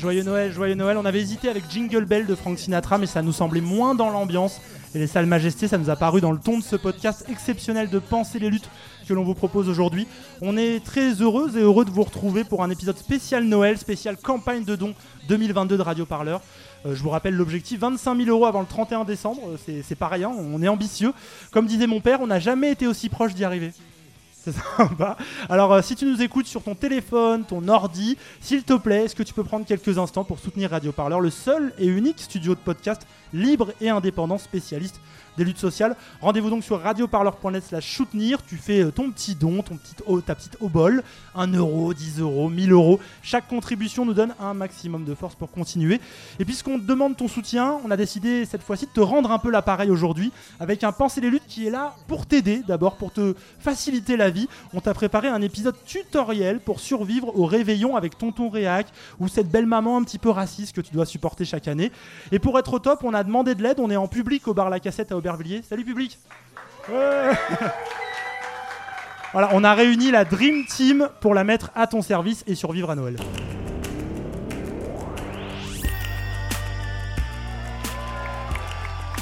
joyeux 0.00 0.22
Noël, 0.22 0.50
joyeux 0.52 0.74
Noël. 0.74 0.96
On 0.96 1.04
avait 1.04 1.20
hésité 1.20 1.48
avec 1.48 1.64
Jingle 1.70 2.04
Bell 2.04 2.26
de 2.26 2.34
Frank 2.34 2.58
Sinatra, 2.58 2.98
mais 2.98 3.06
ça 3.06 3.22
nous 3.22 3.32
semblait 3.32 3.60
moins 3.60 3.94
dans 3.94 4.10
l'ambiance. 4.10 4.60
Et 4.94 4.98
les 4.98 5.06
salles 5.06 5.26
majestés, 5.26 5.68
ça 5.68 5.78
nous 5.78 5.90
a 5.90 5.96
paru 5.96 6.20
dans 6.20 6.32
le 6.32 6.38
ton 6.38 6.58
de 6.58 6.64
ce 6.64 6.74
podcast 6.74 7.24
exceptionnel 7.28 7.90
de 7.90 7.98
Penser 8.00 8.38
les 8.40 8.50
luttes 8.50 8.68
que 9.06 9.14
l'on 9.14 9.22
vous 9.22 9.34
propose 9.34 9.68
aujourd'hui. 9.68 10.08
On 10.40 10.56
est 10.56 10.84
très 10.84 11.12
heureux 11.14 11.56
et 11.56 11.60
heureux 11.60 11.84
de 11.84 11.90
vous 11.90 12.02
retrouver 12.02 12.42
pour 12.44 12.64
un 12.64 12.70
épisode 12.70 12.96
spécial 12.98 13.44
Noël, 13.44 13.78
spécial 13.78 14.16
campagne 14.16 14.64
de 14.64 14.74
dons 14.74 14.94
2022 15.28 15.76
de 15.76 15.82
Radio 15.82 16.06
Parleur. 16.06 16.40
Euh, 16.86 16.94
je 16.94 17.02
vous 17.02 17.10
rappelle 17.10 17.34
l'objectif 17.34 17.78
25 17.80 18.16
000 18.16 18.30
euros 18.30 18.46
avant 18.46 18.60
le 18.60 18.66
31 18.66 19.04
décembre. 19.04 19.42
Euh, 19.48 19.56
C'est- 19.64 19.82
C'est 19.82 19.94
pareil, 19.96 20.24
hein, 20.24 20.32
on 20.36 20.60
est 20.62 20.68
ambitieux. 20.68 21.12
Comme 21.52 21.66
disait 21.66 21.86
mon 21.86 22.00
père, 22.00 22.20
on 22.20 22.26
n'a 22.26 22.40
jamais 22.40 22.72
été 22.72 22.86
aussi 22.86 23.08
proche 23.08 23.34
d'y 23.34 23.44
arriver. 23.44 23.72
C'est 24.42 24.54
sympa. 24.76 25.18
Alors, 25.50 25.72
euh, 25.72 25.82
si 25.82 25.94
tu 25.94 26.06
nous 26.06 26.22
écoutes 26.22 26.46
sur 26.46 26.62
ton 26.62 26.74
téléphone, 26.74 27.44
ton 27.44 27.68
ordi, 27.68 28.16
s'il 28.40 28.62
te 28.62 28.72
plaît, 28.72 29.04
est-ce 29.04 29.14
que 29.14 29.22
tu 29.22 29.34
peux 29.34 29.44
prendre 29.44 29.66
quelques 29.66 29.98
instants 29.98 30.24
pour 30.24 30.38
soutenir 30.38 30.70
Radio 30.70 30.92
Parleur, 30.92 31.20
le 31.20 31.30
seul 31.30 31.74
et 31.78 31.86
unique 31.86 32.20
studio 32.20 32.54
de 32.54 32.60
podcast 32.60 33.06
libre 33.34 33.72
et 33.80 33.90
indépendant 33.90 34.38
spécialiste 34.38 34.98
des 35.36 35.44
luttes 35.44 35.58
sociales? 35.58 35.94
Rendez-vous 36.22 36.48
donc 36.48 36.64
sur 36.64 36.80
radioparleur.net 36.80 37.64
slash 37.64 37.96
soutenir. 37.96 38.42
Tu 38.46 38.56
fais 38.56 38.82
euh, 38.82 38.90
ton 38.90 39.10
petit 39.10 39.34
don, 39.34 39.62
ton 39.62 39.76
petit, 39.76 39.94
oh, 40.06 40.22
ta 40.22 40.34
petite 40.34 40.56
obole, 40.62 41.02
1 41.34 41.52
euro, 41.52 41.92
10 41.92 42.20
euros, 42.20 42.48
1000 42.48 42.72
euros. 42.72 42.98
Chaque 43.22 43.46
contribution 43.46 44.06
nous 44.06 44.14
donne 44.14 44.34
un 44.40 44.54
maximum 44.54 45.04
de 45.04 45.14
force 45.14 45.34
pour 45.34 45.50
continuer. 45.50 46.00
Et 46.38 46.46
puisqu'on 46.46 46.78
demande 46.78 47.14
ton 47.14 47.28
soutien, 47.28 47.78
on 47.84 47.90
a 47.90 47.96
décidé 47.98 48.46
cette 48.46 48.62
fois-ci 48.62 48.86
de 48.86 48.92
te 48.92 49.00
rendre 49.00 49.32
un 49.32 49.38
peu 49.38 49.50
l'appareil 49.50 49.90
aujourd'hui 49.90 50.32
avec 50.58 50.82
un 50.82 50.92
Penser 50.92 51.20
les 51.20 51.30
luttes 51.30 51.46
qui 51.46 51.66
est 51.66 51.70
là 51.70 51.94
pour 52.08 52.26
t'aider, 52.26 52.62
d'abord 52.66 52.96
pour 52.96 53.12
te 53.12 53.34
faciliter 53.58 54.16
la 54.16 54.29
vie. 54.30 54.48
On 54.74 54.80
t'a 54.80 54.94
préparé 54.94 55.28
un 55.28 55.42
épisode 55.42 55.76
tutoriel 55.84 56.60
pour 56.60 56.80
survivre 56.80 57.36
au 57.38 57.46
réveillon 57.46 57.96
avec 57.96 58.18
tonton 58.18 58.48
Réac 58.48 58.86
ou 59.18 59.28
cette 59.28 59.50
belle 59.50 59.66
maman 59.66 59.96
un 59.96 60.04
petit 60.04 60.18
peu 60.18 60.30
raciste 60.30 60.74
que 60.76 60.80
tu 60.80 60.92
dois 60.92 61.06
supporter 61.06 61.44
chaque 61.44 61.68
année. 61.68 61.92
Et 62.32 62.38
pour 62.38 62.58
être 62.58 62.74
au 62.74 62.78
top, 62.78 63.00
on 63.04 63.14
a 63.14 63.24
demandé 63.24 63.54
de 63.54 63.62
l'aide. 63.62 63.80
On 63.80 63.90
est 63.90 63.96
en 63.96 64.08
public 64.08 64.46
au 64.48 64.54
bar 64.54 64.70
La 64.70 64.80
Cassette 64.80 65.12
à 65.12 65.16
Aubervilliers. 65.16 65.62
Salut 65.62 65.84
public 65.84 66.18
Ouais. 66.88 67.30
Voilà, 69.32 69.50
on 69.52 69.62
a 69.62 69.74
réuni 69.74 70.10
la 70.10 70.24
Dream 70.24 70.64
Team 70.66 71.08
pour 71.20 71.34
la 71.34 71.44
mettre 71.44 71.70
à 71.76 71.86
ton 71.86 72.02
service 72.02 72.42
et 72.48 72.56
survivre 72.56 72.90
à 72.90 72.96
Noël. 72.96 73.16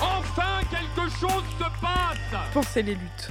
Enfin, 0.00 0.60
quelque 0.70 1.10
chose 1.10 1.44
se 1.58 1.80
passe 1.80 2.08
Pensez 2.54 2.82
les 2.82 2.94
luttes. 2.94 3.30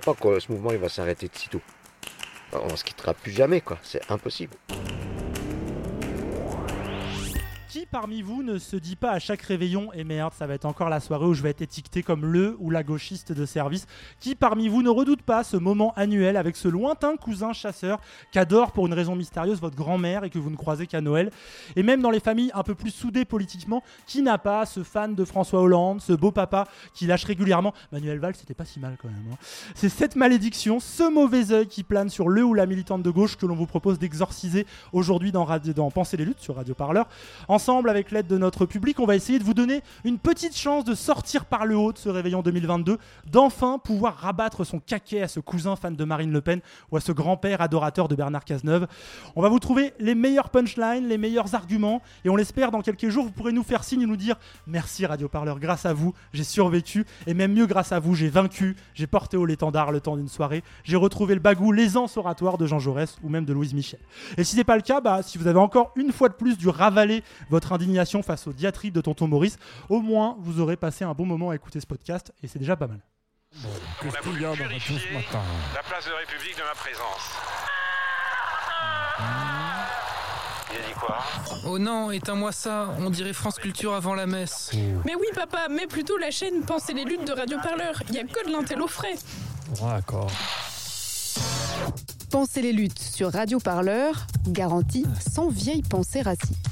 crois 0.00 0.14
pas 0.14 0.20
que 0.20 0.40
ce 0.40 0.52
mouvement 0.52 0.72
il 0.72 0.78
va 0.78 0.88
s'arrêter 0.88 1.28
de 1.28 1.34
sitôt. 1.36 1.62
On 2.52 2.76
se 2.76 2.84
quittera 2.84 3.14
plus 3.14 3.32
jamais 3.32 3.60
quoi, 3.60 3.78
c'est 3.82 4.10
impossible. 4.10 4.54
Qui 7.76 7.84
parmi 7.84 8.22
vous 8.22 8.42
ne 8.42 8.56
se 8.56 8.74
dit 8.74 8.96
pas 8.96 9.10
à 9.10 9.18
chaque 9.18 9.42
réveillon 9.42 9.92
et 9.92 10.02
merde, 10.02 10.32
ça 10.32 10.46
va 10.46 10.54
être 10.54 10.64
encore 10.64 10.88
la 10.88 10.98
soirée 10.98 11.26
où 11.26 11.34
je 11.34 11.42
vais 11.42 11.50
être 11.50 11.60
étiqueté 11.60 12.02
comme 12.02 12.24
le 12.24 12.56
ou 12.58 12.70
la 12.70 12.82
gauchiste 12.82 13.32
de 13.32 13.44
service 13.44 13.84
Qui 14.18 14.34
parmi 14.34 14.68
vous 14.68 14.82
ne 14.82 14.88
redoute 14.88 15.20
pas 15.20 15.44
ce 15.44 15.58
moment 15.58 15.92
annuel 15.94 16.38
avec 16.38 16.56
ce 16.56 16.68
lointain 16.68 17.18
cousin 17.18 17.52
chasseur 17.52 18.00
qu'adore 18.32 18.72
pour 18.72 18.86
une 18.86 18.94
raison 18.94 19.14
mystérieuse 19.14 19.60
votre 19.60 19.76
grand-mère 19.76 20.24
et 20.24 20.30
que 20.30 20.38
vous 20.38 20.48
ne 20.48 20.56
croisez 20.56 20.86
qu'à 20.86 21.02
Noël 21.02 21.30
Et 21.76 21.82
même 21.82 22.00
dans 22.00 22.08
les 22.08 22.18
familles 22.18 22.50
un 22.54 22.62
peu 22.62 22.74
plus 22.74 22.92
soudées 22.92 23.26
politiquement, 23.26 23.82
qui 24.06 24.22
n'a 24.22 24.38
pas 24.38 24.64
ce 24.64 24.82
fan 24.82 25.14
de 25.14 25.24
François 25.26 25.60
Hollande, 25.60 26.00
ce 26.00 26.14
beau 26.14 26.30
papa 26.30 26.64
qui 26.94 27.06
lâche 27.06 27.24
régulièrement 27.24 27.74
Manuel 27.92 28.20
Valls, 28.20 28.36
c'était 28.36 28.54
pas 28.54 28.64
si 28.64 28.80
mal 28.80 28.96
quand 28.98 29.08
même. 29.08 29.22
hein. 29.30 29.36
C'est 29.74 29.90
cette 29.90 30.16
malédiction, 30.16 30.80
ce 30.80 31.12
mauvais 31.12 31.52
œil 31.52 31.66
qui 31.66 31.82
plane 31.82 32.08
sur 32.08 32.30
le 32.30 32.42
ou 32.42 32.54
la 32.54 32.64
militante 32.64 33.02
de 33.02 33.10
gauche 33.10 33.36
que 33.36 33.44
l'on 33.44 33.54
vous 33.54 33.66
propose 33.66 33.98
d'exorciser 33.98 34.66
aujourd'hui 34.94 35.30
dans 35.30 35.46
Penser 35.90 36.16
les 36.16 36.24
luttes 36.24 36.40
sur 36.40 36.56
Radio 36.56 36.74
Parleur. 36.74 37.06
Ensemble, 37.66 37.90
avec 37.90 38.12
l'aide 38.12 38.28
de 38.28 38.38
notre 38.38 38.64
public, 38.64 39.00
on 39.00 39.06
va 39.06 39.16
essayer 39.16 39.40
de 39.40 39.44
vous 39.44 39.52
donner 39.52 39.82
une 40.04 40.18
petite 40.18 40.56
chance 40.56 40.84
de 40.84 40.94
sortir 40.94 41.46
par 41.46 41.66
le 41.66 41.76
haut 41.76 41.92
de 41.92 41.98
ce 41.98 42.08
réveillon 42.08 42.40
2022, 42.40 42.96
d'enfin 43.28 43.80
pouvoir 43.80 44.14
rabattre 44.14 44.64
son 44.64 44.78
caquet 44.78 45.20
à 45.20 45.26
ce 45.26 45.40
cousin 45.40 45.74
fan 45.74 45.96
de 45.96 46.04
Marine 46.04 46.30
Le 46.30 46.40
Pen 46.40 46.60
ou 46.92 46.96
à 46.96 47.00
ce 47.00 47.10
grand-père 47.10 47.60
adorateur 47.60 48.06
de 48.06 48.14
Bernard 48.14 48.44
Cazeneuve. 48.44 48.86
On 49.34 49.42
va 49.42 49.48
vous 49.48 49.58
trouver 49.58 49.94
les 49.98 50.14
meilleurs 50.14 50.50
punchlines, 50.50 51.08
les 51.08 51.18
meilleurs 51.18 51.56
arguments, 51.56 52.02
et 52.24 52.30
on 52.30 52.36
l'espère 52.36 52.70
dans 52.70 52.82
quelques 52.82 53.08
jours, 53.08 53.24
vous 53.24 53.32
pourrez 53.32 53.50
nous 53.50 53.64
faire 53.64 53.82
signe 53.82 54.02
et 54.02 54.06
nous 54.06 54.16
dire 54.16 54.36
merci 54.68 55.04
Radio 55.04 55.28
Parleur, 55.28 55.58
grâce 55.58 55.86
à 55.86 55.92
vous, 55.92 56.14
j'ai 56.32 56.44
survécu, 56.44 57.04
et 57.26 57.34
même 57.34 57.52
mieux 57.52 57.66
grâce 57.66 57.90
à 57.90 57.98
vous, 57.98 58.14
j'ai 58.14 58.28
vaincu, 58.28 58.76
j'ai 58.94 59.08
porté 59.08 59.36
haut 59.36 59.44
l'étendard 59.44 59.90
le 59.90 60.00
temps 60.00 60.16
d'une 60.16 60.28
soirée, 60.28 60.62
j'ai 60.84 60.94
retrouvé 60.94 61.34
le 61.34 61.40
bagou, 61.40 61.72
l'aisance 61.72 62.16
oratoire 62.16 62.58
de 62.58 62.66
Jean 62.66 62.78
Jaurès 62.78 63.16
ou 63.24 63.28
même 63.28 63.44
de 63.44 63.52
Louise 63.52 63.74
Michel. 63.74 63.98
Et 64.36 64.44
si 64.44 64.54
c'est 64.54 64.62
pas 64.62 64.76
le 64.76 64.82
cas, 64.82 65.00
bah, 65.00 65.24
si 65.24 65.36
vous 65.36 65.48
avez 65.48 65.58
encore 65.58 65.90
une 65.96 66.12
fois 66.12 66.28
de 66.28 66.34
plus 66.34 66.56
dû 66.56 66.68
ravaler 66.68 67.24
votre 67.50 67.55
indignation 67.72 68.22
face 68.22 68.46
aux 68.46 68.52
diatribes 68.52 68.94
de 68.94 69.00
tonton 69.00 69.28
Maurice, 69.28 69.58
au 69.88 70.00
moins 70.00 70.36
vous 70.40 70.60
aurez 70.60 70.76
passé 70.76 71.04
un 71.04 71.14
bon 71.14 71.26
moment 71.26 71.50
à 71.50 71.54
écouter 71.54 71.80
ce 71.80 71.86
podcast, 71.86 72.32
et 72.42 72.48
c'est 72.48 72.58
déjà 72.58 72.76
pas 72.76 72.86
mal. 72.86 73.00
On 74.04 74.08
a 74.08 74.20
voulu 74.22 74.40
purifier 74.58 74.98
la 75.74 75.82
place 75.82 76.04
de 76.06 76.10
la 76.10 76.18
République 76.18 76.56
de 76.56 76.62
ma 76.62 76.74
présence. 76.74 77.32
Il 80.72 80.78
a 80.78 80.86
dit 80.86 80.94
quoi? 80.94 81.18
Oh 81.66 81.78
non, 81.78 82.10
éteins-moi 82.10 82.52
ça, 82.52 82.90
on 82.98 83.08
dirait 83.08 83.32
France 83.32 83.58
Culture 83.58 83.94
avant 83.94 84.14
la 84.14 84.26
messe. 84.26 84.72
Mais 85.04 85.14
oui, 85.14 85.26
papa, 85.34 85.68
mets 85.68 85.86
plutôt 85.86 86.18
la 86.18 86.30
chaîne 86.30 86.64
Pensez 86.66 86.92
les 86.92 87.04
luttes 87.04 87.26
de 87.26 87.32
Radio 87.32 87.58
Parleur. 87.62 88.02
Il 88.08 88.14
y 88.14 88.18
a 88.18 88.24
que 88.24 88.46
de 88.46 88.52
l'intello 88.52 88.86
frais. 88.86 89.14
D'accord. 89.80 90.30
Pensez 92.30 92.60
les 92.60 92.72
luttes 92.72 92.98
sur 92.98 93.32
Radio 93.32 93.58
Parleur, 93.58 94.26
garantie 94.48 95.06
sans 95.20 95.48
vieille 95.48 95.82
pensée 95.82 96.22
raciste. 96.22 96.66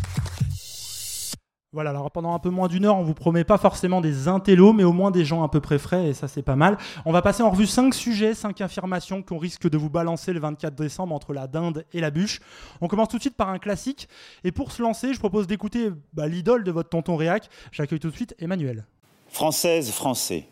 Voilà, 1.74 1.90
alors 1.90 2.08
pendant 2.12 2.32
un 2.34 2.38
peu 2.38 2.50
moins 2.50 2.68
d'une 2.68 2.84
heure, 2.84 2.96
on 2.96 3.02
vous 3.02 3.14
promet 3.14 3.42
pas 3.42 3.58
forcément 3.58 4.00
des 4.00 4.28
intellos, 4.28 4.72
mais 4.72 4.84
au 4.84 4.92
moins 4.92 5.10
des 5.10 5.24
gens 5.24 5.42
à 5.42 5.48
peu 5.48 5.58
près 5.58 5.80
frais, 5.80 6.10
et 6.10 6.14
ça 6.14 6.28
c'est 6.28 6.44
pas 6.44 6.54
mal. 6.54 6.78
On 7.04 7.10
va 7.10 7.20
passer 7.20 7.42
en 7.42 7.50
revue 7.50 7.66
5 7.66 7.92
sujets, 7.92 8.32
5 8.32 8.60
affirmations 8.60 9.22
qu'on 9.22 9.38
risque 9.38 9.68
de 9.68 9.76
vous 9.76 9.90
balancer 9.90 10.32
le 10.32 10.38
24 10.38 10.76
décembre 10.76 11.12
entre 11.12 11.32
la 11.32 11.48
dinde 11.48 11.84
et 11.92 12.00
la 12.00 12.12
bûche. 12.12 12.38
On 12.80 12.86
commence 12.86 13.08
tout 13.08 13.16
de 13.16 13.22
suite 13.22 13.36
par 13.36 13.48
un 13.48 13.58
classique, 13.58 14.08
et 14.44 14.52
pour 14.52 14.70
se 14.70 14.82
lancer, 14.82 15.14
je 15.14 15.18
propose 15.18 15.48
d'écouter 15.48 15.90
bah, 16.12 16.28
l'idole 16.28 16.62
de 16.62 16.70
votre 16.70 16.90
tonton 16.90 17.16
Réac. 17.16 17.48
J'accueille 17.72 17.98
tout 17.98 18.10
de 18.10 18.14
suite 18.14 18.36
Emmanuel. 18.38 18.86
Française, 19.26 19.90
Français, 19.90 20.46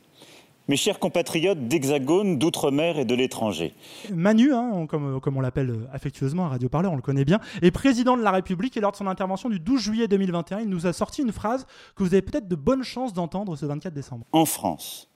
Mes 0.68 0.76
chers 0.76 1.00
compatriotes 1.00 1.66
d'Hexagone, 1.66 2.38
d'Outre-mer 2.38 2.98
et 2.98 3.04
de 3.04 3.14
l'étranger. 3.16 3.74
Manu, 4.12 4.54
hein, 4.54 4.86
comme, 4.86 5.20
comme, 5.20 5.36
on 5.36 5.40
l'appelle 5.40 5.70
euh, 5.70 5.88
affectueusement 5.92 6.46
à 6.46 6.50
Radio 6.50 6.68
Parleur, 6.68 6.92
on 6.92 6.96
le 6.96 7.02
connaît 7.02 7.24
bien, 7.24 7.40
est 7.62 7.72
président 7.72 8.16
de 8.16 8.22
la 8.22 8.30
République 8.30 8.76
et 8.76 8.80
lors 8.80 8.92
de 8.92 8.96
son 8.96 9.08
intervention 9.08 9.48
du 9.48 9.58
12 9.58 9.80
juillet 9.80 10.08
2021, 10.08 10.60
il 10.60 10.68
nous 10.68 10.86
a 10.86 10.92
sorti 10.92 11.22
une 11.22 11.32
phrase 11.32 11.66
que 11.96 12.04
vous 12.04 12.14
avez 12.14 12.22
peut-être 12.22 12.46
de 12.46 12.54
bonnes 12.54 12.84
chances 12.84 13.12
d'entendre 13.12 13.56
ce 13.56 13.66
24 13.66 13.92
décembre. 13.92 14.24
En 14.30 14.44
France, 14.44 15.08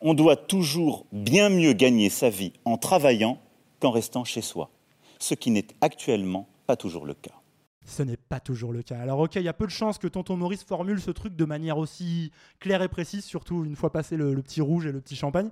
on 0.00 0.14
doit 0.14 0.36
toujours 0.36 1.06
bien 1.10 1.48
mieux 1.48 1.72
gagner 1.72 2.08
sa 2.08 2.30
vie 2.30 2.52
en 2.64 2.76
travaillant 2.76 3.38
qu'en 3.80 3.90
restant 3.90 4.24
chez 4.24 4.40
soi, 4.40 4.70
ce 5.18 5.34
qui 5.34 5.50
n'est 5.50 5.66
actuellement 5.80 6.46
pas 6.66 6.76
toujours 6.76 7.06
le 7.06 7.14
cas. 7.14 7.34
Ce 7.86 8.02
n'est 8.02 8.16
pas 8.16 8.40
toujours 8.40 8.72
le 8.72 8.82
cas. 8.82 8.98
Alors 8.98 9.20
ok, 9.20 9.36
il 9.36 9.42
y 9.42 9.48
a 9.48 9.52
peu 9.52 9.64
de 9.64 9.70
chances 9.70 9.96
que 9.98 10.08
tonton 10.08 10.36
Maurice 10.36 10.64
formule 10.64 11.00
ce 11.00 11.12
truc 11.12 11.36
de 11.36 11.44
manière 11.44 11.78
aussi 11.78 12.32
claire 12.58 12.82
et 12.82 12.88
précise, 12.88 13.24
surtout 13.24 13.64
une 13.64 13.76
fois 13.76 13.92
passé 13.92 14.16
le, 14.16 14.34
petit 14.42 14.60
rouge 14.60 14.86
et 14.86 14.92
le 14.92 15.00
petit 15.00 15.14
champagne. 15.14 15.50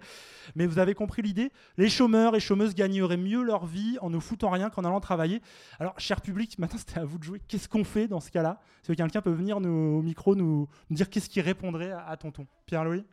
Mais 0.56 0.66
vous 0.66 0.80
avez 0.80 0.94
compris 0.94 1.22
l'idée 1.22 1.52
Les 1.78 1.88
chômeurs 1.88 2.34
et 2.34 2.40
chômeuses 2.40 2.74
gagneraient 2.74 3.16
mieux 3.16 3.42
leur 3.42 3.66
vie 3.66 3.98
en 4.00 4.10
ne 4.10 4.18
foutant 4.18 4.50
rien 4.50 4.68
qu'en 4.68 4.84
allant 4.84 5.00
travailler. 5.00 5.40
Alors, 5.78 5.94
cher 5.98 6.20
public, 6.20 6.58
maintenant 6.58 6.78
c'était 6.84 6.98
à 6.98 7.04
vous 7.04 7.18
de 7.18 7.24
jouer. 7.24 7.40
Qu'est-ce 7.46 7.68
qu'on 7.68 7.84
fait 7.84 8.08
dans 8.08 8.20
ce 8.20 8.32
cas-là? 8.32 8.60
Est-ce 8.82 8.88
que 8.88 8.96
quelqu'un 8.96 9.22
peut 9.22 9.30
venir 9.30 9.60
nous, 9.60 9.98
au 9.98 10.02
micro 10.02 10.34
nous, 10.34 10.68
dire 10.90 11.08
qu'est-ce 11.08 11.28
qui 11.28 11.40
répondrait 11.40 11.92
à 11.92 12.16
tonton? 12.16 12.46
Pierre-Louis 12.66 13.04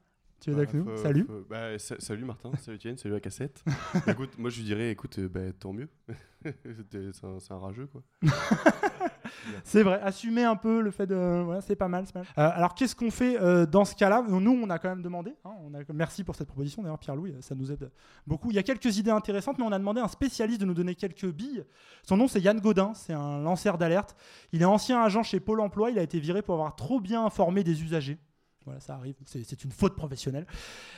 tu 0.42 0.50
es 0.50 0.56
avec 0.56 0.74
nous? 0.74 0.98
Salut. 0.98 1.28
Bah, 1.48 1.78
salut 1.78 2.26
Martin, 2.26 2.52
salut 2.58 2.78
Etienne, 2.78 2.98
salut 2.98 3.14
la 3.14 3.20
cassette. 3.20 3.64
écoute, 4.08 4.40
moi 4.40 4.50
je 4.50 4.58
lui 4.58 4.64
dirais, 4.64 4.90
écoute, 4.90 5.20
euh, 5.20 5.30
bah, 5.30 5.54
tant 5.54 5.72
mieux. 5.72 5.88
c'est 7.42 7.54
un, 7.54 7.58
rageux 7.58 7.88
quoi. 7.88 8.02
c'est 9.64 9.84
vrai, 9.84 10.00
assumer 10.02 10.44
un 10.44 10.56
peu 10.56 10.82
le 10.82 10.92
fait 10.92 11.06
de. 11.06 11.46
c'est 11.62 11.76
pas 11.76 11.88
mal. 11.88 12.06
Euh, 12.16 12.22
alors 12.36 12.74
qu'est-ce 12.74 12.96
qu'on 12.96 13.12
fait 13.12 13.40
euh, 13.40 13.66
dans 13.66 13.86
ce 13.86 13.96
cas-là? 13.96 14.24
Nous, 14.28 14.52
on 14.52 14.70
a 14.70 14.80
quand 14.80 14.90
même 14.90 15.02
demandé. 15.02 15.36
Hein, 15.46 15.52
on 15.64 15.74
a... 15.74 15.80
Merci 15.94 16.24
pour 16.24 16.36
cette 16.36 16.48
proposition 16.48 16.82
d'ailleurs, 16.82 17.00
Pierre-Louis, 17.00 17.36
ça 17.42 17.56
nous 17.56 17.72
aide 17.72 17.92
beaucoup. 18.26 18.50
Il 18.50 18.56
y 18.56 18.60
a 18.60 18.64
quelques 18.64 18.98
idées 18.98 19.12
intéressantes, 19.12 19.58
mais 19.58 19.66
on 19.66 19.72
a 19.72 19.80
demandé 19.80 20.02
à 20.02 20.06
un 20.06 20.10
spécialiste 20.10 20.62
de 20.62 20.66
nous 20.66 20.74
donner 20.74 20.96
quelques 20.96 21.32
billes. 21.32 21.64
Son 22.04 22.18
nom, 22.18 22.28
c'est 22.28 22.42
Yann 22.42 22.60
Godin, 22.60 22.94
c'est 22.96 23.14
un 23.14 23.40
lanceur 23.40 23.78
d'alerte. 23.78 24.16
Il 24.52 24.62
est 24.62 24.66
ancien 24.66 25.02
agent 25.02 25.24
chez 25.24 25.40
Pôle 25.40 25.62
emploi, 25.62 25.92
il 25.92 26.00
a 26.00 26.04
été 26.04 26.20
viré 26.20 26.42
pour 26.42 26.56
avoir 26.56 26.76
trop 26.76 27.00
bien 27.00 27.26
informé 27.26 27.64
des 27.64 27.84
usagers. 27.84 28.18
Voilà, 28.66 28.80
ça 28.80 28.94
arrive, 28.96 29.16
c'est 29.26 29.64
une 29.64 29.72
faute 29.72 29.96
professionnelle. 29.96 30.46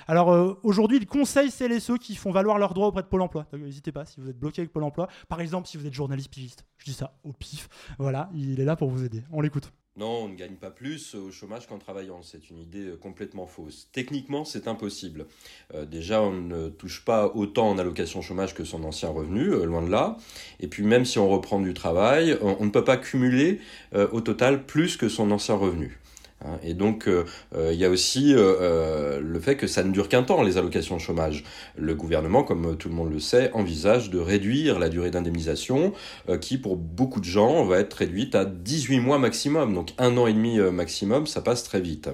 Alors 0.07 0.31
euh, 0.31 0.60
aujourd'hui, 0.63 0.98
il 0.98 1.07
conseille 1.07 1.50
celles 1.50 1.71
et 1.71 1.80
ceux 1.80 1.98
qui 1.98 2.15
font 2.15 2.31
valoir 2.31 2.57
leurs 2.57 2.74
droits 2.74 2.88
auprès 2.88 3.04
de 3.04 3.07
Pôle 3.07 3.21
emploi. 3.21 3.45
N'hésitez 3.54 3.92
pas 3.92 4.06
si 4.06 4.19
vous 4.19 4.30
êtes 4.30 4.38
bloqué 4.38 4.62
avec 4.62 4.74
Pôle 4.74 4.83
emploi. 4.83 5.07
Par 5.30 5.39
exemple, 5.39 5.68
si 5.68 5.77
vous 5.77 5.88
êtes 5.88 5.94
journaliste 5.94 6.30
pigiste. 6.30 6.65
Je 6.77 6.86
dis 6.86 6.94
ça 6.94 7.18
au 7.24 7.31
pif. 7.31 7.69
Voilà, 8.00 8.30
il 8.33 8.60
est 8.60 8.65
là 8.65 8.75
pour 8.75 8.89
vous 8.89 9.06
aider. 9.06 9.24
On 9.31 9.39
l'écoute. 9.39 9.71
Non, 9.95 10.24
on 10.24 10.27
ne 10.27 10.36
gagne 10.36 10.56
pas 10.56 10.71
plus 10.71 11.13
au 11.13 11.31
chômage 11.31 11.68
qu'en 11.68 11.77
travaillant. 11.77 12.21
C'est 12.24 12.50
une 12.50 12.57
idée 12.57 12.88
euh, 12.88 12.98
complètement 12.98 13.45
fausse. 13.45 13.89
Techniquement, 13.94 14.44
c'est 14.44 14.68
impossible. 14.68 15.27
Euh, 15.74 15.86
déjà, 15.86 16.21
on 16.21 16.33
ne 16.33 16.68
touche 16.68 17.06
pas 17.06 17.27
autant 17.27 17.69
en 17.69 17.77
allocation 17.77 18.21
chômage 18.21 18.56
que 18.56 18.66
son 18.66 18.83
ancien 18.83 19.09
revenu, 19.09 19.51
loin 19.66 19.83
de 19.83 19.92
là. 19.92 20.18
Et 20.59 20.68
puis, 20.68 20.83
même 20.83 21.06
si 21.06 21.19
on 21.19 21.30
reprend 21.30 21.62
du 21.62 21.74
travail, 21.74 22.38
on, 22.42 22.66
ne 22.66 22.71
peut 22.71 22.83
pas 22.83 22.98
cumuler 22.98 23.62
au 23.94 24.19
total 24.21 24.66
plus 24.66 24.98
que 24.98 25.07
son 25.09 25.30
ancien 25.31 25.56
revenu. 25.56 26.00
Hein. 26.45 26.57
Et 26.63 26.74
donc, 26.74 27.07
euh, 27.07 27.25
euh, 27.56 27.72
il 27.74 27.80
y 27.80 27.86
a 27.86 27.90
aussi 27.90 28.34
euh, 28.36 29.19
le 29.22 29.40
fait 29.40 29.56
que 29.56 29.68
ça 29.68 29.84
ne 29.84 29.92
dure 29.92 30.10
qu'un 30.10 30.24
temps, 30.24 30.42
les 30.44 30.57
allocations 30.57 30.95
de 30.95 31.01
chômage. 31.01 31.44
Le 31.78 31.95
gouvernement, 31.95 32.44
comme 32.44 32.78
tout 32.78 32.90
le 32.90 32.95
monde 32.95 33.12
le 33.12 33.19
sait, 33.19 33.51
envisage 33.54 34.10
de 34.10 34.19
réduire 34.19 34.80
la 34.80 34.90
durée 34.90 35.12
d'indemnisation, 35.12 35.94
qui 36.42 36.57
pour 36.57 36.75
beaucoup 36.75 37.19
de 37.19 37.25
gens 37.25 37.63
va 37.66 37.80
être 37.80 37.94
réduite 37.94 38.36
à 38.36 38.45
18 38.45 39.00
mois 39.00 39.19
maximum. 39.19 39.74
Donc 39.74 39.94
un 39.98 40.18
an 40.18 40.28
et 40.28 40.34
demi 40.34 40.60
maximum, 40.60 41.28
ça 41.28 41.42
passe 41.42 41.63
très 41.63 41.81
vite. 41.81 42.10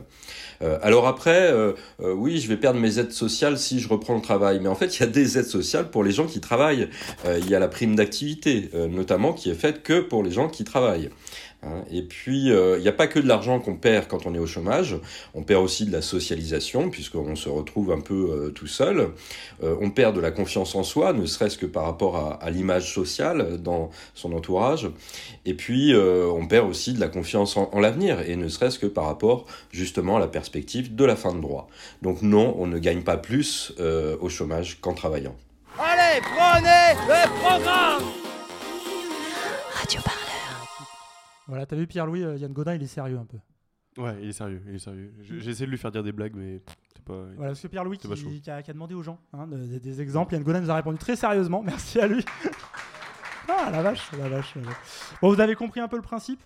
alors 0.62 1.08
après, 1.08 1.54
oui, 2.00 2.40
je 2.40 2.48
vais 2.48 2.58
perdre 2.58 2.80
mes 2.80 3.00
aides 3.00 3.12
sociales 3.12 3.58
si 3.58 3.80
je 3.80 3.88
reprends 3.90 4.16
le 4.16 4.22
travail. 4.22 4.60
Mais 4.62 4.70
en 4.70 4.76
fait, 4.76 4.98
il 4.98 5.02
y 5.02 5.04
a 5.04 5.08
des 5.08 5.38
aides 5.38 5.46
sociales 5.46 5.90
pour 5.90 6.04
les 6.04 6.12
gens 6.12 6.26
qui 6.26 6.40
travaillent. 6.40 6.90
Il 7.26 7.50
y 7.50 7.56
a 7.56 7.60
la 7.60 7.68
prime 7.68 7.96
d'activité, 7.96 8.70
notamment, 8.90 9.34
qui 9.34 9.50
est 9.50 9.56
faite 9.56 9.84
que 9.84 10.00
pour 10.02 10.24
les 10.24 10.32
gens 10.32 10.50
qui 10.50 10.64
travaillent. 10.64 11.10
Hein. 11.62 11.84
Et 11.92 12.04
puis, 12.04 12.52
euh, 12.52 12.78
il 12.78 12.82
n'y 12.82 12.88
a 12.88 12.94
pas 12.94 13.08
que 13.08 13.20
de 13.20 13.28
l'argent 13.28 13.60
qu'on 13.60 13.76
perd 13.76 14.08
quand 14.08 14.26
on 14.26 14.34
est 14.34 14.40
au 14.40 14.48
chômage, 14.48 14.96
on 15.34 15.44
perd 15.44 15.64
aussi 15.64 15.86
de 15.86 15.92
la 15.92 16.02
socialisation, 16.02 16.90
puisqu'on 16.90 17.36
se 17.36 17.50
retrouve 17.50 17.92
un 17.92 18.00
peu 18.00 18.14
euh, 18.32 18.50
tout 18.50 18.68
seul. 18.68 19.10
Euh, 19.64 19.76
on 19.82 19.90
perd 19.90 20.16
de 20.16 20.22
la 20.22 20.32
confiance 20.32 20.76
en 20.76 20.84
soi, 20.84 21.12
ne 21.12 21.26
serait-ce 21.26 21.58
que 21.58 21.66
par 21.66 21.84
rapport 21.84 22.40
à, 22.42 22.50
l'image 22.50 22.94
sociale 22.94 23.62
dans 23.62 23.90
son 24.14 24.34
entourage. 24.34 24.90
Et 25.46 25.54
puis, 25.54 25.94
on 25.96 26.48
perd 26.48 26.68
aussi 26.68 26.94
de 26.94 27.00
la 27.00 27.08
confiance 27.08 27.58
en, 27.58 27.70
en 27.72 27.80
l'avenir, 27.80 28.22
et 28.22 28.36
ne 28.36 28.48
serait-ce 28.48 28.80
que 28.80 28.88
par 28.88 29.06
rapport 29.06 29.46
justement 29.72 30.18
à 30.18 30.20
la 30.20 30.28
perspective 30.28 30.96
de 30.96 31.06
la 31.06 31.16
fin 31.16 31.34
de 31.34 31.42
droit. 31.42 31.70
Donc 32.02 32.22
non, 32.22 32.56
on 32.58 32.68
ne 32.68 32.80
gagne 32.80 33.04
pas 33.04 33.18
plus 33.18 33.74
au 33.80 34.30
chômage 34.30 34.80
qu'en 34.82 34.94
travaillant. 34.94 35.36
Allez, 35.78 36.22
prenez 36.22 36.96
le 37.08 37.40
programme 37.40 38.04
Radio 39.74 40.02
voilà, 41.50 41.66
t'as 41.66 41.76
vu 41.76 41.88
Pierre-Louis, 41.88 42.24
euh, 42.24 42.38
Yann 42.38 42.54
Godin, 42.54 42.76
il 42.76 42.84
est 42.84 42.88
sérieux 42.88 43.18
un 43.18 43.26
peu. 43.26 43.38
Ouais, 44.02 44.16
il 44.22 44.30
est 44.30 44.34
sérieux, 44.34 44.62
il 44.68 44.76
est 44.76 44.80
sérieux. 44.80 45.12
J'ai 45.22 45.50
essayé 45.50 45.66
de 45.66 45.72
lui 45.72 45.80
faire 45.80 45.92
dire 45.92 46.04
des 46.04 46.12
blagues, 46.12 46.36
mais 46.36 46.62
c'est 46.96 47.04
pas. 47.04 47.26
Voilà, 47.36 47.52
parce 47.52 47.62
que 47.62 47.68
Pierre-Louis 47.68 47.98
qui, 47.98 48.50
a, 48.50 48.62
demandé 48.62 48.94
aux 48.94 49.02
gens 49.02 49.20
hein, 49.34 49.48
des, 49.48 50.02
exemples, 50.02 50.34
Yann 50.34 50.44
Godin 50.44 50.62
nous 50.62 50.70
a 50.70 50.76
répondu 50.76 51.00
très 51.00 51.16
sérieusement. 51.16 51.64
Merci 51.66 52.00
à 52.00 52.08
lui. 52.08 52.24
ah 53.50 53.70
la 53.72 53.82
vache, 53.82 54.12
la 54.14 54.30
vache, 54.30 54.56
la 54.56 54.62
vache. 54.62 54.76
Bon, 55.22 55.34
vous 55.34 55.42
avez 55.42 55.56
compris 55.56 55.80
un 55.80 55.88
peu 55.88 55.98
le 55.98 56.04
principe? 56.04 56.40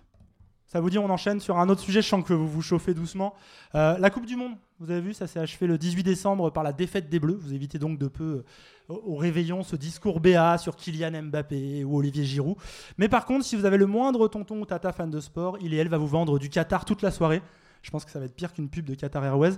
Ça 0.73 0.81
vous 0.81 0.89
dit, 0.89 0.97
on 0.97 1.07
enchaîne 1.11 1.39
sur 1.39 1.59
un 1.59 1.69
autre 1.69 1.81
sujet. 1.81 2.01
Je 2.01 2.07
sens 2.07 2.25
que 2.25 2.33
vous 2.33 2.47
vous 2.47 2.63
chauffez 2.63 2.95
doucement. 2.95 3.35
Euh, 3.75 3.95
la 3.99 4.09
Coupe 4.09 4.25
du 4.25 4.35
Monde, 4.35 4.53
vous 4.79 4.89
avez 4.89 5.01
vu, 5.01 5.13
ça 5.13 5.27
s'est 5.27 5.39
achevé 5.39 5.67
le 5.67 5.77
18 5.77 6.01
décembre 6.01 6.49
par 6.49 6.63
la 6.63 6.73
défaite 6.73 7.09
des 7.09 7.19
Bleus. 7.19 7.37
Vous 7.39 7.53
évitez 7.53 7.77
donc 7.77 7.99
de 7.99 8.07
peu 8.07 8.43
euh, 8.89 8.95
au 9.05 9.15
réveillon 9.15 9.61
ce 9.61 9.75
discours 9.75 10.19
BA 10.19 10.57
sur 10.57 10.75
Kylian 10.75 11.25
Mbappé 11.25 11.83
ou 11.83 11.99
Olivier 11.99 12.23
Giroud. 12.23 12.55
Mais 12.97 13.07
par 13.07 13.25
contre, 13.25 13.45
si 13.45 13.55
vous 13.55 13.65
avez 13.65 13.77
le 13.77 13.85
moindre 13.85 14.27
tonton 14.27 14.61
ou 14.61 14.65
tata 14.65 14.91
fan 14.91 15.11
de 15.11 15.19
sport, 15.19 15.59
il 15.61 15.75
et 15.75 15.77
elle 15.77 15.89
va 15.89 15.99
vous 15.99 16.07
vendre 16.07 16.39
du 16.39 16.49
Qatar 16.49 16.85
toute 16.85 17.03
la 17.03 17.11
soirée. 17.11 17.43
Je 17.83 17.91
pense 17.91 18.05
que 18.05 18.11
ça 18.11 18.17
va 18.17 18.25
être 18.25 18.33
pire 18.35 18.51
qu'une 18.53 18.69
pub 18.69 18.85
de 18.85 18.95
Qatar 18.95 19.23
Airways. 19.23 19.51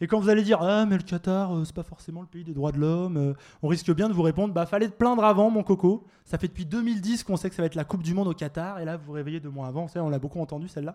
Et 0.00 0.06
quand 0.06 0.20
vous 0.20 0.28
allez 0.28 0.42
dire 0.42 0.58
Ah, 0.60 0.86
mais 0.86 0.96
le 0.96 1.02
Qatar, 1.02 1.56
euh, 1.56 1.64
c'est 1.64 1.74
pas 1.74 1.82
forcément 1.82 2.20
le 2.20 2.26
pays 2.26 2.44
des 2.44 2.52
droits 2.52 2.70
de 2.72 2.78
l'homme, 2.78 3.16
euh, 3.16 3.32
on 3.62 3.68
risque 3.68 3.90
bien 3.92 4.08
de 4.08 4.12
vous 4.14 4.22
répondre 4.22 4.52
Bah, 4.54 4.66
fallait 4.66 4.88
te 4.88 4.94
plaindre 4.94 5.24
avant, 5.24 5.50
mon 5.50 5.62
coco. 5.62 6.04
Ça 6.24 6.38
fait 6.38 6.46
depuis 6.48 6.66
2010 6.66 7.24
qu'on 7.24 7.36
sait 7.36 7.48
que 7.48 7.56
ça 7.56 7.62
va 7.62 7.66
être 7.66 7.74
la 7.74 7.84
Coupe 7.84 8.02
du 8.02 8.14
Monde 8.14 8.28
au 8.28 8.34
Qatar. 8.34 8.78
Et 8.80 8.84
là, 8.84 8.96
vous 8.98 9.06
vous 9.06 9.12
réveillez 9.12 9.40
deux 9.40 9.48
mois 9.50 9.66
avant. 9.66 9.86
on 9.96 10.08
l'a 10.10 10.18
beaucoup 10.18 10.40
entendu 10.40 10.68
celle-là. 10.68 10.94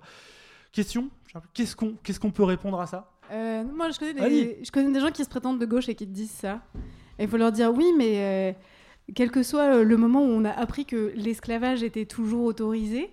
Question 0.72 1.10
Qu'est-ce 1.54 1.76
qu'on 1.76 1.96
qu'est-ce 2.04 2.20
qu'on 2.20 2.32
peut 2.32 2.44
répondre 2.44 2.80
à 2.80 2.86
ça? 2.86 3.12
Euh, 3.32 3.64
Moi, 3.64 3.90
je 3.90 3.98
connais, 4.00 4.14
des, 4.14 4.60
je 4.64 4.72
connais 4.72 4.92
des 4.92 5.00
gens 5.00 5.10
qui 5.12 5.24
se 5.24 5.30
prétendent 5.30 5.60
de 5.60 5.66
gauche 5.66 5.90
et 5.90 5.96
qui 5.96 6.06
te 6.06 6.12
disent 6.14 6.32
ça. 6.32 6.62
Et 7.18 7.24
il 7.24 7.30
faut 7.30 7.38
leur 7.38 7.52
dire 7.52 7.74
Oui, 7.74 7.94
mais 7.98 8.56
quel 9.14 9.32
que 9.32 9.44
soit 9.44 9.84
le 9.84 9.98
moment 9.98 10.22
où 10.24 10.30
on 10.30 10.46
a 10.46 10.52
appris 10.52 10.86
que 10.86 11.14
l'esclavage 11.16 11.84
était 11.84 12.06
toujours 12.06 12.46
autorisé, 12.46 13.12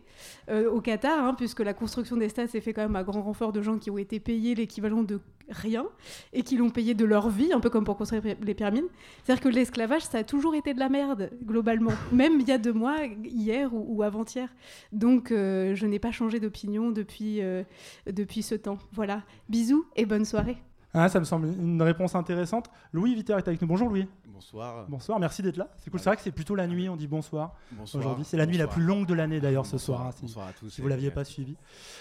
euh, 0.49 0.71
au 0.71 0.81
Qatar, 0.81 1.25
hein, 1.25 1.35
puisque 1.35 1.61
la 1.61 1.75
construction 1.75 2.17
des 2.17 2.29
stades 2.29 2.49
s'est 2.49 2.61
fait 2.61 2.73
quand 2.73 2.83
même 2.83 2.97
à 2.97 3.03
grand 3.03 3.23
renfort 3.23 3.53
de 3.53 3.63
gens 3.63 3.79
qui 3.79 3.91
ont 3.91 3.99
été 3.99 4.21
payés 4.21 4.55
l'équivalent 4.55 5.03
de 5.03 5.21
rien 5.49 5.87
et 6.33 6.43
qui 6.43 6.57
l'ont 6.57 6.71
payé 6.71 6.95
de 6.95 7.05
leur 7.05 7.29
vie, 7.29 7.53
un 7.53 7.61
peu 7.61 7.71
comme 7.71 7.85
pour 7.85 7.97
construire 7.97 8.23
les 8.41 8.55
pyramides. 8.55 8.87
C'est-à-dire 9.23 9.43
que 9.43 9.49
l'esclavage, 9.49 10.03
ça 10.03 10.19
a 10.19 10.25
toujours 10.25 10.55
été 10.55 10.75
de 10.75 10.79
la 10.79 10.89
merde, 10.89 11.31
globalement, 11.45 11.93
même 12.13 12.41
il 12.41 12.49
y 12.49 12.53
a 12.53 12.59
deux 12.59 12.73
mois, 12.73 12.99
hier 13.25 13.71
ou, 13.73 14.03
avant-hier. 14.03 14.49
Donc, 14.93 15.31
euh, 15.31 15.75
je 15.75 15.87
n'ai 15.87 15.99
pas 15.99 16.13
changé 16.13 16.41
d'opinion 16.41 16.91
depuis, 16.91 17.41
euh, 17.43 17.63
depuis 18.11 18.43
ce 18.43 18.55
temps. 18.55 18.79
Voilà. 18.93 19.23
Bisous 19.49 19.85
et 19.97 20.07
bonne 20.07 20.25
soirée. 20.25 20.57
Ah, 20.95 21.09
ça 21.09 21.21
me 21.21 21.25
semble 21.25 21.49
une 21.49 21.81
réponse 21.81 22.15
intéressante. 22.15 22.71
Louis 22.93 23.15
Viter 23.15 23.33
est 23.33 23.49
avec 23.49 23.63
nous. 23.63 23.69
Bonjour 23.69 23.89
Louis. 23.89 24.07
Bonsoir. 24.43 24.87
Bonsoir, 24.89 25.21
merci 25.21 25.43
d'être 25.43 25.57
là. 25.57 25.69
C'est 25.79 25.91
cool. 25.91 26.01
C'est 26.01 26.11
vrai 26.11 26.17
que 26.17 26.23
c'est 26.23 26.33
plutôt 26.33 26.55
la 26.55 26.67
nuit, 26.67 26.89
on 26.89 26.97
dit 26.97 27.07
bonsoir. 27.07 27.55
Aujourd'hui, 27.95 28.25
c'est 28.25 28.37
la 28.37 28.47
nuit 28.47 28.59
la 28.59 28.67
plus 28.67 28.83
longue 28.83 29.07
de 29.07 29.15
l'année 29.15 29.41
d'ailleurs 29.41 29.67
ce 29.67 29.79
soir. 29.79 30.03
Hein, 30.03 30.11
bonsoir 30.21 30.49
à 30.49 30.53
tous. 30.53 30.69
Si 30.69 30.81
vous 30.81 30.89
l'aviez 30.89 31.11
pas 31.11 31.25
suivi. 31.25 31.57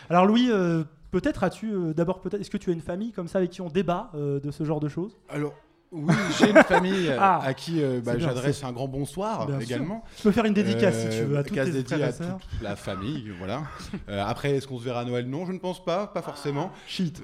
Alors 0.09 0.25
Louis, 0.25 0.49
euh, 0.49 0.83
peut-être 1.11 1.43
as-tu 1.43 1.71
euh, 1.71 1.93
d'abord 1.93 2.19
peut-être 2.19 2.41
est-ce 2.41 2.49
que 2.49 2.57
tu 2.57 2.69
as 2.71 2.73
une 2.73 2.81
famille 2.81 3.11
comme 3.11 3.27
ça 3.27 3.37
avec 3.37 3.51
qui 3.51 3.61
on 3.61 3.69
débat 3.69 4.09
euh, 4.15 4.39
de 4.39 4.51
ce 4.51 4.63
genre 4.63 4.79
de 4.79 4.89
choses? 4.89 5.17
Alors 5.29 5.53
oui, 5.91 6.13
j'ai 6.39 6.49
une 6.51 6.63
famille 6.63 7.09
euh, 7.09 7.17
ah, 7.19 7.41
à 7.43 7.53
qui 7.53 7.83
euh, 7.83 7.99
bah, 8.01 8.17
j'adresse 8.17 8.63
un 8.63 8.71
grand 8.71 8.87
bonsoir 8.87 9.47
également. 9.59 10.03
Tu 10.15 10.23
peux 10.23 10.31
faire 10.31 10.45
une 10.45 10.53
dédicace 10.53 10.97
si 10.97 11.17
tu 11.17 11.23
veux 11.25 11.37
à 11.37 11.43
toutes 11.43 11.55
tes 11.55 11.83
frères 11.83 12.07
à 12.07 12.13
toute 12.13 12.61
la 12.61 12.75
famille, 12.75 13.31
voilà. 13.37 13.63
Euh, 14.07 14.23
après, 14.25 14.51
est-ce 14.51 14.67
qu'on 14.67 14.79
se 14.79 14.85
verra 14.85 15.01
à 15.01 15.05
Noël? 15.05 15.27
Non, 15.27 15.45
je 15.45 15.51
ne 15.51 15.59
pense 15.59 15.83
pas, 15.83 16.07
pas 16.07 16.21
forcément. 16.21 16.71
shit. 16.87 17.21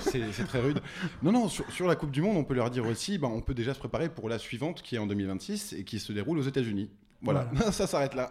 c'est 0.00 0.46
très 0.46 0.60
rude. 0.60 0.80
Non, 1.22 1.32
non, 1.32 1.48
sur, 1.48 1.86
la 1.86 1.96
Coupe 1.96 2.10
du 2.10 2.22
Monde, 2.22 2.36
on 2.36 2.44
peut 2.44 2.54
leur 2.54 2.70
dire 2.70 2.86
aussi, 2.86 3.18
bah, 3.18 3.28
on 3.30 3.40
peut 3.40 3.54
déjà 3.54 3.74
se 3.74 3.78
préparer 3.78 4.08
pour 4.08 4.28
la 4.28 4.38
suivante 4.38 4.80
qui 4.82 4.96
est 4.96 4.98
en 4.98 5.06
2026 5.06 5.74
et 5.74 5.84
qui 5.84 5.98
se 5.98 6.12
déroule 6.12 6.38
aux 6.38 6.42
États-Unis. 6.42 6.88
Voilà, 7.22 7.46
ça 7.72 7.86
s'arrête 7.86 8.14
là. 8.14 8.30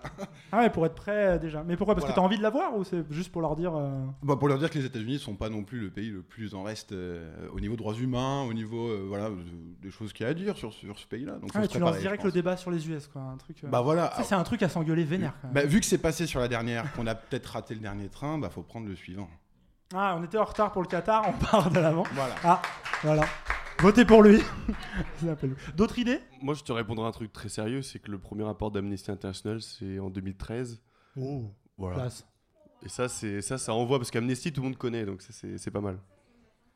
ah 0.52 0.60
ouais, 0.60 0.70
pour 0.70 0.86
être 0.86 0.96
prêt 0.96 1.36
euh, 1.36 1.38
déjà. 1.38 1.64
Mais 1.64 1.78
pourquoi? 1.78 1.96
Parce 1.96 2.08
que 2.08 2.14
tu 2.14 2.20
as 2.20 2.24
envie 2.24 2.38
de 2.38 2.44
la 2.44 2.50
voir 2.50 2.76
ou 2.76 2.84
c'est 2.84 3.04
juste 3.12 3.32
pour 3.32 3.42
leur 3.42 3.56
dire. 3.56 3.76
Euh, 3.76 3.90
bah, 4.24 4.36
pour 4.36 4.48
leur 4.48 4.58
dire 4.58 4.70
que 4.70 4.78
les 4.78 4.86
États-Unis 4.86 5.14
ne 5.14 5.20
sont 5.20 5.36
pas 5.36 5.50
non 5.50 5.64
plus 5.64 5.80
le 5.80 5.90
pays 5.90 6.10
le 6.10 6.22
plus 6.22 6.56
en 6.56 6.64
reste 6.64 6.92
euh, 6.92 7.48
au 7.54 7.60
niveau 7.60 7.76
droits 7.76 7.94
humains, 7.94 8.44
au 8.44 8.54
niveau 8.54 8.90
voilà, 9.08 9.30
des 9.82 9.92
choses 9.92 10.14
qu'il 10.14 10.26
y 10.26 10.28
a 10.28 10.32
à 10.32 10.34
dire 10.34 10.58
sur, 10.58 10.74
sur 10.74 10.98
ce 10.98 11.06
pays-là. 11.08 11.34
Donc 11.34 11.52
ah, 11.54 11.68
tu 11.68 11.80
lances 11.80 12.00
direct 12.00 12.24
le 12.24 12.32
débat 12.32 12.58
sur 12.58 12.72
les 12.72 12.90
US, 12.90 13.08
quoi. 13.08 13.22
Un 13.22 13.38
truc, 13.38 13.58
bah 13.64 13.82
voilà. 13.82 14.14
c'est 14.24 14.36
un 14.36 14.44
truc 14.44 14.64
à 14.64 14.70
s'engueuler 14.70 15.04
vénère. 15.04 15.34
Bah, 15.54 15.66
vu 15.66 15.80
que 15.80 15.86
c'est 15.86 15.98
passé 15.98 16.26
sur 16.26 16.40
la 16.40 16.48
dernière, 16.48 16.92
qu'on 16.94 17.08
a 17.08 17.16
peut-être 17.16 17.48
raté 17.48 17.76
le 17.76 17.82
dernier 17.82 18.10
train, 18.10 18.38
bah 18.38 18.50
faut 18.50 18.64
prendre 18.64 18.88
le 18.88 18.96
suivant. 18.96 19.30
Ah, 19.94 20.16
on 20.20 20.24
était 20.24 20.38
en 20.38 20.46
retard 20.46 20.72
pour 20.72 20.84
le 20.84 20.88
Qatar, 20.88 21.26
on 21.28 21.34
part 21.34 21.70
de 21.72 21.80
l'avant. 21.80 22.04
Voilà. 22.14 22.36
Ah, 22.44 22.62
voilà. 23.04 23.24
Votez 23.82 24.04
pour 24.04 24.24
lui. 24.24 24.42
D'autres 25.76 26.00
idées? 26.00 26.20
Moi, 26.42 26.54
je 26.54 26.64
te 26.64 26.72
répondrai 26.72 27.08
un 27.08 27.12
truc 27.12 27.32
très 27.32 27.48
sérieux 27.48 27.82
c'est 27.82 28.00
que 28.00 28.12
le 28.12 28.20
premier 28.20 28.44
rapport 28.44 28.72
d'Amnesty 28.72 29.10
International, 29.10 29.62
c'est 29.62 30.00
en 30.00 30.10
2013. 30.10 30.82
Oh, 31.18 31.46
voilà. 31.78 32.10
Et 32.84 32.90
ça, 32.90 33.08
ça, 33.08 33.58
ça 33.58 33.74
envoie 33.74 33.98
parce 33.98 34.12
qu'Amnesty, 34.12 34.52
tout 34.52 34.62
le 34.62 34.68
monde 34.68 34.78
connaît, 34.78 35.06
donc 35.06 35.22
c'est 35.22 35.72
pas 35.72 35.82
mal. 35.82 35.98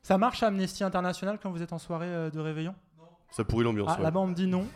Ça 0.02 0.18
marche 0.18 0.42
à 0.42 0.48
Amnesty 0.48 0.84
International 0.84 1.38
quand 1.42 1.50
vous 1.50 1.62
êtes 1.62 1.72
en 1.72 1.78
soirée 1.78 2.08
euh, 2.08 2.30
de 2.30 2.38
réveillon? 2.38 2.74
Ça 3.30 3.44
pourrit 3.44 3.64
l'ambiance. 3.64 3.88
Ah, 3.90 3.96
ouais. 3.96 4.02
Là-bas, 4.02 4.20
on 4.20 4.26
me 4.26 4.34
dit 4.34 4.46
non. 4.46 4.66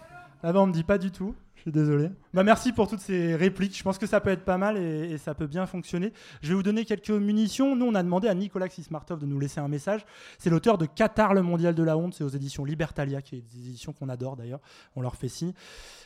Là-bas, 0.43 0.61
on 0.61 0.67
me 0.67 0.73
dit 0.73 0.85
pas 0.85 0.97
du 0.97 1.11
tout. 1.11 1.35
Je 1.59 1.63
suis 1.63 1.73
désolé. 1.73 2.09
Bah, 2.33 2.45
merci 2.45 2.73
pour 2.73 2.87
toutes 2.87 3.01
ces 3.01 3.35
répliques. 3.35 3.77
Je 3.77 3.83
pense 3.83 3.99
que 3.99 4.07
ça 4.07 4.21
peut 4.21 4.31
être 4.31 4.45
pas 4.45 4.59
mal 4.59 4.79
et, 4.79 5.11
et 5.11 5.19
ça 5.19 5.35
peut 5.35 5.49
bien 5.49 5.67
fonctionner. 5.67 6.13
Je 6.41 6.51
vais 6.51 6.55
vous 6.55 6.63
donner 6.63 6.85
quelques 6.85 7.11
munitions. 7.11 7.75
Nous, 7.75 7.85
on 7.85 7.97
a 7.97 8.03
demandé 8.05 8.29
à 8.29 8.35
Nicolas 8.35 8.69
Xismartov 8.69 9.19
de 9.19 9.27
nous 9.27 9.41
laisser 9.41 9.59
un 9.59 9.67
message. 9.67 10.07
C'est 10.39 10.51
l'auteur 10.51 10.79
de 10.79 10.87
Qatar, 10.87 11.35
le 11.35 11.43
mondial 11.43 11.75
de 11.75 11.83
la 11.83 11.97
honte. 11.99 12.15
C'est 12.15 12.23
aux 12.23 12.29
éditions 12.29 12.65
Libertalia, 12.65 13.23
qui 13.23 13.37
est 13.37 13.41
des 13.41 13.71
éditions 13.71 13.93
qu'on 13.93 14.09
adore 14.09 14.37
d'ailleurs. 14.37 14.61
On 14.95 15.01
leur 15.01 15.17
fait 15.17 15.29
signe. 15.29 15.53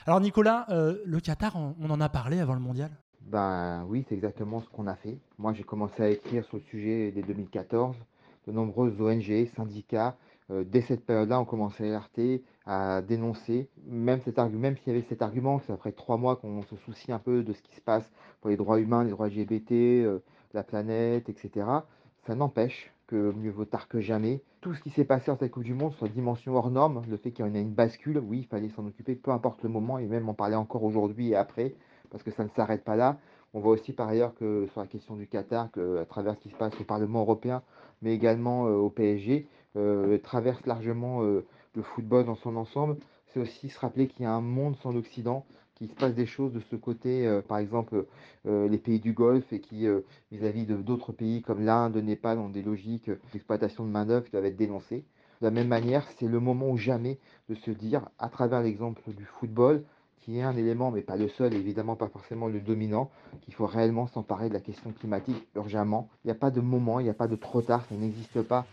Alors, 0.07 0.21
Nicolas, 0.21 0.65
euh, 0.71 0.97
le 1.05 1.21
Qatar, 1.21 1.55
on, 1.55 1.77
on 1.81 1.91
en 1.91 2.01
a 2.01 2.09
parlé 2.09 2.41
avant 2.41 2.55
le 2.55 2.61
mondial 2.61 2.91
Ben 3.21 3.85
oui, 3.89 4.07
c'est 4.09 4.15
exactement 4.15 4.63
ce 4.63 4.69
qu'on 4.71 4.87
a 4.87 4.95
fait. 4.97 5.19
Moi, 5.39 5.53
j'ai 5.53 5.65
commencé 5.65 6.03
à 6.03 6.09
écrire 6.09 6.47
sur 6.47 6.57
le 6.57 6.63
sujet 6.71 7.13
dès 7.15 7.23
2014. 7.23 7.95
De 8.47 8.53
nombreuses 8.53 8.99
ONG, 9.01 9.49
syndicats, 9.55 10.17
dès 10.51 10.83
cette 10.83 11.05
période-là, 11.07 11.41
ont 11.41 11.45
commencé 11.45 11.85
à 11.85 11.87
alerter, 11.89 12.43
à 12.67 13.01
dénoncer. 13.03 13.69
Même, 13.87 14.21
cet 14.21 14.39
argu- 14.39 14.57
même 14.59 14.77
s'il 14.77 14.93
y 14.93 14.97
avait 14.97 15.07
cet 15.09 15.23
argument, 15.23 15.59
que 15.59 15.65
ça 15.67 15.77
ferait 15.77 15.93
trois 15.93 16.17
mois 16.19 16.37
qu'on 16.37 16.63
se 16.63 16.77
soucie 16.77 17.13
un 17.13 17.19
peu 17.19 17.43
de 17.43 17.53
ce 17.53 17.63
qui 17.63 17.75
se 17.75 17.81
passe 17.81 18.11
pour 18.41 18.51
les 18.51 18.57
droits 18.57 18.79
humains, 18.81 19.05
les 19.05 19.11
droits 19.11 19.29
LGBT, 19.29 19.73
euh, 20.05 20.19
la 20.53 20.63
planète, 20.63 21.29
etc. 21.29 21.67
Ça 22.27 22.35
n'empêche 22.35 22.93
que 23.07 23.33
mieux 23.33 23.51
vaut 23.51 23.65
tard 23.65 23.89
que 23.89 24.01
jamais. 24.01 24.43
Tout 24.61 24.75
ce 24.75 24.81
qui 24.83 24.91
s'est 24.91 25.05
passé 25.05 25.31
en 25.31 25.37
cette 25.37 25.51
Coupe 25.51 25.65
du 25.65 25.75
Monde 25.75 25.93
sur 25.95 26.07
la 26.07 26.13
dimension 26.13 26.55
hors 26.55 26.71
norme, 26.71 27.03
le 27.09 27.17
fait 27.17 27.31
qu'il 27.33 27.45
y 27.45 27.49
en 27.49 27.55
ait 27.55 27.61
une 27.61 27.73
bascule, 27.75 28.19
oui, 28.19 28.41
il 28.41 28.47
fallait 28.47 28.69
s'en 28.71 28.87
occuper, 28.87 29.15
peu 29.17 29.31
importe 29.33 29.63
le 29.63 29.69
moment, 29.69 29.99
et 29.99 30.07
même 30.07 30.29
en 30.29 30.35
parler 30.35 30.55
encore 30.55 30.85
aujourd'hui 30.85 31.31
et 31.31 31.35
après, 31.37 31.75
parce 32.11 32.23
que 32.23 32.31
ça 32.31 32.45
ne 32.45 32.49
s'arrête 32.51 32.85
pas 32.85 32.97
là. 32.97 33.19
On 33.55 33.61
voit 33.61 33.73
aussi 33.73 33.93
par 33.93 34.09
ailleurs 34.09 34.35
que 34.35 34.67
sur 34.73 34.81
la 34.81 34.87
question 34.87 35.17
du 35.17 35.27
Qatar, 35.27 35.71
que, 35.73 35.99
à 35.99 36.05
travers 36.07 36.35
ce 36.37 36.41
qui 36.41 36.49
se 36.51 36.57
passe 36.57 36.79
au 36.81 36.85
Parlement 36.85 37.21
européen, 37.21 37.63
mais 38.03 38.15
également 38.15 38.67
euh, 38.67 38.77
au 38.77 38.89
PSG, 38.89 39.47
euh, 39.47 39.62
traverse 40.23 40.65
largement 40.67 41.23
euh, 41.23 41.45
le 41.75 41.83
football 41.83 42.25
dans 42.25 42.37
son 42.37 42.57
ensemble. 42.57 42.97
C'est 43.29 43.41
aussi 43.41 43.71
se 43.71 43.79
rappeler 43.79 44.09
qu'il 44.09 44.25
y 44.25 44.27
a 44.27 44.33
un 44.33 44.43
monde 44.43 44.77
sans 44.83 44.93
l'Occident, 44.93 45.47
qu'il 45.75 45.89
se 45.89 45.95
passe 45.95 46.15
des 46.15 46.27
choses 46.27 46.53
de 46.53 46.61
ce 46.71 46.77
côté, 46.77 47.27
euh, 47.27 47.41
par 47.41 47.59
exemple 47.59 48.05
euh, 48.47 48.69
les 48.69 48.79
pays 48.79 49.01
du 49.01 49.13
Golfe, 49.13 49.53
et 49.53 49.61
qui, 49.61 49.87
euh, 49.87 50.01
vis-à-vis 50.31 50.67
de 50.67 50.77
d'autres 50.77 51.13
pays 51.13 51.43
comme 51.43 51.65
l'Inde, 51.65 51.95
le 51.95 52.03
Népal, 52.03 52.39
ont 52.39 52.51
des 52.51 52.63
logiques 52.63 53.09
euh, 53.09 53.19
d'exploitation 53.33 53.85
de 53.85 53.91
main-d'œuvre 53.91 54.27
qui 54.27 54.33
doivent 54.33 54.45
être 54.45 54.57
dénoncées. 54.57 55.05
De 55.41 55.47
la 55.47 55.51
même 55.51 55.69
manière, 55.69 56.07
c'est 56.19 56.29
le 56.29 56.41
moment 56.41 56.71
ou 56.71 56.77
jamais 56.77 57.19
de 57.49 57.55
se 57.55 57.71
dire, 57.71 58.09
à 58.19 58.29
travers 58.29 58.63
l'exemple 58.63 59.03
du 59.13 59.25
football, 59.25 59.83
qui 60.19 60.39
est 60.39 60.43
un 60.43 60.57
élément, 60.57 60.93
mais 60.93 61.01
pas 61.01 61.17
le 61.17 61.29
seul, 61.29 61.55
évidemment 61.55 61.97
pas 61.97 62.07
forcément 62.07 62.47
le 62.47 62.61
dominant, 62.61 63.11
qu'il 63.41 63.55
faut 63.55 63.67
réellement 63.67 64.07
s'emparer 64.07 64.49
de 64.49 64.55
la 64.55 64.61
question 64.61 64.93
climatique 64.93 65.49
urgemment. 65.57 66.09
Il 66.25 66.29
n'y 66.29 66.33
a 66.33 66.37
pas 66.37 66.51
de 66.53 66.61
moment, 66.61 67.01
il 67.01 67.05
n'y 67.05 67.11
a 67.11 67.15
pas 67.15 67.27
de 67.27 67.35
trop 67.35 67.61
tard, 67.61 67.85
ça 67.89 67.97
n'existe 67.97 68.43
pas. 68.43 68.67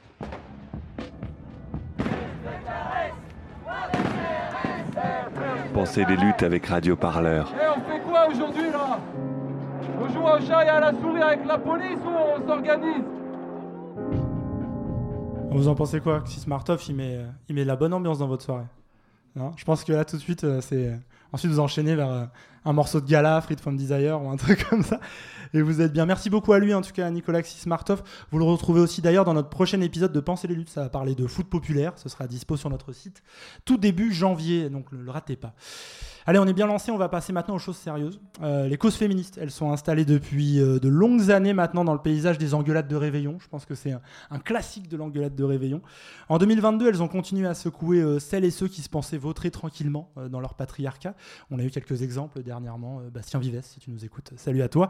Pensez 5.79 6.03
les 6.03 6.17
luttes 6.17 6.43
avec 6.43 6.65
Radio 6.65 6.97
Parleur. 6.97 7.53
Eh, 7.55 7.65
on 7.69 7.89
fait 7.89 8.01
quoi 8.01 8.27
aujourd'hui 8.27 8.69
là? 8.69 8.99
On 9.97 10.09
joue 10.09 10.19
au 10.19 10.45
chat 10.45 10.65
et 10.65 10.67
à 10.67 10.81
la 10.81 10.91
souris 10.91 11.21
avec 11.21 11.45
la 11.47 11.57
police 11.57 11.99
ou 12.05 12.09
on 12.35 12.45
s'organise? 12.45 13.05
Vous 15.51 15.69
en 15.69 15.75
pensez 15.75 16.01
quoi? 16.01 16.19
Xismartov, 16.19 16.83
il 16.89 16.95
met, 16.97 17.19
il 17.47 17.55
met 17.55 17.63
la 17.63 17.77
bonne 17.77 17.93
ambiance 17.93 18.19
dans 18.19 18.27
votre 18.27 18.43
soirée. 18.43 18.65
Non? 19.37 19.53
Je 19.55 19.63
pense 19.63 19.85
que 19.85 19.93
là, 19.93 20.03
tout 20.03 20.17
de 20.17 20.21
suite, 20.21 20.43
euh, 20.43 20.59
c'est. 20.59 20.87
euh, 20.87 20.95
Ensuite, 21.31 21.49
vous 21.49 21.61
enchaînez 21.61 21.95
vers 21.95 22.11
euh, 22.11 22.25
un 22.65 22.73
morceau 22.73 23.01
de 23.01 23.07
gala, 23.07 23.39
Freed 23.41 23.59
from 23.59 23.77
Desire 23.77 24.21
ou 24.21 24.29
un 24.29 24.37
truc 24.37 24.67
comme 24.69 24.83
ça. 24.83 24.99
Et 25.53 25.61
vous 25.61 25.81
êtes 25.81 25.91
bien. 25.91 26.05
Merci 26.05 26.29
beaucoup 26.29 26.53
à 26.53 26.59
lui, 26.59 26.73
en 26.73 26.81
tout 26.81 26.91
cas, 26.91 27.07
à 27.07 27.09
Nicolas 27.09 27.41
Xismartov. 27.41 28.03
Vous 28.31 28.37
le 28.37 28.43
retrouvez 28.43 28.79
aussi 28.79 29.01
d'ailleurs 29.01 29.25
dans 29.25 29.33
notre 29.33 29.49
prochain 29.49 29.81
épisode 29.81 30.11
de 30.11 30.19
Penser 30.19 30.47
les 30.47 30.53
luttes. 30.53 30.69
Ça 30.69 30.83
va 30.83 30.89
parler 30.89 31.15
de 31.15 31.25
foot 31.25 31.47
populaire. 31.49 31.93
Ce 31.95 32.07
sera 32.07 32.27
dispo 32.27 32.55
sur 32.55 32.69
notre 32.69 32.93
site 32.93 33.23
tout 33.65 33.77
début 33.77 34.13
janvier. 34.13 34.69
Donc, 34.69 34.91
ne 34.91 35.01
le 35.01 35.09
ratez 35.09 35.35
pas. 35.35 35.55
Allez, 36.27 36.37
on 36.37 36.45
est 36.45 36.53
bien 36.53 36.67
lancé. 36.67 36.91
On 36.91 36.97
va 36.97 37.09
passer 37.09 37.33
maintenant 37.33 37.55
aux 37.55 37.59
choses 37.59 37.77
sérieuses. 37.77 38.21
Euh, 38.43 38.67
les 38.67 38.77
causes 38.77 38.95
féministes, 38.95 39.39
elles 39.41 39.49
sont 39.49 39.71
installées 39.71 40.05
depuis 40.05 40.59
euh, 40.59 40.77
de 40.77 40.87
longues 40.87 41.31
années 41.31 41.53
maintenant 41.53 41.83
dans 41.83 41.93
le 41.93 42.01
paysage 42.01 42.37
des 42.37 42.53
engueulades 42.53 42.87
de 42.87 42.95
réveillon. 42.95 43.37
Je 43.39 43.47
pense 43.47 43.65
que 43.65 43.73
c'est 43.73 43.93
un, 44.29 44.39
classique 44.39 44.87
de 44.87 44.97
l'engueulade 44.97 45.33
de 45.33 45.43
réveillon. 45.43 45.81
En 46.27 46.37
2022, 46.37 46.87
elles 46.87 47.01
ont 47.01 47.07
continué 47.07 47.47
à 47.47 47.55
secouer 47.55 48.01
euh, 48.01 48.19
celles 48.19 48.45
et 48.45 48.51
ceux 48.51 48.67
qui 48.67 48.83
se 48.83 48.89
pensaient 48.89 49.17
vautrer 49.17 49.49
tranquillement 49.49 50.11
dans 50.29 50.39
leur 50.39 50.53
patriarcat. 50.53 51.15
On 51.49 51.57
a 51.57 51.63
eu 51.63 51.71
quelques 51.71 52.03
exemples 52.03 52.43
dernièrement. 52.49 52.99
Euh, 52.99 53.09
Bastien 53.09 53.39
Vives, 53.39 53.61
si 53.61 53.79
tu 53.79 53.91
nous 53.91 54.03
écoutes, 54.03 54.31
salut 54.35 54.63
à 54.63 54.69
toi. 54.69 54.89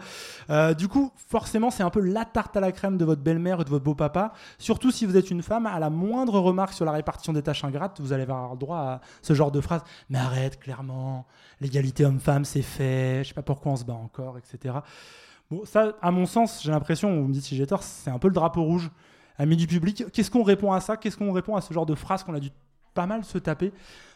Euh, 0.49 0.73
du 0.73 0.87
coup, 0.87 1.11
forcément, 1.27 1.69
c'est 1.69 1.83
un 1.83 1.89
peu 1.89 1.99
la 1.99 2.23
tarte 2.23 2.55
à 2.55 2.61
la 2.61 2.71
crème 2.71 2.97
de 2.97 3.03
votre 3.03 3.21
belle-mère 3.21 3.61
et 3.61 3.63
de 3.65 3.69
votre 3.69 3.83
beau-papa. 3.83 4.31
Surtout 4.57 4.91
si 4.91 5.05
vous 5.05 5.17
êtes 5.17 5.29
une 5.29 5.43
femme, 5.43 5.65
à 5.65 5.77
la 5.77 5.89
moindre 5.89 6.39
remarque 6.39 6.73
sur 6.73 6.85
la 6.85 6.93
répartition 6.93 7.33
des 7.33 7.43
tâches 7.43 7.63
ingrates, 7.65 7.99
vous 7.99 8.13
allez 8.13 8.23
avoir 8.23 8.55
droit 8.55 8.77
à 8.77 9.01
ce 9.21 9.33
genre 9.33 9.51
de 9.51 9.59
phrase. 9.59 9.81
Mais 10.09 10.17
arrête, 10.17 10.57
clairement, 10.59 11.27
l'égalité 11.59 12.05
homme-femme, 12.05 12.45
c'est 12.45 12.61
fait. 12.61 13.23
Je 13.23 13.29
sais 13.29 13.33
pas 13.33 13.43
pourquoi 13.43 13.73
on 13.73 13.75
se 13.75 13.83
bat 13.83 13.93
encore, 13.93 14.37
etc. 14.37 14.75
Bon, 15.51 15.65
ça, 15.65 15.97
à 16.01 16.11
mon 16.11 16.25
sens, 16.25 16.63
j'ai 16.63 16.71
l'impression, 16.71 17.13
vous 17.21 17.27
me 17.27 17.33
dites 17.33 17.43
si 17.43 17.57
j'ai 17.57 17.67
tort, 17.67 17.83
c'est 17.83 18.09
un 18.09 18.19
peu 18.19 18.29
le 18.29 18.33
drapeau 18.33 18.63
rouge. 18.63 18.89
Amis 19.37 19.57
du 19.57 19.67
public, 19.67 20.05
qu'est-ce 20.13 20.31
qu'on 20.31 20.43
répond 20.43 20.71
à 20.71 20.79
ça? 20.79 20.95
Qu'est-ce 20.95 21.17
qu'on 21.17 21.31
répond 21.31 21.55
à 21.55 21.61
ce 21.61 21.73
genre 21.73 21.85
de 21.85 21.95
phrase 21.95 22.23
qu'on 22.23 22.33
a 22.33 22.39
dû 22.39 22.49
pas 22.93 23.05
mal 23.05 23.23
se 23.23 23.37
taper? 23.37 23.71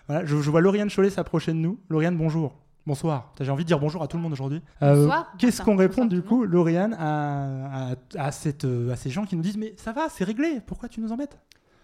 Voilà, 0.07 0.25
je, 0.25 0.35
vois 0.35 0.61
Lauriane 0.61 0.89
Cholet 0.89 1.09
s'approcher 1.09 1.53
de 1.53 1.57
nous. 1.57 1.79
Lauriane, 1.89 2.17
bonjour. 2.17 2.53
Bonsoir. 2.85 3.31
J'ai 3.39 3.49
envie 3.49 3.63
de 3.63 3.67
dire 3.67 3.79
bonjour 3.79 4.03
à 4.03 4.07
tout 4.07 4.17
le 4.17 4.23
monde 4.23 4.33
aujourd'hui. 4.33 4.61
Euh, 4.81 4.95
Bonsoir. 5.03 5.31
Qu'est-ce 5.37 5.61
qu'on 5.61 5.77
répond 5.77 6.05
du 6.05 6.21
coup, 6.21 6.43
Lauriane, 6.43 6.93
à, 6.99 7.91
à- 7.91 7.95
à 8.17 8.31
cette, 8.31 8.65
euh, 8.65 8.91
à 8.91 8.97
ces 8.97 9.09
gens 9.09 9.25
qui 9.25 9.37
nous 9.37 9.41
disent 9.41 9.57
Mais 9.57 9.73
ça 9.77 9.93
va, 9.93 10.09
c'est 10.09 10.25
réglé, 10.25 10.59
pourquoi 10.65 10.89
tu 10.89 10.99
nous 10.99 11.11
embêtes? 11.13 11.37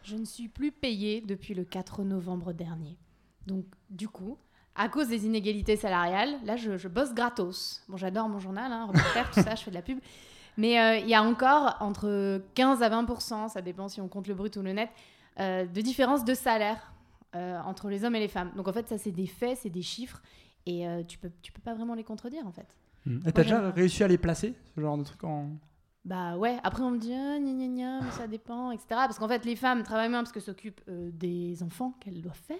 Je 0.03 0.15
ne 0.17 0.25
suis 0.25 0.49
plus 0.49 0.71
payée 0.73 1.21
depuis 1.21 1.53
le 1.53 1.63
4 1.63 2.03
novembre 2.03 2.51
dernier. 2.51 2.97
Donc, 3.47 3.63
du 3.89 4.09
coup, 4.09 4.37
à 4.75 4.89
cause 4.89 5.07
des 5.07 5.25
inégalités 5.25 5.77
salariales, 5.77 6.35
là, 6.43 6.57
je, 6.57 6.77
je 6.77 6.87
bosse 6.89 7.13
gratos. 7.13 7.81
Bon, 7.87 7.95
j'adore 7.95 8.27
mon 8.27 8.39
journal, 8.39 8.69
hein, 8.71 8.85
reporter, 8.85 9.29
tout 9.31 9.41
ça, 9.41 9.55
je 9.55 9.63
fais 9.63 9.71
de 9.71 9.75
la 9.75 9.81
pub. 9.81 9.99
Mais 10.57 10.79
euh, 10.81 10.97
il 10.97 11.07
y 11.07 11.15
a 11.15 11.23
encore 11.23 11.77
entre 11.79 12.41
15 12.55 12.81
à 12.83 12.89
20% 12.89 13.47
ça 13.49 13.61
dépend 13.61 13.87
si 13.87 14.01
on 14.01 14.09
compte 14.09 14.27
le 14.27 14.33
brut 14.33 14.57
ou 14.57 14.61
le 14.61 14.73
net, 14.73 14.89
euh, 15.39 15.65
de 15.65 15.79
différence 15.81 16.25
de 16.25 16.33
salaire 16.33 16.91
euh, 17.35 17.57
entre 17.61 17.87
les 17.89 18.03
hommes 18.03 18.15
et 18.15 18.19
les 18.19 18.27
femmes. 18.27 18.51
Donc, 18.57 18.67
en 18.67 18.73
fait, 18.73 18.87
ça, 18.89 18.97
c'est 18.97 19.11
des 19.11 19.27
faits, 19.27 19.59
c'est 19.61 19.69
des 19.69 19.81
chiffres. 19.81 20.21
Et 20.69 20.87
euh, 20.87 21.03
tu 21.03 21.17
peux, 21.17 21.31
tu 21.41 21.51
peux 21.51 21.61
pas 21.61 21.73
vraiment 21.73 21.95
les 21.95 22.03
contredire, 22.03 22.45
en 22.45 22.51
fait. 22.51 22.77
Et 23.07 23.09
Moi, 23.09 23.31
t'as 23.31 23.41
déjà 23.43 23.71
réussi 23.71 24.03
à 24.03 24.07
les 24.07 24.17
placer, 24.17 24.53
ce 24.75 24.81
genre 24.81 24.97
de 24.97 25.03
truc 25.03 25.23
en. 25.23 25.49
Bah 26.05 26.37
ouais, 26.37 26.57
après 26.63 26.81
on 26.83 26.91
me 26.91 26.97
dit 26.97 27.13
ah, 27.13 27.37
gna 27.39 27.51
gna 27.51 27.67
gna, 27.67 28.01
mais 28.01 28.11
ça 28.11 28.27
dépend, 28.27 28.71
etc. 28.71 28.87
Parce 28.89 29.19
qu'en 29.19 29.27
fait, 29.27 29.43
les 29.45 29.55
femmes 29.55 29.83
travaillent 29.83 30.09
moins 30.09 30.19
parce 30.23 30.31
qu'elles 30.31 30.41
s'occupent 30.43 30.81
euh, 30.87 31.09
des 31.13 31.61
enfants 31.63 31.93
qu'elles 31.99 32.21
doivent 32.21 32.39
faire. 32.47 32.57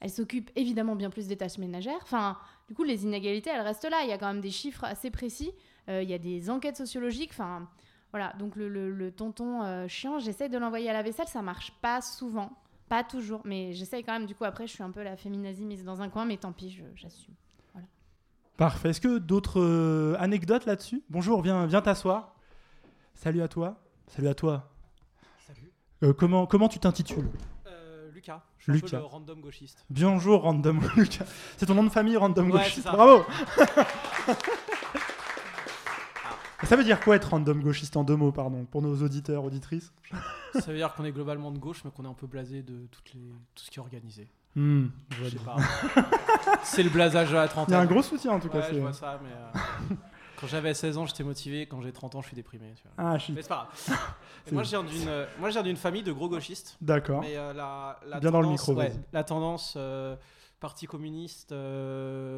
Elles 0.00 0.10
s'occupent 0.10 0.50
évidemment 0.56 0.96
bien 0.96 1.10
plus 1.10 1.26
des 1.26 1.36
tâches 1.36 1.58
ménagères. 1.58 1.98
Enfin, 2.02 2.38
du 2.68 2.74
coup, 2.74 2.84
les 2.84 3.04
inégalités, 3.04 3.50
elles 3.50 3.60
restent 3.60 3.88
là. 3.90 3.98
Il 4.04 4.08
y 4.08 4.12
a 4.12 4.18
quand 4.18 4.28
même 4.28 4.40
des 4.40 4.50
chiffres 4.50 4.84
assez 4.84 5.10
précis. 5.10 5.50
Euh, 5.88 6.02
il 6.02 6.08
y 6.08 6.14
a 6.14 6.18
des 6.18 6.48
enquêtes 6.48 6.76
sociologiques. 6.78 7.30
Enfin, 7.32 7.68
voilà. 8.12 8.32
Donc 8.38 8.56
le, 8.56 8.68
le- 8.68 8.90
le 8.90 9.10
tonton 9.12 9.62
euh, 9.62 9.86
chiant, 9.88 10.18
j'essaie 10.18 10.48
de 10.48 10.56
l'envoyer 10.56 10.88
à 10.88 10.94
la 10.94 11.02
vaisselle. 11.02 11.28
Ça 11.28 11.42
marche 11.42 11.72
pas 11.82 12.00
souvent, 12.00 12.50
pas 12.90 13.04
toujours. 13.04 13.40
Mais 13.44 13.72
j'essaye 13.72 14.04
quand 14.04 14.12
même. 14.12 14.26
Du 14.26 14.34
coup, 14.34 14.44
après, 14.44 14.66
je 14.66 14.72
suis 14.72 14.82
un 14.82 14.90
peu 14.90 15.02
la 15.02 15.16
féminazie 15.16 15.64
mise 15.64 15.84
dans 15.84 16.02
un 16.02 16.10
coin, 16.10 16.26
mais 16.26 16.36
tant 16.36 16.52
pis, 16.52 16.78
j'assume. 16.96 17.34
Voilà. 17.72 17.86
Parfait. 18.58 18.90
Est-ce 18.90 19.00
que 19.00 19.16
d'autres 19.18 19.62
euh, 19.62 20.16
anecdotes 20.18 20.66
là-dessus? 20.66 21.02
Bonjour, 21.08 21.40
viens, 21.40 21.64
viens 21.66 21.80
t'asseoir. 21.80 22.34
Salut 23.14 23.40
à 23.40 23.48
toi. 23.48 23.80
Salut 24.08 24.28
à 24.28 24.34
toi. 24.34 24.68
Salut. 25.46 25.72
Euh, 26.02 26.12
comment, 26.12 26.46
comment 26.46 26.68
tu 26.68 26.78
t'intitules? 26.80 27.28
Euh, 27.68 28.10
Lucas. 28.10 28.42
Je 28.58 28.64
suis 28.64 28.72
un 28.72 28.74
peu 28.74 28.86
Lucas. 28.86 28.98
le 28.98 29.04
random 29.04 29.40
gauchiste. 29.40 29.84
Bonjour, 29.88 30.42
Random 30.42 30.80
Lucas. 30.96 31.24
C'est 31.56 31.66
ton 31.66 31.74
nom 31.74 31.84
de 31.84 31.88
famille, 31.90 32.16
Random 32.16 32.50
Ouais, 32.50 32.58
Gauchiste. 32.58 32.88
c'est 32.88 32.90
ça. 36.66 36.76
Veut 36.76 36.84
dire 36.84 37.00
quoi 37.00 37.16
être 37.16 37.30
random 37.30 37.60
gauchiste 37.62 37.96
en 37.96 38.04
deux 38.04 38.16
mots, 38.16 38.32
pardon, 38.32 38.64
pour 38.64 38.82
nos 38.82 38.96
auditeurs, 39.02 39.44
auditrices 39.44 39.92
Ça 40.54 40.70
veut 40.72 40.76
dire 40.76 40.92
qu'on 40.94 41.04
est 41.04 41.12
globalement 41.12 41.50
de 41.50 41.58
gauche, 41.58 41.82
mais 41.84 41.90
qu'on 41.90 42.04
est 42.04 42.08
un 42.08 42.14
peu 42.14 42.26
blasé 42.26 42.62
de 42.62 42.86
toutes 42.90 43.14
les... 43.14 43.20
tout 43.54 43.64
ce 43.64 43.70
qui 43.70 43.78
est 43.78 43.82
organisé. 43.82 44.28
Hmm, 44.56 44.86
je 45.10 45.24
je 45.24 45.28
sais 45.30 45.36
bien. 45.36 45.44
pas. 45.44 45.56
c'est 46.64 46.82
le 46.82 46.90
blasage 46.90 47.32
à 47.32 47.42
la 47.42 47.48
trentaine. 47.48 47.74
Il 47.74 47.76
y 47.76 47.80
a 47.80 47.82
un 47.82 47.86
gros 47.86 48.02
soutien, 48.02 48.32
en 48.32 48.40
tout 48.40 48.48
cas, 48.48 48.58
Ouais, 48.60 48.74
je 48.74 48.80
vois 48.80 48.92
ça, 48.92 49.20
mais 49.22 49.30
euh, 49.30 49.94
quand 50.40 50.48
j'avais 50.48 50.74
16 50.74 50.98
ans, 50.98 51.06
j'étais 51.06 51.22
motivé. 51.22 51.66
Quand 51.66 51.80
j'ai 51.82 51.92
30 51.92 52.16
ans, 52.16 52.20
je 52.20 52.26
suis 52.26 52.34
déprimé. 52.34 52.74
tu 52.76 52.82
vois. 52.82 53.10
Ah, 53.12 53.16
shit. 53.18 53.34
Mais 53.34 53.42
c'est 53.42 53.48
pas 53.48 53.68
grave. 53.86 53.98
Moi, 54.52 54.64
je 54.64 54.70
viens 54.70 54.82
d'une, 54.82 55.06
euh, 55.06 55.26
moi, 55.38 55.50
je 55.50 55.52
viens 55.52 55.62
d'une 55.62 55.76
famille 55.76 56.02
de 56.02 56.10
gros 56.12 56.28
gauchistes. 56.28 56.76
D'accord. 56.80 57.20
Mais 57.20 57.36
euh, 57.36 57.52
la, 57.52 58.00
la 58.06 58.18
Bien 58.18 58.30
dans 58.32 58.40
le 58.40 58.48
micro, 58.48 58.72
ouais. 58.74 58.92
La 59.12 59.22
tendance 59.22 59.78
parti 60.58 60.86
communiste, 60.86 61.54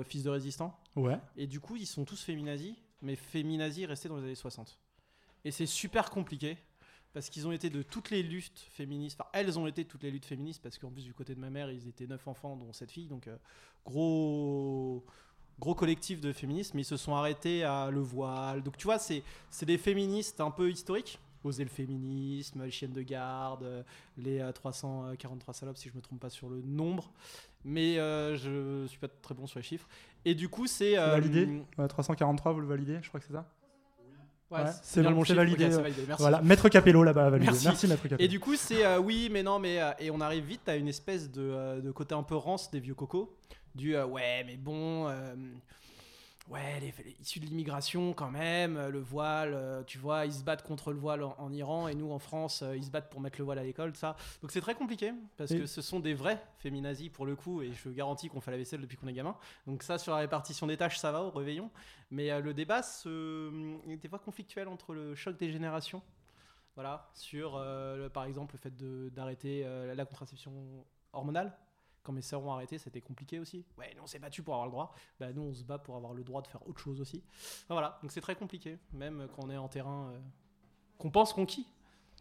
fils 0.07 0.23
de 0.23 0.29
résistant. 0.31 0.79
Ouais. 0.97 1.19
Et 1.39 1.47
du 1.47 1.61
coup, 1.61 1.77
ils 1.77 1.87
sont 1.87 2.05
tous 2.05 2.23
féminazis, 2.23 2.77
mais 3.03 3.17
féminazis 3.17 3.87
restés 3.87 4.09
dans 4.09 4.17
les 4.17 4.25
années 4.25 4.35
60. 4.35 4.79
Et 5.45 5.51
c'est 5.51 5.67
super 5.67 6.11
compliqué 6.11 6.57
parce 7.13 7.29
qu'ils 7.29 7.47
ont 7.47 7.53
été 7.53 7.69
de 7.69 7.83
toutes 7.83 8.11
les 8.11 8.23
luttes 8.23 8.67
féministes. 8.71 9.21
Enfin, 9.21 9.29
elles 9.35 9.59
ont 9.59 9.67
été 9.67 9.85
toutes 9.85 10.03
les 10.03 10.11
luttes 10.11 10.25
féministes 10.25 10.63
parce 10.63 10.79
qu'en 10.79 10.91
plus 10.91 11.05
du 11.05 11.13
côté 11.13 11.35
de 11.35 11.41
ma 11.41 11.51
mère, 11.51 11.71
ils 11.71 11.89
étaient 11.89 12.07
neuf 12.07 12.27
enfants, 12.27 12.57
dont 12.57 12.73
sept 12.73 12.91
filles. 12.91 13.09
Donc 13.09 13.29
euh, 13.29 13.37
gros 13.85 15.05
gros 15.59 15.75
collectif 15.75 16.21
de 16.21 16.33
féministes, 16.33 16.75
mais 16.75 16.83
ils 16.83 16.87
se 16.87 16.97
sont 16.97 17.15
arrêtés 17.15 17.65
à 17.65 17.91
le 17.91 18.01
voile. 18.01 18.63
Donc 18.63 18.77
tu 18.77 18.85
vois, 18.85 18.99
c'est 18.99 19.23
des 19.63 19.79
féministes 19.79 20.41
un 20.41 20.51
peu 20.51 20.71
historiques. 20.71 21.19
Oser 21.45 21.65
le 21.65 21.71
féminisme, 21.71 22.63
les 22.63 22.71
chiennes 22.71 22.93
de 22.93 23.03
garde, 23.03 23.65
euh, 23.65 23.83
les 24.17 24.39
euh, 24.39 24.53
343 24.53 25.55
salopes, 25.55 25.77
si 25.77 25.89
je 25.89 25.95
me 25.97 26.01
trompe 26.01 26.21
pas 26.21 26.31
sur 26.31 26.49
le 26.49 26.63
nombre. 26.63 27.11
Mais 27.65 27.99
euh, 27.99 28.37
je 28.37 28.87
suis 28.87 28.99
pas 28.99 29.09
très 29.09 29.35
bon 29.35 29.49
sur 29.49 29.59
les 29.59 29.65
chiffres. 29.65 29.89
Et 30.25 30.35
du 30.35 30.49
coup, 30.49 30.67
c'est. 30.67 30.99
Euh, 30.99 31.11
validé 31.13 31.63
Ouais, 31.79 31.89
343, 31.89 32.53
vous 32.53 32.61
le 32.61 32.67
validez 32.67 32.99
Je 33.03 33.09
crois 33.09 33.21
que 33.21 33.27
c'est 33.27 33.33
ça 33.33 33.47
Ouais, 34.51 34.59
Ouais, 34.59 34.71
c'est 34.83 35.03
mon 35.03 35.25
c'est 35.25 35.33
validé. 35.35 35.65
Euh, 35.65 35.79
validé, 35.81 36.03
merci. 36.07 36.21
Voilà, 36.23 36.43
Maître 36.43 36.69
Capello 36.69 37.03
là-bas 37.03 37.31
validé. 37.31 37.53
Merci, 37.65 37.87
Maître 37.89 38.03
Capello. 38.03 38.23
Et 38.23 38.29
du 38.29 38.39
coup, 38.39 38.55
c'est 38.55 38.85
euh, 38.85 38.99
oui, 38.99 39.29
mais 39.33 39.43
non, 39.43 39.59
mais. 39.59 39.81
euh, 39.81 39.93
et 39.99 40.11
on 40.11 40.21
arrive 40.21 40.45
vite 40.45 40.69
à 40.69 40.77
une 40.77 40.89
espèce 40.89 41.31
de, 41.31 41.41
euh, 41.43 41.81
de 41.81 41.91
côté 41.91 42.15
un 42.15 42.23
peu 42.23 42.37
rance 42.37 42.71
des 42.71 42.81
vieux 42.81 42.95
cocos. 42.95 43.35
Du 43.75 43.97
euh, 43.97 44.05
ouais, 44.05 44.45
mais 44.47 44.57
bon. 44.59 45.09
Ouais, 46.49 46.81
les, 46.81 46.93
les- 47.05 47.17
issus 47.21 47.41
de 47.41 47.47
l'immigration 47.47 48.13
quand 48.13 48.31
même, 48.31 48.77
euh, 48.77 48.91
le 48.91 48.99
voile, 49.01 49.53
euh, 49.55 49.83
tu 49.85 49.99
vois, 49.99 50.27
ils 50.27 50.33
se 50.33 50.43
battent 50.45 50.63
contre 50.65 50.93
le 50.93 50.99
voile 50.99 51.23
en, 51.23 51.35
en 51.39 51.53
Iran 51.53 51.89
et 51.89 51.95
nous 51.95 52.11
en 52.11 52.19
France, 52.19 52.63
euh, 52.63 52.77
ils 52.77 52.85
se 52.85 52.91
battent 52.91 53.11
pour 53.11 53.21
mettre 53.21 53.39
le 53.39 53.45
voile 53.45 53.59
à 53.59 53.63
l'école, 53.63 53.95
ça. 53.97 54.17
Donc 54.43 54.51
c'est 54.51 54.61
très 54.61 54.75
compliqué 54.75 55.13
parce 55.37 55.51
Et- 55.53 55.61
que 55.61 55.67
ce 55.67 55.81
sont 55.83 56.01
des 56.01 56.15
vrais 56.15 56.43
féminazis 56.59 57.11
pour 57.11 57.27
le 57.27 57.37
coup 57.37 57.63
et 57.63 57.73
je 57.73 57.89
garantis 57.91 58.29
qu'on 58.29 58.41
fait 58.41 58.51
la 58.51 58.57
vaisselle 58.59 58.81
depuis 58.81 58.97
qu'on 58.97 59.07
est 59.09 59.13
gamin. 59.13 59.37
Donc 59.67 59.83
ça, 59.83 59.99
sur 59.99 60.13
la 60.13 60.19
répartition 60.19 60.67
des 60.67 60.77
tâches, 60.77 60.99
ça 60.99 61.13
va 61.13 61.23
au 61.23 61.31
réveillon. 61.31 61.71
Mais 62.11 62.31
euh, 62.31 62.41
le 62.41 62.53
débat 62.55 62.83
se... 62.83 63.79
est 63.89 63.97
des 63.97 64.09
fois 64.09 64.19
conflictuel 64.19 64.69
entre 64.69 64.93
le 64.95 65.15
choc 65.15 65.37
des 65.39 65.51
générations. 65.51 66.03
Voilà, 66.75 67.09
sur 67.15 67.57
euh, 67.57 67.97
le- 68.05 68.09
par 68.09 68.25
exemple 68.25 68.55
le 68.55 68.59
fait 68.59 68.75
d'arrêter 69.15 69.63
euh, 69.65 69.95
la 69.95 70.05
contraception 70.07 70.53
hormonale. 71.13 71.57
Quand 72.03 72.13
mes 72.13 72.23
sœurs 72.23 72.45
ont 72.45 72.53
arrêté, 72.53 72.79
c'était 72.79 73.01
compliqué 73.01 73.39
aussi. 73.39 73.65
Ouais, 73.79 73.93
nous 73.97 74.03
on 74.03 74.07
s'est 74.07 74.19
battu 74.19 74.43
pour 74.43 74.55
avoir 74.55 74.67
le 74.67 74.73
droit. 74.73 74.95
Bah, 75.21 75.33
nous 75.33 75.43
on 75.43 75.55
se 75.55 75.63
bat 75.63 75.79
pour 75.79 75.97
avoir 75.97 76.15
le 76.15 76.25
droit 76.25 76.43
de 76.43 76.49
faire 76.49 76.67
autre 76.69 76.81
chose 76.81 77.01
aussi. 77.01 77.23
Enfin, 77.65 77.75
voilà, 77.75 77.99
donc 78.03 78.11
c'est 78.11 78.21
très 78.21 78.35
compliqué, 78.35 78.79
même 78.93 79.29
quand 79.35 79.45
on 79.45 79.51
est 79.51 79.57
en 79.57 79.69
terrain 79.69 80.11
euh, 80.13 80.19
qu'on 80.99 81.11
pense 81.11 81.33
conquis. 81.33 81.67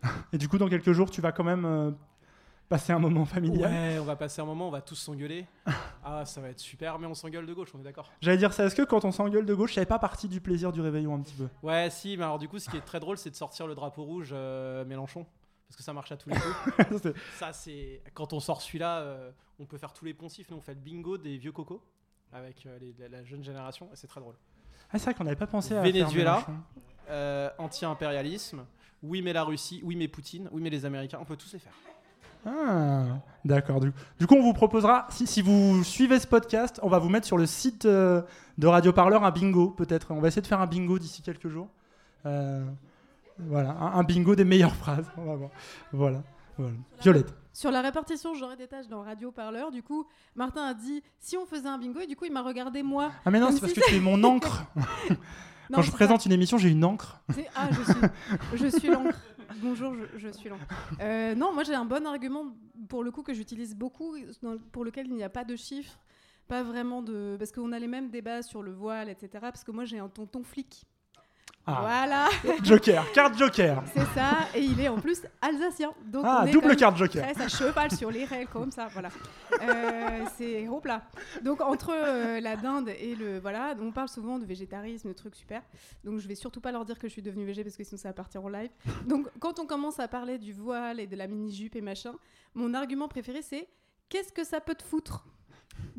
Et 0.34 0.38
du 0.38 0.48
coup, 0.48 0.58
dans 0.58 0.70
quelques 0.70 0.92
jours, 0.92 1.10
tu 1.10 1.22
vas 1.22 1.32
quand 1.32 1.44
même 1.44 1.66
euh, 1.66 1.92
passer 2.70 2.94
un 2.94 3.00
moment 3.00 3.26
familial. 3.26 3.72
Ouais, 3.72 4.00
on 4.00 4.06
va 4.06 4.16
passer 4.16 4.42
un 4.42 4.46
moment, 4.46 4.68
on 4.68 4.72
va 4.72 4.82
tous 4.82 4.96
s'engueuler. 4.96 5.46
ah, 6.06 6.26
ça 6.26 6.42
va 6.42 6.50
être 6.50 6.60
super, 6.60 7.00
mais 7.00 7.08
on 7.08 7.14
s'engueule 7.14 7.46
de 7.46 7.54
gauche, 7.54 7.70
on 7.76 7.80
est 7.80 7.84
d'accord. 7.84 8.10
J'allais 8.22 8.38
dire 8.38 8.54
ça, 8.54 8.66
est-ce 8.66 8.76
que 8.76 8.84
quand 8.84 9.04
on 9.04 9.12
s'engueule 9.12 9.46
de 9.46 9.54
gauche, 9.54 9.74
ça 9.76 9.82
fait 9.82 9.86
pas 9.86 10.00
partie 10.00 10.28
du 10.28 10.42
plaisir 10.42 10.72
du 10.72 10.80
réveillon 10.80 11.16
un 11.16 11.20
petit 11.20 11.36
peu? 11.36 11.48
Ouais, 11.64 11.90
si, 11.90 12.16
mais 12.18 12.24
alors 12.24 12.40
du 12.40 12.48
coup, 12.48 12.60
ce 12.60 12.70
qui 12.70 12.78
est 12.78 12.82
très 12.82 13.00
drôle, 13.00 13.18
c'est 13.18 13.30
de 13.30 13.36
sortir 13.36 13.68
le 13.68 13.76
drapeau 13.76 14.04
rouge 14.04 14.30
euh, 14.32 14.86
Mélenchon. 14.86 15.26
Parce 15.72 15.78
que 15.78 15.84
ça 15.84 15.94
marche 15.94 16.12
à 16.12 16.18
tous 16.18 16.30
les 16.30 16.36
coups. 16.36 17.14
Ça, 17.40 17.54
c'est. 17.54 18.02
Quand 18.14 18.34
on 18.34 18.42
sort 18.42 18.62
celui-là, 18.62 19.00
euh, 19.00 19.32
on 19.58 19.66
peut 19.66 19.78
faire 19.78 19.94
tous 19.94 20.04
les 20.04 20.14
poncifs. 20.14 20.52
Nous, 20.52 20.58
on 20.58 20.62
fait 20.62 20.74
le 20.74 20.82
bingo 20.82 21.18
des 21.18 21.38
vieux 21.38 21.54
cocos 21.54 21.82
avec 22.34 22.66
euh, 22.66 22.78
les- 22.80 22.94
la, 23.00 23.08
la 23.20 23.24
jeune 23.24 23.42
génération. 23.42 23.88
Et 23.94 23.96
c'est 23.96 24.08
très 24.08 24.20
drôle. 24.20 24.36
Ah, 24.92 25.00
c'est 25.00 25.06
vrai 25.06 25.14
qu'on 25.14 25.24
n'avait 25.24 25.38
pas 25.38 25.48
pensé 25.48 25.74
à. 25.74 25.82
Venezuela, 25.82 26.46
euh, 27.10 27.50
anti-impérialisme. 27.58 28.66
Oui, 29.02 29.22
mais 29.22 29.32
la 29.32 29.44
Russie. 29.46 29.80
Oui, 29.86 29.96
mais 29.96 30.10
Poutine. 30.10 30.50
Oui, 30.52 30.62
mais 30.62 30.70
les 30.70 30.84
Américains. 30.86 31.20
On 31.22 31.26
peut 31.26 31.38
tous 31.38 31.54
les 31.54 31.60
faire. 31.60 31.72
Ah, 32.46 33.20
d'accord. 33.46 33.80
Du, 33.80 33.94
du 34.20 34.28
coup, 34.28 34.36
on 34.36 34.44
vous 34.44 34.52
proposera, 34.52 35.08
si, 35.10 35.26
si 35.26 35.42
vous 35.42 35.86
suivez 35.86 36.20
ce 36.20 36.28
podcast, 36.28 36.82
on 36.84 36.90
va 36.90 37.00
vous 37.00 37.08
mettre 37.08 37.28
sur 37.28 37.38
le 37.38 37.46
site 37.46 37.86
euh, 37.86 38.22
de 38.58 38.68
Radio 38.68 38.92
Parleur 38.92 39.24
un 39.24 39.32
bingo, 39.32 39.70
peut-être. 39.70 40.12
On 40.12 40.20
va 40.20 40.28
essayer 40.28 40.42
de 40.42 40.48
faire 40.48 40.60
un 40.60 40.68
bingo 40.68 41.00
d'ici 41.00 41.22
quelques 41.22 41.48
jours. 41.48 41.70
Voilà, 43.40 43.72
un, 43.72 44.00
un 44.00 44.04
bingo 44.04 44.36
des 44.36 44.44
meilleures 44.46 44.76
phrases. 44.76 45.10
Voilà. 45.18 45.50
voilà. 45.94 46.22
Violette. 47.02 47.34
Sur 47.54 47.72
la 47.72 47.82
répartition 47.82 48.34
genre 48.34 48.56
des 48.56 48.68
tâches 48.68 48.88
dans 48.88 49.02
Radio 49.04 49.32
Parleur, 49.32 49.72
du 49.72 49.84
coup, 49.84 50.06
Martin 50.36 50.64
a 50.66 50.74
dit 50.74 51.02
si 51.20 51.36
on 51.38 51.46
faisait 51.46 51.68
un 51.68 51.78
bingo, 51.78 52.00
et 52.00 52.08
du 52.08 52.16
coup, 52.16 52.26
il 52.26 52.32
m'a 52.32 52.42
regardé 52.42 52.82
moi. 52.84 53.12
Ah, 53.26 53.32
mais 53.32 53.40
non, 53.40 53.52
c'est 53.52 53.60
parce 53.60 53.74
que 53.74 53.82
tu 53.88 53.96
es 53.96 54.00
mon 54.00 54.24
encre. 54.24 54.64
Non, 55.70 55.78
Quand 55.78 55.84
je 55.84 55.92
présente 55.92 56.20
ça. 56.20 56.28
une 56.28 56.34
émission, 56.34 56.58
j'ai 56.58 56.68
une 56.70 56.84
encre. 56.84 57.22
Ah, 57.56 57.70
je 57.72 57.82
suis, 57.94 58.02
je 58.58 58.78
suis 58.78 58.88
l'encre. 58.90 59.18
Bonjour, 59.62 59.94
je, 59.96 60.18
je 60.20 60.28
suis 60.28 60.50
l'encre. 60.50 60.66
Euh, 61.00 61.34
non, 61.34 61.54
moi 61.54 61.64
j'ai 61.64 61.74
un 61.74 61.86
bon 61.86 62.06
argument 62.06 62.44
pour 62.90 63.06
le 63.06 63.12
coup 63.12 63.24
que 63.24 63.34
j'utilise 63.34 63.74
beaucoup, 63.74 64.18
dans- 64.44 64.58
pour 64.74 64.84
lequel 64.84 65.08
il 65.08 65.14
n'y 65.16 65.24
a 65.24 65.30
pas 65.30 65.46
de 65.46 65.56
chiffres, 65.56 65.98
pas 66.50 66.62
vraiment 66.62 67.02
de. 67.02 67.38
Parce 67.40 67.54
qu'on 67.54 67.72
a 67.72 67.80
les 67.80 67.88
mêmes 67.88 68.10
débats 68.10 68.42
sur 68.42 68.62
le 68.64 68.74
voile, 68.74 69.08
etc. 69.08 69.30
Parce 69.40 69.64
que 69.64 69.72
moi 69.72 69.86
j'ai 69.86 70.00
un 70.00 70.10
tonton 70.10 70.44
flic. 70.44 70.84
Ah. 71.66 71.78
Voilà. 71.82 72.30
Joker, 72.64 73.12
carte 73.12 73.38
Joker. 73.38 73.84
C'est 73.94 74.06
ça, 74.16 74.48
et 74.56 74.62
il 74.62 74.80
est 74.80 74.88
en 74.88 75.00
plus 75.00 75.22
alsacien. 75.42 75.94
Donc 76.06 76.24
Ah, 76.26 76.42
on 76.44 76.48
est 76.48 76.52
double 76.52 76.70
comme 76.70 76.76
carte 76.76 76.98
Joker. 76.98 77.24
À 77.24 77.48
cheval 77.48 77.92
sur 77.92 78.10
les 78.10 78.26
règles, 78.26 78.50
comme 78.50 78.72
ça, 78.72 78.88
voilà. 78.92 79.10
Euh, 79.62 80.26
c'est 80.38 80.68
hop 80.68 80.86
là. 80.86 81.04
Donc 81.44 81.62
entre 81.62 81.92
euh, 81.94 82.40
la 82.40 82.56
dinde 82.56 82.90
et 82.90 83.16
le. 83.16 83.40
Voilà, 83.40 83.76
on 83.80 83.92
parle 83.92 84.10
souvent 84.10 84.40
de 84.40 84.46
végétarisme, 84.46 85.10
de 85.10 85.14
trucs 85.14 85.36
super. 85.36 85.62
Donc 86.04 86.20
je 86.20 86.28
vais 86.28 86.36
surtout 86.36 86.62
pas 86.62 86.72
leur 86.72 86.84
dire 86.86 86.98
que 86.98 87.08
je 87.08 87.14
suis 87.14 87.22
devenue 87.22 87.46
végé 87.46 87.64
parce 87.64 87.76
que 87.78 87.84
sinon 87.84 88.00
ça 88.00 88.10
va 88.10 88.14
partir 88.14 88.44
en 88.44 88.50
live. 88.50 88.72
Donc 89.06 89.28
quand 89.40 89.60
on 89.60 89.66
commence 89.66 90.00
à 90.00 90.08
parler 90.08 90.38
du 90.40 90.54
voile 90.54 91.00
et 91.00 91.08
de 91.08 91.16
la 91.16 91.28
mini-jupe 91.28 91.76
et 91.76 91.82
machin, 91.82 92.14
mon 92.56 92.74
argument 92.74 93.08
préféré 93.08 93.42
c'est 93.42 93.68
qu'est-ce 94.10 94.34
que 94.34 94.44
ça 94.44 94.60
peut 94.62 94.76
te 94.76 94.84
foutre? 94.84 95.26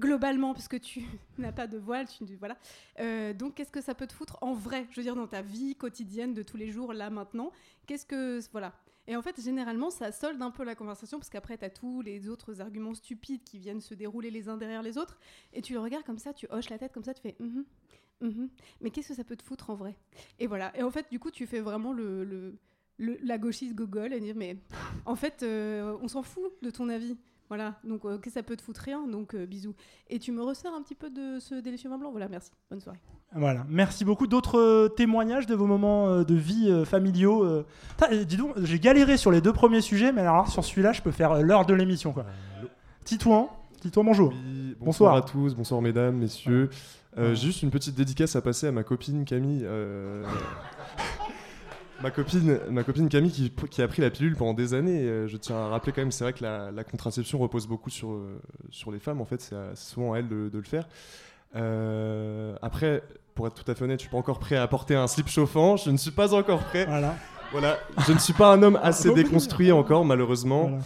Globalement, 0.02 0.52
puisque 0.52 0.80
tu 0.80 1.02
n'as 1.38 1.52
pas 1.52 1.66
de 1.66 1.78
voile, 1.78 2.06
tu, 2.08 2.24
voilà. 2.36 2.56
Euh, 3.00 3.32
donc, 3.32 3.54
qu'est-ce 3.54 3.72
que 3.72 3.80
ça 3.80 3.94
peut 3.94 4.06
te 4.06 4.12
foutre 4.12 4.36
en 4.42 4.52
vrai 4.52 4.86
Je 4.90 4.96
veux 4.96 5.02
dire, 5.02 5.14
dans 5.16 5.26
ta 5.28 5.40
vie 5.42 5.74
quotidienne 5.76 6.34
de 6.34 6.42
tous 6.42 6.56
les 6.56 6.70
jours, 6.70 6.92
là, 6.92 7.08
maintenant, 7.10 7.52
qu'est-ce 7.86 8.04
que. 8.06 8.40
Voilà. 8.52 8.72
Et 9.08 9.16
en 9.16 9.22
fait, 9.22 9.40
généralement, 9.40 9.90
ça 9.90 10.12
solde 10.12 10.40
un 10.42 10.50
peu 10.50 10.62
la 10.64 10.74
conversation, 10.74 11.18
parce 11.18 11.30
qu'après, 11.30 11.56
tu 11.58 11.64
as 11.64 11.70
tous 11.70 12.02
les 12.02 12.28
autres 12.28 12.60
arguments 12.60 12.94
stupides 12.94 13.42
qui 13.44 13.58
viennent 13.58 13.80
se 13.80 13.94
dérouler 13.94 14.30
les 14.30 14.48
uns 14.48 14.56
derrière 14.56 14.82
les 14.82 14.96
autres, 14.98 15.18
et 15.52 15.62
tu 15.62 15.72
le 15.72 15.80
regardes 15.80 16.04
comme 16.04 16.18
ça, 16.18 16.32
tu 16.34 16.46
hoches 16.50 16.68
la 16.70 16.78
tête 16.78 16.92
comme 16.92 17.04
ça, 17.04 17.14
tu 17.14 17.22
fais. 17.22 17.36
Mais 18.80 18.90
qu'est-ce 18.90 19.08
que 19.08 19.14
ça 19.14 19.24
peut 19.24 19.36
te 19.36 19.42
foutre 19.42 19.70
en 19.70 19.74
vrai? 19.74 19.96
Et 20.38 20.46
voilà. 20.46 20.76
Et 20.76 20.82
en 20.82 20.90
fait, 20.90 21.10
du 21.10 21.18
coup, 21.18 21.30
tu 21.30 21.46
fais 21.46 21.60
vraiment 21.60 21.92
le- 21.92 22.58
la 22.98 23.38
gauchiste 23.38 23.74
gogole 23.74 24.12
et 24.12 24.20
dire 24.20 24.36
mais 24.36 24.56
en 25.06 25.16
fait 25.16 25.42
euh, 25.42 25.96
on 26.02 26.06
s'en 26.08 26.22
fout 26.22 26.52
de 26.62 26.70
ton 26.70 26.88
avis 26.88 27.16
voilà 27.52 27.74
donc 27.84 28.04
euh, 28.06 28.16
que 28.16 28.30
ça 28.30 28.42
peut 28.42 28.56
te 28.56 28.62
foutre 28.62 28.80
rien 28.80 29.06
donc 29.06 29.34
euh, 29.34 29.44
bisous 29.44 29.74
et 30.08 30.18
tu 30.18 30.32
me 30.32 30.42
resserres 30.42 30.72
un 30.74 30.80
petit 30.80 30.94
peu 30.94 31.10
de 31.10 31.38
ce 31.38 31.54
délicieux 31.60 31.90
vin 31.90 31.98
blanc 31.98 32.10
voilà 32.10 32.26
merci 32.28 32.50
bonne 32.70 32.80
soirée 32.80 32.98
Voilà, 33.34 33.66
merci 33.68 34.04
beaucoup. 34.06 34.26
D'autres 34.26 34.58
euh, 34.58 34.88
témoignages 34.88 35.46
de 35.46 35.54
vos 35.54 35.66
moments 35.66 36.08
euh, 36.08 36.24
de 36.24 36.34
vie 36.34 36.70
euh, 36.70 36.84
familiaux 36.86 37.44
euh. 37.44 37.64
Euh, 38.10 38.24
Dis 38.24 38.36
donc, 38.36 38.52
j'ai 38.62 38.78
galéré 38.78 39.16
sur 39.18 39.30
les 39.30 39.40
deux 39.40 39.52
premiers 39.52 39.80
sujets, 39.82 40.12
mais 40.12 40.20
alors 40.22 40.48
sur 40.48 40.62
celui-là, 40.64 40.92
je 40.92 41.00
peux 41.02 41.10
faire 41.12 41.32
euh, 41.32 41.42
l'heure 41.42 41.64
de 41.66 41.74
l'émission. 41.74 42.12
quoi. 42.12 42.24
Titouan, 43.04 43.50
Titouan, 43.80 44.04
bonjour. 44.04 44.32
Bonsoir, 44.80 45.14
à 45.16 45.22
tous, 45.22 45.54
bonsoir 45.54 45.80
mesdames, 45.82 46.16
messieurs. 46.16 46.68
Euh, 47.18 47.34
Juste 47.34 47.62
une 47.62 47.70
petite 47.70 47.94
dédicace 47.94 48.36
à 48.36 48.40
passer 48.42 48.66
à 48.68 48.72
ma 48.72 48.82
copine 48.84 49.24
Camille. 49.24 49.66
Euh, 52.02 52.08
ma, 52.08 52.10
copine, 52.10 52.58
ma 52.70 52.82
copine 52.84 53.08
Camille 53.08 53.30
qui, 53.30 53.50
qui 53.70 53.82
a 53.82 53.88
pris 53.88 54.02
la 54.02 54.10
pilule 54.10 54.36
pendant 54.36 54.54
des 54.54 54.74
années. 54.74 55.02
euh, 55.02 55.28
je 55.28 55.36
tiens 55.36 55.56
à 55.56 55.68
rappeler 55.68 55.92
quand 55.92 56.02
même, 56.02 56.10
c'est 56.12 56.24
vrai 56.24 56.32
que 56.32 56.42
la, 56.42 56.70
la 56.70 56.84
contraception 56.84 57.38
repose 57.38 57.66
beaucoup 57.66 57.90
sur, 57.90 58.10
euh, 58.10 58.40
sur 58.70 58.90
les 58.90 58.98
femmes, 58.98 59.20
en 59.20 59.24
fait, 59.24 59.40
c'est 59.40 59.56
c'est 59.74 59.92
souvent 59.94 60.12
à 60.12 60.18
elles 60.18 60.28
de, 60.28 60.48
de 60.48 60.58
le 60.58 60.64
faire. 60.64 60.88
Euh, 61.54 62.56
après, 62.62 63.02
pour 63.34 63.46
être 63.46 63.62
tout 63.62 63.70
à 63.70 63.74
fait 63.74 63.84
honnête, 63.84 64.00
je 64.00 64.04
suis 64.04 64.10
pas 64.10 64.16
encore 64.18 64.38
prêt 64.38 64.56
à 64.56 64.62
apporter 64.62 64.94
un 64.94 65.06
slip 65.06 65.28
chauffant. 65.28 65.76
Je 65.76 65.90
ne 65.90 65.96
suis 65.96 66.10
pas 66.10 66.34
encore 66.34 66.60
prêt. 66.64 66.86
Voilà. 66.86 67.14
Voilà. 67.50 67.78
Je 68.06 68.12
ne 68.12 68.18
suis 68.18 68.32
pas 68.32 68.52
un 68.52 68.62
homme 68.62 68.78
assez 68.82 69.12
déconstruit 69.12 69.72
encore, 69.72 70.04
malheureusement. 70.04 70.68
Voilà. 70.68 70.82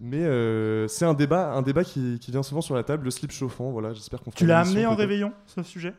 Mais 0.00 0.22
euh, 0.22 0.86
c'est 0.86 1.04
un 1.04 1.14
débat, 1.14 1.52
un 1.52 1.62
débat 1.62 1.82
qui, 1.82 2.18
qui 2.20 2.30
vient 2.30 2.42
souvent 2.44 2.60
sur 2.60 2.74
la 2.74 2.84
table, 2.84 3.04
le 3.04 3.10
slip 3.10 3.32
chauffant. 3.32 3.70
Voilà, 3.70 3.92
j'espère 3.92 4.20
qu'on. 4.20 4.30
Tu 4.30 4.46
l'as 4.46 4.60
amené 4.60 4.86
en 4.86 4.94
réveillon, 4.94 5.32
ce 5.46 5.62
sujet? 5.62 5.92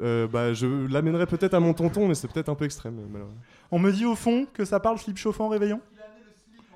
Euh, 0.00 0.26
Bah, 0.26 0.52
je 0.54 0.66
l'amènerai 0.90 1.26
peut-être 1.26 1.54
à 1.54 1.60
mon 1.60 1.74
tonton, 1.74 2.08
mais 2.08 2.14
c'est 2.14 2.28
peut-être 2.28 2.48
un 2.48 2.54
peu 2.54 2.64
extrême, 2.64 2.98
malheureusement. 3.10 3.40
On 3.70 3.78
me 3.78 3.90
dit 3.92 4.04
au 4.06 4.14
fond 4.16 4.46
que 4.52 4.64
ça 4.64 4.80
parle 4.80 4.98
slip 4.98 5.16
chauffant 5.16 5.46
en 5.46 5.48
réveillon 5.48 5.80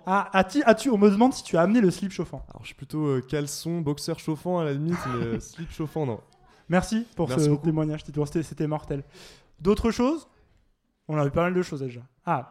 Ah, 0.07 0.29
as-tu, 0.33 0.63
as-tu- 0.65 0.91
on 0.91 0.99
me 0.99 1.11
demande 1.11 1.33
si 1.33 1.43
tu 1.43 1.57
as 1.57 1.63
amené 1.63 1.81
le 1.81 1.91
slip 1.91 2.13
chauffant. 2.13 2.45
Alors, 2.51 2.61
je 2.63 2.67
suis 2.67 2.75
plutôt 2.75 3.07
euh, 3.07 3.21
caleçon, 3.23 3.81
boxeur 3.81 4.19
chauffant 4.19 4.59
à 4.59 4.65
la 4.65 4.73
limite, 4.75 4.99
mais 5.15 5.25
euh, 5.25 5.41
slip 5.41 5.71
chauffant, 5.73 6.05
non. 6.07 6.21
Merci 6.69 7.07
pour 7.17 7.29
Merci 7.29 7.45
ce 7.47 7.51
beaucoup. 7.51 7.65
témoignage, 7.67 8.05
Titouan. 8.05 8.27
C'était, 8.27 8.43
c'était 8.43 8.67
mortel. 8.67 9.03
D'autres 9.61 9.91
choses? 9.91 10.29
On 11.09 11.19
a 11.19 11.27
eu 11.27 11.31
pas 11.31 11.43
mal 11.43 11.55
de 11.55 11.63
choses 11.63 11.81
déjà. 11.81 12.01
Ah, 12.27 12.51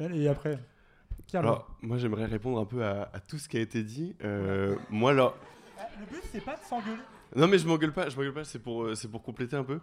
et 0.00 0.28
après 0.28 0.58
Pierre 1.26 1.42
Alors, 1.42 1.68
moi, 1.82 1.96
j'aimerais 1.98 2.26
répondre 2.26 2.60
un 2.60 2.64
peu 2.64 2.84
à, 2.84 3.08
à 3.12 3.20
tout 3.20 3.38
ce 3.38 3.48
qui 3.48 3.56
a 3.56 3.60
été 3.60 3.82
dit. 3.82 4.14
Euh, 4.24 4.76
moi, 4.90 5.10
alors. 5.10 5.36
Le 5.98 6.06
but, 6.06 6.22
c'est 6.32 6.44
pas 6.44 6.54
de 6.56 6.62
s'engueuler. 6.68 7.00
Non, 7.34 7.48
mais 7.48 7.58
je 7.58 7.66
m'engueule 7.66 7.92
pas, 7.92 8.08
je 8.08 8.16
m'engueule 8.16 8.34
pas, 8.34 8.44
c'est 8.44 8.58
pour, 8.58 8.84
euh, 8.84 8.94
c'est 8.94 9.08
pour 9.08 9.22
compléter 9.22 9.56
un 9.56 9.64
peu. 9.64 9.80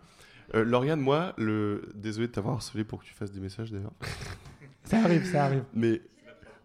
Euh, 0.56 0.64
Lauriane, 0.64 1.00
moi, 1.00 1.34
le... 1.38 1.90
désolé 1.96 2.28
de 2.28 2.32
t'avoir 2.32 2.56
harcelé 2.56 2.84
pour 2.84 3.02
que 3.02 3.06
tu 3.06 3.14
fasses 3.14 3.32
des 3.32 3.40
messages 3.40 3.72
d'ailleurs. 3.72 3.94
Ça 4.86 5.00
arrive, 5.02 5.24
ça 5.24 5.46
arrive. 5.46 5.64
Mais 5.74 6.02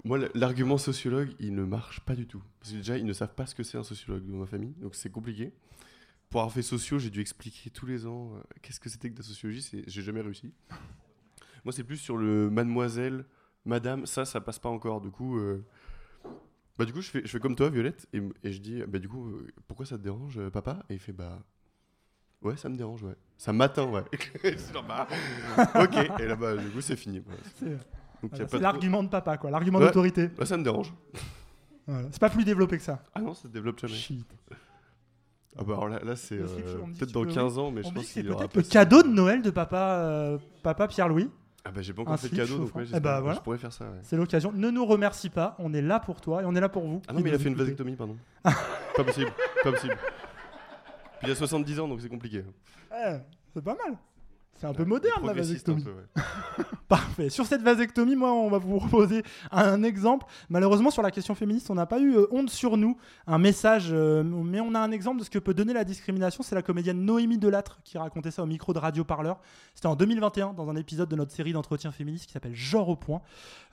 moi, 0.05 0.19
l'argument 0.35 0.77
sociologue, 0.77 1.31
il 1.38 1.55
ne 1.55 1.62
marche 1.62 2.01
pas 2.01 2.17
du 2.17 2.27
tout. 2.27 2.43
Parce 2.59 2.73
que 2.73 2.79
déjà, 2.79 2.99
ils 2.99 3.07
ne 3.07 3.12
savent 3.12 3.35
pas 3.35 3.47
ce 3.47 3.55
que 3.55 3.62
c'est 3.62 3.79
un 3.79 3.85
sociologue 3.85 4.27
dans 4.27 4.38
ma 4.38 4.47
famille, 4.47 4.75
donc 4.79 4.97
c'est 4.97 5.09
compliqué. 5.09 5.53
Pour 6.29 6.41
avoir 6.41 6.53
fait 6.53 6.62
sociaux, 6.62 6.99
j'ai 6.99 7.11
dû 7.11 7.21
expliquer 7.21 7.71
tous 7.71 7.87
les 7.87 8.07
ans 8.07 8.33
euh, 8.35 8.41
qu'est-ce 8.61 8.81
que 8.81 8.88
c'était 8.88 9.09
que 9.09 9.14
de 9.14 9.21
la 9.21 9.25
sociologie, 9.25 9.62
c'est... 9.62 9.85
j'ai 9.87 10.03
jamais 10.03 10.21
réussi. 10.21 10.53
Moi, 11.64 11.73
c'est 11.73 11.85
plus 11.85 11.97
sur 11.97 12.17
le 12.17 12.51
mademoiselle, 12.51 13.25
Madame, 13.64 14.07
ça, 14.07 14.25
ça 14.25 14.41
passe 14.41 14.59
pas 14.59 14.69
encore. 14.69 15.01
Du 15.01 15.11
coup, 15.11 15.38
euh, 15.38 15.64
bah, 16.79 16.85
du 16.85 16.93
coup 16.93 17.01
je, 17.01 17.11
fais, 17.11 17.23
je 17.23 17.29
fais 17.29 17.41
comme 17.41 17.57
toi, 17.57 17.69
Violette, 17.71 18.07
et, 18.12 18.23
et 18.45 18.53
je 18.53 18.61
dis 18.61 18.83
Bah, 18.87 18.99
du 18.99 19.09
coup, 19.09 19.27
euh, 19.29 19.47
pourquoi 19.67 19.85
ça 19.87 19.99
te 19.99 20.03
dérange, 20.03 20.38
euh, 20.38 20.51
papa? 20.51 20.85
Et 20.88 20.95
il 20.95 21.01
fait 21.01 21.12
Bah, 21.12 21.38
ouais, 22.43 22.57
ça 22.57 22.69
me 22.69 22.77
dérange, 22.77 23.03
ouais. 23.03 23.17
Ça 23.37 23.53
m'atteint, 23.53 23.85
ouais. 23.87 24.05
C'est 24.43 24.73
genre, 24.73 24.85
bah, 24.88 25.07
ok, 25.83 26.21
et 26.21 26.27
là, 26.27 26.37
bah, 26.37 26.57
du 26.57 26.69
coup, 26.71 26.81
c'est 26.81 26.97
fini. 26.97 27.21
voilà. 27.21 27.41
C'est 27.59 27.67
Donc, 27.67 27.77
y 27.77 27.77
a 27.77 28.29
voilà, 28.31 28.45
pas 28.47 28.57
c'est 28.57 28.62
l'argument 28.62 29.03
de 29.03 29.09
papa, 29.09 29.37
quoi, 29.38 29.51
l'argument 29.51 29.79
Ouais. 29.79 29.87
d'autorité. 29.87 30.31
Ouais, 30.38 30.47
ça 30.47 30.57
me 30.57 30.62
dérange. 30.64 30.93
Voilà. 31.87 32.09
C'est 32.12 32.21
pas 32.21 32.31
plus 32.31 32.45
développé 32.45 32.77
que 32.77 32.83
ça. 32.85 33.03
Ah 33.14 33.21
non, 33.21 33.33
ça 33.35 33.43
se 33.45 33.49
développe 33.49 33.79
jamais. 33.81 33.95
Shit. 33.95 34.27
Ah 35.57 35.64
bah 35.64 35.73
alors 35.75 35.88
là, 35.88 35.99
là 36.05 36.14
c'est 36.14 36.38
euh, 36.38 36.47
on 36.83 36.87
me 36.87 36.93
dit 36.93 36.99
peut-être 37.01 37.12
dans 37.12 37.23
tu 37.23 37.29
peux- 37.29 37.35
15 37.35 37.59
ans, 37.59 37.71
mais 37.73 37.81
on 37.81 37.88
je 37.88 37.88
me 37.88 37.95
dit 37.95 37.95
pense 37.95 38.03
que 38.05 38.09
c'est 38.11 38.21
qu'il 38.21 38.29
y 38.29 38.33
aura 38.33 38.41
peut-être 38.43 38.53
pas 38.53 38.61
le 38.61 38.64
ça. 38.64 38.71
cadeau 38.71 39.03
de 39.03 39.09
Noël 39.09 39.43
de 39.43 39.51
papa, 39.51 39.95
euh, 40.05 40.38
papa 40.62 40.87
Pierre-Louis. 40.87 41.31
Ah 41.69 41.71
bah 41.71 41.83
j'ai 41.83 41.93
pas 41.93 42.01
encore 42.01 42.19
fait 42.19 42.31
de 42.31 42.37
cadeau, 42.37 42.57
donc 42.59 42.75
ouais, 42.75 42.85
Eh 42.95 42.99
bah, 43.01 43.21
voilà. 43.21 43.37
je 43.37 43.43
pourrais 43.43 43.59
faire 43.59 43.73
ça. 43.73 43.85
ouais. 43.85 43.99
C'est 44.03 44.17
l'occasion. 44.17 44.53
Ne 44.53 44.71
nous 44.71 44.87
remercie 44.87 45.29
pas, 45.29 45.55
on 45.59 45.75
est 45.75 45.83
là 45.83 46.01
pour 46.01 46.23
toi 46.23 46.43
et 46.43 46.47
on 46.47 46.55
est 46.55 46.61
là 46.61 46.71
pour 46.71 46.87
vous. 46.87 47.03
Ah 47.07 47.13
non, 47.13 47.21
mais 47.21 47.29
il 47.29 47.35
a 47.35 47.39
fait 47.39 47.49
une 47.51 47.57
vasectomie, 47.57 47.95
pardon. 47.95 48.17
pas 48.43 49.05
possible, 49.05 49.31
pas 49.63 49.73
possible. 49.73 49.97
Puis 51.19 51.29
il 51.29 51.31
a 51.31 51.35
70 51.35 51.81
ans, 51.81 51.89
donc 51.89 52.01
c'est 52.01 52.09
compliqué. 52.09 52.43
Ouais, 52.91 53.21
c'est 53.53 53.63
pas 53.63 53.75
mal. 53.75 53.99
C'est 54.59 54.66
un 54.66 54.75
peu 54.75 54.85
moderne 54.85 55.25
la 55.25 55.33
vasectomie. 55.33 55.85
peu, 55.85 55.90
ouais. 55.90 56.25
Parfait. 56.88 57.31
Sur 57.31 57.47
cette 57.47 57.62
vasectomie, 57.62 58.16
moi, 58.16 58.33
on 58.33 58.49
va 58.49 58.59
vous 58.59 58.79
proposer 58.79 59.23
un 59.53 59.83
exemple. 59.85 60.27
Malheureusement, 60.49 60.90
sur 60.90 61.03
la 61.03 61.12
question 61.12 61.35
féministe, 61.37 61.71
on 61.71 61.75
n'a 61.77 61.87
pas 61.87 62.01
eu 62.01 62.16
euh, 62.16 62.27
honte 62.33 62.51
sur 62.51 62.77
nous, 62.77 62.97
un 63.29 63.38
message, 63.38 63.90
euh, 63.92 64.25
mais 64.25 64.61
on 64.61 64.75
a 64.75 64.81
un 64.81 64.90
exemple 64.90 65.21
de 65.21 65.25
ce 65.25 65.31
que 65.31 65.38
peut 65.38 65.55
donner 65.55 65.73
la 65.75 65.85
discrimination. 65.85 66.42
C'est 66.42 66.57
la 66.57 66.62
comédienne 66.62 67.05
Noémie 67.05 67.38
Delattre 67.38 67.79
qui 67.85 67.99
racontait 67.99 68.33
ça 68.33 68.42
au 68.42 68.47
micro 68.47 68.73
de 68.73 68.79
Radio 68.79 69.05
Parleur. 69.05 69.38
C'était 69.75 69.87
en 69.87 69.94
2021 69.97 70.55
dans 70.55 70.68
un 70.68 70.77
épisode 70.77 71.09
de 71.09 71.14
notre 71.16 71.31
série 71.31 71.53
d'entretien 71.53 71.92
féministe 71.92 72.27
qui 72.27 72.33
s'appelle 72.33 72.55
Genre 72.55 72.88
au 72.88 72.97
point. 72.97 73.23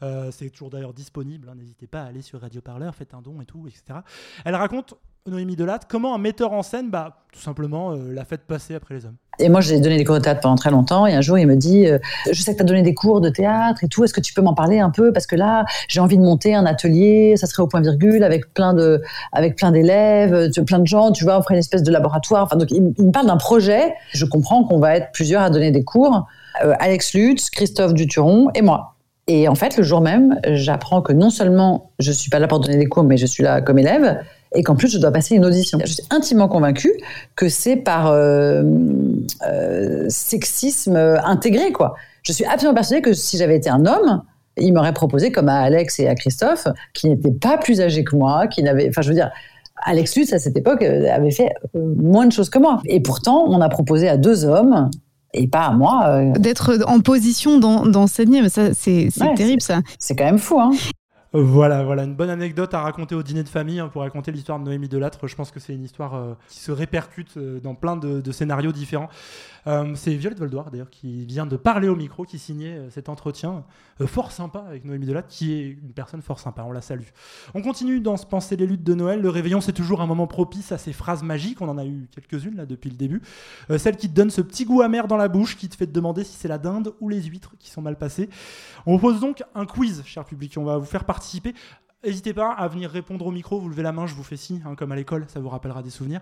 Euh, 0.03 0.29
c'est 0.31 0.49
toujours 0.51 0.69
d'ailleurs 0.69 0.93
disponible. 0.93 1.49
hein. 1.49 1.55
N'hésitez 1.55 1.87
pas 1.87 2.01
à 2.01 2.05
aller 2.05 2.21
sur 2.21 2.41
Radio 2.41 2.61
Parleur, 2.61 2.93
faites 2.93 3.15
un 3.15 3.21
don 3.21 3.41
et 3.41 3.45
tout, 3.45 3.67
etc. 3.67 4.01
Elle 4.43 4.55
raconte 4.55 4.95
Noémie 5.27 5.55
Delattre 5.55 5.87
comment 5.89 6.13
un 6.13 6.19
metteur 6.19 6.53
en 6.53 6.61
scène, 6.61 6.91
bah, 6.91 7.17
tout 7.33 7.39
simplement, 7.39 7.93
euh, 7.93 8.13
l'a 8.13 8.25
fait 8.25 8.37
passer 8.37 8.75
après 8.75 8.93
les 8.93 9.05
hommes? 9.07 9.15
Et 9.39 9.49
moi, 9.49 9.59
j'ai 9.59 9.79
donné 9.79 9.97
des 9.97 10.03
cours 10.03 10.17
de 10.17 10.21
théâtre 10.21 10.41
pendant 10.41 10.55
très 10.55 10.69
longtemps. 10.69 11.07
Et 11.07 11.15
un 11.15 11.21
jour, 11.21 11.39
il 11.39 11.47
me 11.47 11.55
dit 11.55 11.87
euh, 11.87 11.97
Je 12.31 12.39
sais 12.43 12.51
que 12.51 12.57
tu 12.57 12.61
as 12.61 12.65
donné 12.65 12.83
des 12.83 12.93
cours 12.93 13.21
de 13.21 13.29
théâtre 13.29 13.83
et 13.83 13.87
tout. 13.87 14.03
Est-ce 14.03 14.13
que 14.13 14.21
tu 14.21 14.35
peux 14.35 14.43
m'en 14.43 14.53
parler 14.53 14.79
un 14.79 14.91
peu? 14.91 15.11
Parce 15.11 15.25
que 15.25 15.35
là, 15.35 15.65
j'ai 15.87 15.99
envie 15.99 16.17
de 16.17 16.21
monter 16.21 16.53
un 16.53 16.67
atelier. 16.67 17.37
Ça 17.37 17.47
serait 17.47 17.63
au 17.63 17.67
point 17.67 17.81
virgule 17.81 18.23
avec 18.23 18.53
plein 18.53 18.75
de, 18.75 19.01
avec 19.31 19.55
plein 19.55 19.71
d'élèves, 19.71 20.35
euh, 20.35 20.63
plein 20.63 20.77
de 20.77 20.85
gens. 20.85 21.11
Tu 21.11 21.23
vois, 21.23 21.39
on 21.39 21.41
ferait 21.41 21.55
une 21.55 21.59
espèce 21.59 21.81
de 21.81 21.91
laboratoire. 21.91 22.43
Enfin, 22.43 22.57
donc, 22.57 22.69
il, 22.69 22.83
me 22.83 23.11
parle 23.11 23.25
d'un 23.25 23.37
projet. 23.37 23.95
Je 24.13 24.25
comprends 24.25 24.63
qu'on 24.63 24.77
va 24.77 24.95
être 24.95 25.11
plusieurs 25.11 25.41
à 25.41 25.49
donner 25.49 25.71
des 25.71 25.83
cours. 25.83 26.27
Alex 26.61 27.15
Lutz, 27.15 27.49
Christophe 27.49 27.95
Duturon 27.95 28.49
et 28.53 28.61
moi. 28.61 28.95
Et 29.27 29.47
en 29.47 29.55
fait, 29.55 29.75
le 29.75 29.83
jour 29.83 30.01
même, 30.01 30.39
j'apprends 30.51 31.01
que 31.01 31.11
non 31.11 31.31
seulement 31.31 31.91
je 31.97 32.11
suis 32.11 32.29
pas 32.29 32.37
là 32.37 32.47
pour 32.47 32.59
donner 32.59 32.77
des 32.77 32.85
cours, 32.85 33.03
mais 33.03 33.17
je 33.17 33.25
suis 33.25 33.41
là 33.41 33.59
comme 33.59 33.79
élève, 33.79 34.19
et 34.55 34.63
qu'en 34.63 34.75
plus 34.75 34.87
je 34.89 34.97
dois 34.97 35.11
passer 35.11 35.35
une 35.35 35.45
audition. 35.45 35.77
Je 35.83 35.91
suis 35.93 36.03
intimement 36.09 36.47
convaincue 36.47 36.93
que 37.35 37.49
c'est 37.49 37.75
par 37.75 38.07
euh, 38.07 38.63
euh, 39.47 40.05
sexisme 40.09 40.95
intégré, 41.23 41.71
quoi. 41.71 41.95
Je 42.23 42.31
suis 42.33 42.45
absolument 42.45 42.73
persuadée 42.75 43.01
que 43.01 43.13
si 43.13 43.37
j'avais 43.37 43.55
été 43.57 43.69
un 43.69 43.85
homme, 43.85 44.23
il 44.57 44.73
m'aurait 44.73 44.93
proposé, 44.93 45.31
comme 45.31 45.49
à 45.49 45.59
Alex 45.59 45.99
et 45.99 46.07
à 46.07 46.15
Christophe, 46.15 46.67
qui 46.93 47.09
n'étaient 47.09 47.31
pas 47.31 47.57
plus 47.57 47.81
âgés 47.81 48.03
que 48.03 48.15
moi, 48.15 48.47
qui 48.47 48.63
n'avaient, 48.63 48.87
enfin, 48.89 49.01
je 49.01 49.09
veux 49.09 49.15
dire. 49.15 49.29
Alex 49.85 50.15
Lutz, 50.15 50.31
à 50.31 50.39
cette 50.39 50.55
époque, 50.55 50.81
euh, 50.81 51.05
avait 51.13 51.31
fait 51.31 51.49
moins 51.75 52.25
de 52.25 52.31
choses 52.31 52.49
que 52.49 52.57
moi. 52.57 52.81
Et 52.85 53.01
pourtant, 53.01 53.43
on 53.49 53.59
a 53.59 53.67
proposé 53.67 54.07
à 54.07 54.15
deux 54.15 54.45
hommes, 54.45 54.89
et 55.33 55.47
pas 55.47 55.65
à 55.65 55.71
moi. 55.73 56.05
euh, 56.07 56.31
D'être 56.39 56.79
en 56.87 57.01
position 57.01 57.59
d'en- 57.59 57.85
d'enseigner, 57.85 58.41
mais 58.41 58.47
ça, 58.49 58.73
c'est 58.73 59.09
c'est 59.13 59.21
Ouais, 59.25 59.35
terrible 59.35 59.61
ça. 59.61 59.81
C'est 59.99 60.15
quand 60.15 60.23
même 60.23 60.37
fou, 60.39 60.57
hein. 60.61 60.71
Voilà, 61.37 61.83
voilà, 61.83 62.03
une 62.03 62.15
bonne 62.15 62.29
anecdote 62.29 62.73
à 62.73 62.79
raconter 62.79 63.13
au 63.13 63.21
dîner 63.21 63.43
de 63.43 63.49
famille 63.49 63.81
hein, 63.81 63.89
pour 63.89 64.03
raconter 64.03 64.31
l'histoire 64.31 64.57
de 64.57 64.63
Noémie 64.63 64.87
Delattre. 64.87 65.27
Je 65.27 65.35
pense 65.35 65.51
que 65.51 65.59
c'est 65.59 65.73
une 65.73 65.83
histoire 65.83 66.15
euh, 66.15 66.33
qui 66.47 66.59
se 66.59 66.71
répercute 66.71 67.35
euh, 67.35 67.59
dans 67.59 67.75
plein 67.75 67.97
de, 67.97 68.21
de 68.21 68.31
scénarios 68.31 68.71
différents. 68.71 69.09
Euh, 69.67 69.93
c'est 69.95 70.13
Violette 70.15 70.39
Voldoir 70.39 70.71
d'ailleurs 70.71 70.89
qui 70.89 71.25
vient 71.25 71.45
de 71.45 71.57
parler 71.57 71.87
au 71.87 71.95
micro, 71.95 72.23
qui 72.23 72.39
signait 72.39 72.77
euh, 72.77 72.89
cet 72.89 73.09
entretien 73.09 73.63
euh, 74.01 74.07
fort 74.07 74.31
sympa 74.31 74.59
avec 74.59 74.85
Noémie 74.85 75.05
Delattre, 75.05 75.27
qui 75.29 75.53
est 75.53 75.69
une 75.71 75.93
personne 75.93 76.21
fort 76.21 76.39
sympa. 76.39 76.63
On 76.63 76.71
la 76.71 76.81
salue. 76.81 77.07
On 77.53 77.61
continue 77.61 78.01
dans 78.01 78.17
ce 78.17 78.25
penser 78.25 78.55
les 78.55 78.67
luttes 78.67 78.83
de 78.83 78.93
Noël. 78.93 79.21
Le 79.21 79.29
réveillon, 79.29 79.61
c'est 79.61 79.73
toujours 79.73 80.01
un 80.01 80.05
moment 80.05 80.27
propice 80.27 80.71
à 80.71 80.77
ces 80.77 80.93
phrases 80.93 81.23
magiques. 81.23 81.61
On 81.61 81.69
en 81.69 81.77
a 81.77 81.85
eu 81.85 82.07
quelques-unes 82.11 82.57
là 82.57 82.65
depuis 82.65 82.89
le 82.89 82.97
début. 82.97 83.21
Euh, 83.69 83.77
celle 83.77 83.95
qui 83.97 84.09
te 84.09 84.13
donne 84.13 84.29
ce 84.29 84.41
petit 84.41 84.65
goût 84.65 84.81
amer 84.81 85.07
dans 85.07 85.17
la 85.17 85.27
bouche, 85.27 85.55
qui 85.57 85.69
te 85.69 85.75
fait 85.75 85.87
te 85.87 85.91
demander 85.91 86.23
si 86.23 86.33
c'est 86.33 86.47
la 86.47 86.57
dinde 86.57 86.93
ou 86.99 87.09
les 87.09 87.21
huîtres 87.21 87.55
qui 87.59 87.69
sont 87.69 87.81
mal 87.81 87.97
passées. 87.97 88.29
On 88.85 88.99
pose 88.99 89.19
donc 89.19 89.43
un 89.55 89.65
quiz, 89.65 90.03
cher 90.05 90.25
public. 90.25 90.55
On 90.57 90.63
va 90.63 90.77
vous 90.77 90.85
faire 90.85 91.05
participer. 91.05 91.53
N'hésitez 92.05 92.35
pas 92.35 92.51
à 92.51 92.67
venir 92.67 92.91
répondre 92.91 93.25
au 93.25 93.31
micro, 93.31 93.59
vous 93.59 93.67
levez 93.67 93.81
la 93.81 93.91
main, 93.91 94.05
je 94.05 94.13
vous 94.13 94.23
fais 94.23 94.37
signe, 94.37 94.61
hein, 94.63 94.75
comme 94.75 94.91
à 94.91 94.95
l'école, 94.95 95.25
ça 95.27 95.39
vous 95.39 95.49
rappellera 95.49 95.81
des 95.81 95.89
souvenirs. 95.89 96.21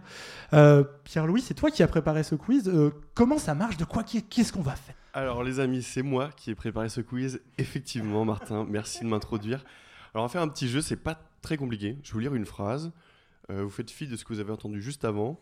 Euh, 0.53 0.85
Pierre-Louis, 1.03 1.41
c'est 1.41 1.55
toi 1.55 1.71
qui 1.71 1.83
as 1.83 1.87
préparé 1.87 2.23
ce 2.23 2.35
quiz. 2.35 2.69
Euh, 2.69 2.91
comment 3.13 3.37
ça 3.37 3.53
marche? 3.53 3.75
De 3.75 3.83
quoi 3.83 4.03
Qu'est-ce 4.03 4.53
qu'on 4.53 4.61
va 4.61 4.75
faire? 4.75 4.95
Alors 5.13 5.43
les 5.43 5.59
amis, 5.59 5.83
c'est 5.83 6.01
moi 6.01 6.29
qui 6.37 6.51
ai 6.51 6.55
préparé 6.55 6.87
ce 6.87 7.01
quiz. 7.01 7.41
Effectivement, 7.57 8.23
Martin, 8.23 8.65
merci 8.69 9.03
de 9.03 9.09
m'introduire. 9.09 9.65
Alors 10.13 10.23
on 10.23 10.27
va 10.27 10.31
faire 10.31 10.41
un 10.41 10.47
petit 10.47 10.69
jeu, 10.69 10.79
c'est 10.79 10.95
pas 10.95 11.19
très 11.41 11.57
compliqué. 11.57 11.97
Je 12.01 12.11
vais 12.11 12.13
vous 12.13 12.19
lire 12.19 12.33
une 12.33 12.45
phrase. 12.45 12.93
Euh, 13.49 13.63
vous 13.63 13.69
faites 13.69 13.91
fi 13.91 14.07
de 14.07 14.15
ce 14.15 14.23
que 14.23 14.31
vous 14.31 14.39
avez 14.39 14.53
entendu 14.53 14.81
juste 14.81 15.03
avant. 15.03 15.37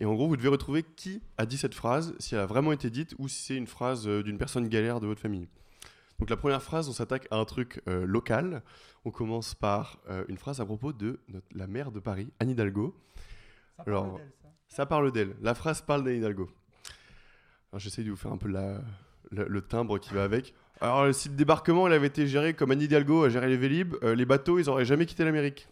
Et 0.00 0.06
en 0.06 0.14
gros, 0.14 0.26
vous 0.26 0.38
devez 0.38 0.48
retrouver 0.48 0.86
qui 0.96 1.20
a 1.36 1.44
dit 1.44 1.58
cette 1.58 1.74
phrase, 1.74 2.14
si 2.18 2.34
elle 2.34 2.40
a 2.40 2.46
vraiment 2.46 2.72
été 2.72 2.88
dite 2.88 3.14
ou 3.18 3.28
si 3.28 3.42
c'est 3.42 3.56
une 3.56 3.66
phrase 3.66 4.06
d'une 4.06 4.38
personne 4.38 4.68
galère 4.68 5.00
de 5.00 5.06
votre 5.06 5.20
famille. 5.20 5.48
Donc 6.22 6.30
la 6.30 6.36
première 6.36 6.62
phrase, 6.62 6.88
on 6.88 6.92
s'attaque 6.92 7.26
à 7.32 7.36
un 7.36 7.44
truc 7.44 7.82
euh, 7.88 8.06
local. 8.06 8.62
On 9.04 9.10
commence 9.10 9.56
par 9.56 9.98
euh, 10.08 10.24
une 10.28 10.38
phrase 10.38 10.60
à 10.60 10.64
propos 10.64 10.92
de 10.92 11.18
notre- 11.26 11.48
la 11.52 11.66
maire 11.66 11.90
de 11.90 11.98
Paris, 11.98 12.30
Anne 12.38 12.50
Hidalgo. 12.50 12.94
Alors, 13.84 14.20
ça 14.68 14.86
parle 14.86 15.10
d'elle. 15.10 15.34
La 15.40 15.54
phrase 15.54 15.80
parle 15.82 16.04
d'Anne 16.04 16.18
Hidalgo. 16.18 16.48
Alors 17.72 17.80
j'essaye 17.80 18.04
de 18.04 18.10
vous 18.10 18.16
faire 18.16 18.30
un 18.30 18.36
peu 18.36 18.46
la- 18.46 18.80
le, 19.32 19.48
le 19.48 19.62
timbre 19.62 19.98
qui 19.98 20.14
va 20.14 20.22
avec. 20.22 20.54
Alors 20.80 21.04
le 21.04 21.12
site 21.12 21.34
débarquement, 21.34 21.88
il 21.88 21.92
avait 21.92 22.06
été 22.06 22.28
géré 22.28 22.54
comme 22.54 22.70
Anne 22.70 22.82
Hidalgo 22.82 23.24
a 23.24 23.28
géré 23.28 23.48
les 23.48 23.56
Vélib. 23.56 23.96
Euh, 24.04 24.14
les 24.14 24.24
bateaux, 24.24 24.60
ils 24.60 24.70
auraient 24.70 24.84
jamais 24.84 25.06
quitté 25.06 25.24
l'Amérique. 25.24 25.66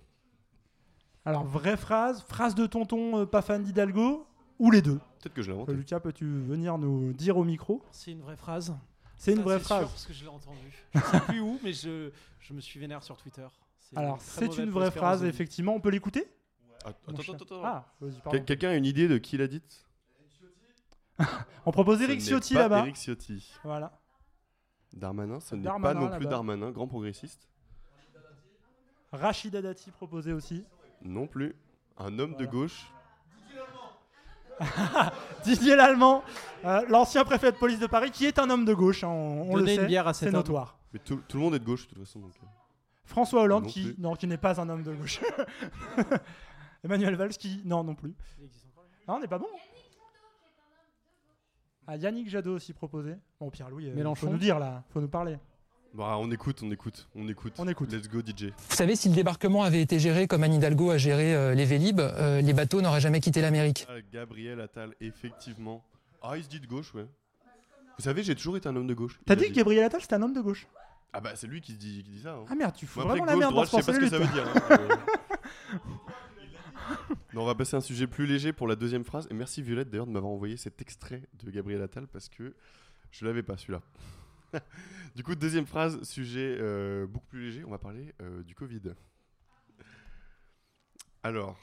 Alors, 1.24 1.44
vraie 1.44 1.76
phrase, 1.76 2.24
phrase 2.24 2.56
de 2.56 2.66
tonton 2.66 3.20
euh, 3.20 3.24
pas 3.24 3.40
fan 3.42 3.62
d'Hidalgo, 3.62 4.26
ou 4.58 4.72
les 4.72 4.82
deux? 4.82 4.98
Peut-être 5.20 5.34
que 5.34 5.42
je 5.42 5.48
l'ai 5.48 5.54
inventé. 5.54 5.74
Lucas, 5.74 6.00
peux-tu 6.00 6.24
venir 6.26 6.76
nous 6.76 7.12
dire 7.12 7.36
au 7.36 7.44
micro? 7.44 7.84
C'est 7.92 8.10
une 8.10 8.22
vraie 8.22 8.36
phrase. 8.36 8.74
C'est 9.20 9.32
une 9.34 9.42
vraie 9.42 9.58
sûr, 9.58 9.66
phrase. 9.66 9.88
parce 9.90 10.06
que 10.06 10.14
je 10.14 10.22
l'ai 10.22 10.30
entendu. 10.30 10.72
Je 10.94 10.98
sais 10.98 11.20
plus 11.28 11.40
où, 11.40 11.60
mais 11.62 11.74
je, 11.74 12.10
je 12.40 12.54
me 12.54 12.60
suis 12.62 12.80
vénère 12.80 13.02
sur 13.02 13.18
Twitter. 13.18 13.46
C'est 13.78 13.98
Alors, 13.98 14.18
c'est 14.18 14.56
une 14.56 14.70
vraie 14.70 14.90
phrase, 14.90 15.24
effectivement. 15.24 15.74
On 15.74 15.80
peut 15.80 15.90
l'écouter? 15.90 16.26
Attends, 16.82 17.12
attends, 17.12 17.32
attends, 17.34 17.44
attends. 17.44 17.62
Ah, 17.62 17.92
pardon. 18.24 18.44
Quelqu'un 18.44 18.70
a 18.70 18.76
une 18.76 18.86
idée 18.86 19.08
de 19.08 19.18
qui 19.18 19.36
l'a 19.36 19.46
dite? 19.46 19.84
On 21.66 21.70
propose 21.70 22.00
Eric 22.00 22.22
Ciotti 22.22 22.54
là-bas. 22.54 22.78
Eric 22.78 22.96
Ciotti. 22.96 23.52
Voilà. 23.62 24.00
Darmanin, 24.94 25.38
ce 25.38 25.54
n'est 25.54 25.64
Darmanin, 25.64 26.00
pas 26.00 26.00
non 26.12 26.16
plus. 26.16 26.26
Darmanin, 26.26 26.70
grand 26.70 26.88
progressiste. 26.88 27.46
Rachida 29.12 29.60
Dati 29.60 29.90
proposé 29.90 30.32
aussi. 30.32 30.64
Non 31.02 31.26
plus. 31.26 31.54
Un 31.98 32.18
homme 32.18 32.36
de 32.36 32.46
gauche. 32.46 32.90
Didier 35.44 35.76
Lallemand, 35.76 36.22
euh, 36.64 36.82
l'ancien 36.88 37.24
préfet 37.24 37.52
de 37.52 37.56
police 37.56 37.78
de 37.78 37.86
Paris, 37.86 38.10
qui 38.10 38.26
est 38.26 38.38
un 38.38 38.48
homme 38.50 38.64
de 38.64 38.74
gauche, 38.74 39.04
hein, 39.04 39.08
on, 39.08 39.50
on 39.52 39.56
le 39.56 39.60
Donnez 39.62 39.74
une 39.74 39.80
sait, 39.80 39.86
bière 39.86 40.06
à 40.06 40.12
cet 40.14 40.20
c'est 40.20 40.26
homme. 40.28 40.34
notoire. 40.40 40.78
Mais 40.92 40.98
tout, 40.98 41.20
tout 41.28 41.36
le 41.38 41.42
monde 41.42 41.54
est 41.54 41.58
de 41.58 41.64
gauche 41.64 41.86
de 41.88 41.94
toute 41.94 42.04
façon. 42.04 42.20
donc, 42.20 42.32
euh. 42.42 42.46
François 43.04 43.42
Hollande, 43.42 43.64
Non 43.64 43.68
qui, 43.70 43.94
non, 43.98 44.14
n'est 44.22 44.36
pas 44.36 44.60
un 44.60 44.68
homme 44.68 44.82
de 44.82 44.92
gauche. 44.94 45.20
Emmanuel 46.84 47.16
Valls, 47.16 47.30
qui, 47.30 47.60
non, 47.64 47.82
non 47.84 47.94
plus. 47.94 48.14
Ah, 49.08 49.14
on 49.14 49.20
n'est 49.20 49.26
pas 49.28 49.38
bon. 49.38 49.46
Ah, 51.86 51.96
Yannick 51.96 52.28
Jadot 52.28 52.54
aussi 52.54 52.72
proposé. 52.72 53.16
Bon, 53.40 53.50
Pierre-Louis, 53.50 53.90
euh, 53.90 53.94
Mélenchon. 53.94 54.26
faut 54.26 54.32
nous 54.32 54.38
dire 54.38 54.58
là, 54.58 54.84
faut 54.90 55.00
nous 55.00 55.08
parler. 55.08 55.38
Bah, 55.92 56.16
on 56.18 56.30
écoute, 56.30 56.60
on 56.62 56.70
écoute, 56.70 57.08
on 57.16 57.26
écoute. 57.28 57.52
On 57.58 57.66
écoute. 57.66 57.92
Let's 57.92 58.08
go 58.08 58.20
DJ. 58.20 58.44
Vous 58.68 58.76
savez, 58.76 58.94
si 58.94 59.08
le 59.08 59.14
débarquement 59.14 59.64
avait 59.64 59.82
été 59.82 59.98
géré 59.98 60.28
comme 60.28 60.44
Anne 60.44 60.54
Hidalgo 60.54 60.90
a 60.90 60.98
géré 60.98 61.34
euh, 61.34 61.54
les 61.54 61.64
Vélib, 61.64 61.98
euh, 62.00 62.40
les 62.40 62.52
bateaux 62.52 62.80
n'auraient 62.80 63.00
jamais 63.00 63.20
quitté 63.20 63.40
l'Amérique. 63.40 63.86
Ah, 63.88 63.94
Gabriel 64.12 64.60
Attal, 64.60 64.94
effectivement. 65.00 65.84
Ah, 66.22 66.36
il 66.36 66.44
se 66.44 66.48
dit 66.48 66.60
de 66.60 66.66
gauche, 66.66 66.94
ouais. 66.94 67.06
Vous 67.98 68.04
savez, 68.04 68.22
j'ai 68.22 68.34
toujours 68.36 68.56
été 68.56 68.68
un 68.68 68.76
homme 68.76 68.86
de 68.86 68.94
gauche. 68.94 69.18
T'as 69.26 69.34
dit 69.34 69.48
que 69.48 69.52
Gabriel 69.54 69.84
Attal 69.84 70.00
c'était 70.00 70.14
un 70.14 70.22
homme 70.22 70.32
de 70.32 70.40
gauche 70.40 70.66
Ah 71.12 71.20
bah 71.20 71.32
c'est 71.34 71.46
lui 71.48 71.60
qui 71.60 71.74
dit, 71.74 72.02
qui 72.04 72.10
dit 72.10 72.20
ça. 72.22 72.34
hein. 72.34 72.44
Ah 72.48 72.54
merde, 72.54 72.74
tu 72.74 72.86
fous 72.86 73.00
après, 73.00 73.18
vraiment 73.18 73.26
la 73.26 73.32
gauche, 73.32 73.40
merde 73.40 73.52
droite, 73.52 73.72
dans 73.72 73.78
je 73.78 73.82
sais 73.84 73.92
pas 73.92 73.98
ce 73.98 74.00
que 74.04 74.08
ça 74.08 74.18
veut 74.18 74.32
dire. 74.32 74.46
hein. 74.70 74.78
Euh, 75.70 75.74
non, 77.34 77.42
on 77.42 77.46
va 77.46 77.54
passer 77.54 77.76
à 77.76 77.78
un 77.78 77.82
sujet 77.82 78.06
plus 78.08 78.26
léger 78.26 78.52
pour 78.52 78.66
la 78.66 78.74
deuxième 78.74 79.04
phrase. 79.04 79.28
Et 79.30 79.34
merci 79.34 79.62
Violette 79.62 79.90
d'ailleurs 79.90 80.06
de 80.06 80.12
m'avoir 80.12 80.32
envoyé 80.32 80.56
cet 80.56 80.80
extrait 80.82 81.22
de 81.44 81.50
Gabriel 81.50 81.80
Attal 81.82 82.06
parce 82.08 82.28
que 82.28 82.54
je 83.12 83.24
l'avais 83.24 83.42
pas 83.44 83.56
celui-là. 83.56 83.80
du 85.16 85.22
coup, 85.22 85.34
deuxième 85.34 85.66
phrase, 85.66 86.02
sujet 86.02 86.56
euh, 86.60 87.06
beaucoup 87.06 87.26
plus 87.28 87.40
léger. 87.46 87.64
On 87.64 87.70
va 87.70 87.78
parler 87.78 88.14
euh, 88.22 88.42
du 88.42 88.54
Covid. 88.54 88.80
Alors, 91.22 91.58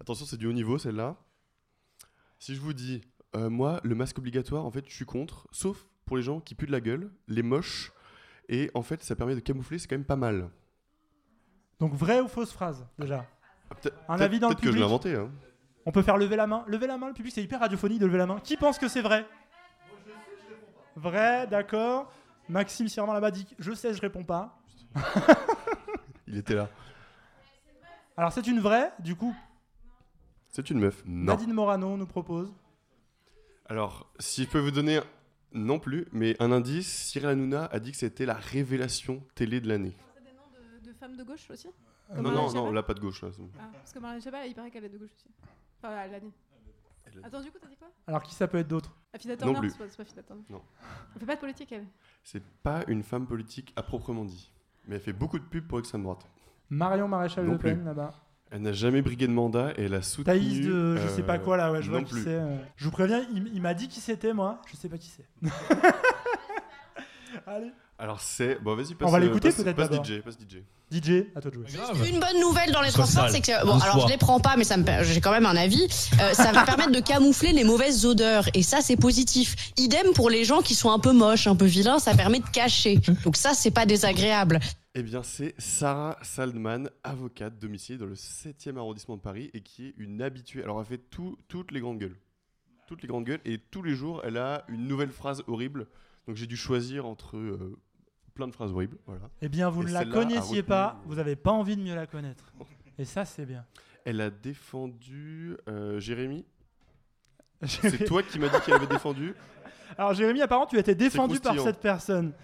attention, 0.00 0.24
c'est 0.26 0.36
du 0.36 0.46
haut 0.46 0.52
niveau 0.52 0.78
celle-là. 0.78 1.16
Si 2.38 2.54
je 2.54 2.60
vous 2.60 2.72
dis, 2.72 3.02
euh, 3.36 3.50
moi, 3.50 3.80
le 3.84 3.94
masque 3.94 4.18
obligatoire, 4.18 4.64
en 4.64 4.70
fait, 4.70 4.88
je 4.88 4.94
suis 4.94 5.04
contre, 5.04 5.46
sauf 5.50 5.86
pour 6.06 6.16
les 6.16 6.22
gens 6.22 6.40
qui 6.40 6.54
puent 6.54 6.66
de 6.66 6.72
la 6.72 6.80
gueule, 6.80 7.10
les 7.26 7.42
moches 7.42 7.92
Et 8.48 8.70
en 8.72 8.80
fait, 8.82 9.02
ça 9.02 9.14
permet 9.14 9.34
de 9.34 9.40
camoufler, 9.40 9.78
c'est 9.78 9.86
quand 9.88 9.96
même 9.96 10.06
pas 10.06 10.16
mal. 10.16 10.48
Donc 11.80 11.92
vraie 11.92 12.20
ou 12.20 12.28
fausse 12.28 12.50
phrase 12.52 12.86
déjà? 12.98 13.26
Ah, 13.70 13.74
Un 13.74 13.74
peut-être- 13.76 14.22
avis 14.22 14.38
dans 14.40 14.48
le 14.48 14.54
peut-être 14.54 14.62
que 14.62 14.66
je 14.68 14.70
public? 14.72 14.80
l'ai 14.80 14.86
inventé. 14.86 15.14
Hein. 15.14 15.30
On 15.84 15.92
peut 15.92 16.00
faire 16.02 16.16
lever 16.16 16.34
la 16.36 16.46
main. 16.46 16.64
Lever 16.66 16.86
la 16.86 16.96
main, 16.96 17.08
le 17.08 17.12
public, 17.14 17.32
c'est 17.34 17.42
hyper 17.42 17.60
radiophonique 17.60 17.98
de 18.00 18.06
lever 18.06 18.16
la 18.18 18.26
main. 18.26 18.40
Qui 18.40 18.56
pense 18.56 18.78
que 18.78 18.88
c'est 18.88 19.02
vrai? 19.02 19.26
Vrai, 20.98 21.46
d'accord. 21.46 22.12
Maxime 22.48 22.88
Sirman 22.88 23.14
là-bas 23.14 23.30
dit 23.30 23.46
Je 23.58 23.72
sais, 23.72 23.92
je 23.94 24.00
réponds 24.00 24.24
pas. 24.24 24.58
Il 26.26 26.36
était 26.36 26.54
là. 26.54 26.68
Alors 28.16 28.32
c'est 28.32 28.46
une 28.46 28.60
vraie, 28.60 28.92
du 28.98 29.14
coup, 29.14 29.34
C'est 30.48 30.70
une 30.70 30.80
meuf. 30.80 31.02
Non. 31.06 31.32
Nadine 31.34 31.52
Morano 31.52 31.96
nous 31.96 32.06
propose. 32.06 32.52
Alors, 33.66 34.10
si 34.18 34.44
je 34.44 34.48
peux 34.48 34.58
vous 34.58 34.70
donner 34.70 35.00
non 35.52 35.78
plus, 35.78 36.08
mais 36.12 36.34
un 36.42 36.50
indice, 36.52 36.88
Cyril 36.90 37.28
Hanouna 37.28 37.66
a 37.66 37.78
dit 37.78 37.92
que 37.92 37.98
c'était 37.98 38.26
la 38.26 38.34
révélation 38.34 39.22
télé 39.34 39.60
de 39.60 39.68
l'année. 39.68 39.94
De, 40.82 40.88
de 40.88 40.92
femmes 40.94 41.16
de 41.16 41.22
gauche 41.24 41.48
aussi? 41.50 41.68
Non, 42.10 42.14
Comme 42.16 42.24
non, 42.24 42.30
non, 42.32 42.48
Schiappa? 42.48 42.72
là 42.72 42.82
pas 42.82 42.94
de 42.94 43.00
gauche. 43.00 43.22
Là, 43.22 43.28
c'est 43.30 43.40
bon. 43.42 43.50
Ah, 43.60 43.68
parce 43.72 43.92
que 43.92 43.98
Marlène 43.98 44.20
Schiappa, 44.22 44.46
il 44.46 44.54
paraît 44.54 44.70
qu'elle 44.70 44.84
est 44.86 44.88
de 44.88 44.96
gauche 44.98 45.10
aussi. 45.14 45.28
Enfin, 45.82 45.94
elle 46.02 46.10
l'a 46.10 46.20
dit. 46.20 46.32
Attends, 47.22 47.40
du 47.42 47.50
coup, 47.50 47.58
t'as 47.60 47.68
dit 47.68 47.76
quoi? 47.76 47.88
Alors 48.06 48.22
qui 48.22 48.34
ça 48.34 48.46
peut 48.48 48.58
être 48.58 48.68
d'autre? 48.68 48.96
Afida 49.12 49.34
Non 49.36 49.40
Turner, 49.52 49.58
plus. 49.60 49.70
c'est 49.70 49.78
pas, 49.78 49.84
c'est 49.88 49.96
pas 49.96 50.02
Afida 50.02 50.22
Turner. 50.22 50.42
Non. 50.50 50.62
Elle 51.14 51.20
fait 51.20 51.26
pas 51.26 51.34
de 51.36 51.40
politique, 51.40 51.72
elle? 51.72 51.86
C'est 52.22 52.42
pas 52.62 52.82
une 52.88 53.02
femme 53.02 53.26
politique 53.26 53.72
à 53.76 53.82
proprement 53.82 54.24
dit, 54.24 54.52
mais 54.86 54.96
elle 54.96 55.00
fait 55.02 55.12
beaucoup 55.12 55.38
de 55.38 55.44
pubs 55.44 55.66
pour 55.66 55.78
l'extrême 55.78 56.02
droite. 56.02 56.26
Marion 56.70 57.08
Maréchal 57.08 57.44
Non 57.46 57.52
Le 57.52 57.58
Pen 57.58 57.76
plus. 57.78 57.84
là-bas. 57.84 58.12
Elle 58.50 58.62
n'a 58.62 58.72
jamais 58.72 59.02
brigué 59.02 59.26
de 59.26 59.32
mandat 59.32 59.72
et 59.76 59.84
elle 59.84 59.94
a 59.94 60.00
soutenu. 60.02 60.24
Thaïs 60.24 60.60
de 60.66 60.96
je 60.96 61.08
sais 61.08 61.22
pas 61.22 61.34
euh, 61.36 61.38
quoi 61.38 61.56
là, 61.58 61.70
ouais, 61.70 61.82
je 61.82 61.90
vois 61.90 61.98
non 62.00 62.04
qui 62.06 62.14
plus. 62.14 62.22
c'est. 62.24 62.34
euh. 62.34 62.56
Je 62.76 62.84
vous 62.86 62.90
préviens, 62.90 63.26
il, 63.32 63.46
il 63.54 63.60
m'a 63.60 63.74
dit 63.74 63.88
qui 63.88 64.00
c'était 64.00 64.32
moi, 64.32 64.62
je 64.70 64.76
sais 64.76 64.88
pas 64.88 64.96
qui 64.96 65.08
c'est. 65.08 65.26
Allez. 67.46 67.70
Alors 68.00 68.20
c'est. 68.20 68.60
Bon, 68.62 68.76
vas-y, 68.76 68.94
On 69.00 69.10
va 69.10 69.18
euh, 69.18 69.20
l'écouter 69.22 69.48
passe- 69.48 69.56
peut-être 69.62 69.76
Passe 69.76 69.90
d'abord. 69.90 70.04
DJ, 70.04 70.20
passe 70.20 70.36
DJ. 70.38 70.62
DJ, 70.90 71.26
à 71.34 71.40
toi 71.40 71.50
de 71.50 71.56
jouer. 71.66 72.08
Une 72.08 72.20
bonne 72.20 72.40
nouvelle 72.40 72.70
dans 72.72 72.80
les 72.80 72.90
Sois 72.90 73.02
transports, 73.04 73.24
sale. 73.28 73.32
c'est 73.32 73.40
que 73.40 73.66
bon, 73.66 73.78
alors 73.78 73.96
fois. 73.96 74.04
je 74.06 74.12
les 74.12 74.16
prends 74.16 74.40
pas, 74.40 74.56
mais 74.56 74.64
ça 74.64 74.76
me, 74.76 74.84
per- 74.84 75.00
j'ai 75.02 75.20
quand 75.20 75.32
même 75.32 75.44
un 75.46 75.56
avis. 75.56 75.82
Euh, 76.20 76.32
ça 76.32 76.52
va 76.52 76.64
permettre 76.64 76.92
de 76.92 77.00
camoufler 77.00 77.52
les 77.52 77.64
mauvaises 77.64 78.06
odeurs, 78.06 78.48
et 78.54 78.62
ça 78.62 78.80
c'est 78.80 78.96
positif. 78.96 79.54
Idem 79.76 80.12
pour 80.14 80.30
les 80.30 80.44
gens 80.44 80.62
qui 80.62 80.74
sont 80.74 80.90
un 80.90 80.98
peu 81.00 81.12
moches, 81.12 81.46
un 81.46 81.56
peu 81.56 81.66
vilains, 81.66 81.98
ça 81.98 82.14
permet 82.14 82.38
de 82.38 82.48
cacher. 82.48 82.98
Donc 83.24 83.36
ça 83.36 83.52
c'est 83.52 83.70
pas 83.72 83.84
désagréable. 83.84 84.60
Eh 84.94 85.02
bien, 85.02 85.22
c'est 85.22 85.54
Sarah 85.58 86.16
Saldman, 86.22 86.88
avocate 87.04 87.58
domiciliée 87.58 87.98
dans 87.98 88.06
le 88.06 88.14
7e 88.14 88.78
arrondissement 88.78 89.16
de 89.16 89.20
Paris 89.22 89.50
et 89.54 89.60
qui 89.60 89.88
est 89.88 89.94
une 89.98 90.22
habituée. 90.22 90.62
Alors, 90.64 90.80
elle 90.80 90.86
fait 90.86 90.98
tout- 91.10 91.36
toutes 91.48 91.70
les 91.72 91.80
grandes 91.80 91.98
gueules. 91.98 92.16
Toutes 92.88 93.02
les 93.02 93.08
grandes 93.08 93.24
gueules. 93.24 93.40
Et 93.44 93.58
tous 93.58 93.82
les 93.82 93.94
jours, 93.94 94.22
elle 94.24 94.38
a 94.38 94.64
une 94.68 94.88
nouvelle 94.88 95.10
phrase 95.12 95.42
horrible. 95.46 95.86
Donc, 96.28 96.36
j'ai 96.36 96.46
dû 96.46 96.56
choisir 96.58 97.06
entre 97.06 97.38
euh, 97.38 97.78
plein 98.34 98.46
de 98.46 98.52
phrases 98.52 98.70
horribles. 98.70 98.98
Voilà. 99.06 99.30
Eh 99.40 99.48
bien, 99.48 99.70
vous 99.70 99.82
Et 99.82 99.86
ne 99.86 99.92
la 99.92 100.04
connaissiez 100.04 100.60
retenu- 100.60 100.66
pas, 100.66 101.00
vous 101.06 101.18
avez 101.18 101.36
pas 101.36 101.52
envie 101.52 101.74
de 101.74 101.82
mieux 101.82 101.94
la 101.94 102.06
connaître. 102.06 102.52
Et 102.98 103.06
ça, 103.06 103.24
c'est 103.24 103.46
bien. 103.46 103.64
Elle 104.04 104.20
a 104.20 104.28
défendu 104.30 105.56
euh, 105.68 105.98
Jérémy. 105.98 106.44
C'est 107.64 108.04
toi 108.04 108.22
qui 108.22 108.38
m'as 108.38 108.48
dit 108.48 108.56
qu'elle 108.64 108.74
avait 108.74 108.86
défendu. 108.86 109.34
Alors, 109.96 110.12
Jérémy, 110.12 110.42
apparemment, 110.42 110.66
tu 110.66 110.76
as 110.76 110.80
été 110.80 110.94
défendu 110.94 111.40
par 111.40 111.58
cette 111.58 111.80
personne. 111.80 112.34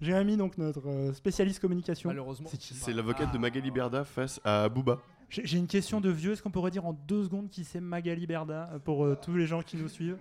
Jérémy, 0.00 0.36
donc 0.36 0.56
notre 0.56 0.88
euh, 0.88 1.12
spécialiste 1.12 1.60
communication. 1.60 2.10
Malheureusement. 2.10 2.48
C'est 2.58 2.92
l'avocate 2.92 3.32
de 3.32 3.38
Magali 3.38 3.70
Berda 3.70 4.04
face 4.04 4.40
à 4.44 4.68
Booba. 4.68 4.98
J'ai 5.28 5.58
une 5.58 5.66
question 5.66 6.00
de 6.00 6.10
vieux. 6.10 6.32
Est-ce 6.32 6.42
qu'on 6.42 6.50
pourrait 6.50 6.70
dire 6.70 6.86
en 6.86 6.92
deux 6.92 7.24
secondes 7.24 7.48
qui 7.50 7.64
c'est 7.64 7.80
Magali 7.80 8.26
Berda 8.26 8.78
pour 8.84 9.04
euh, 9.04 9.16
tous 9.20 9.34
les 9.34 9.46
gens 9.46 9.62
qui 9.62 9.76
nous 9.76 9.88
suivent? 9.88 10.18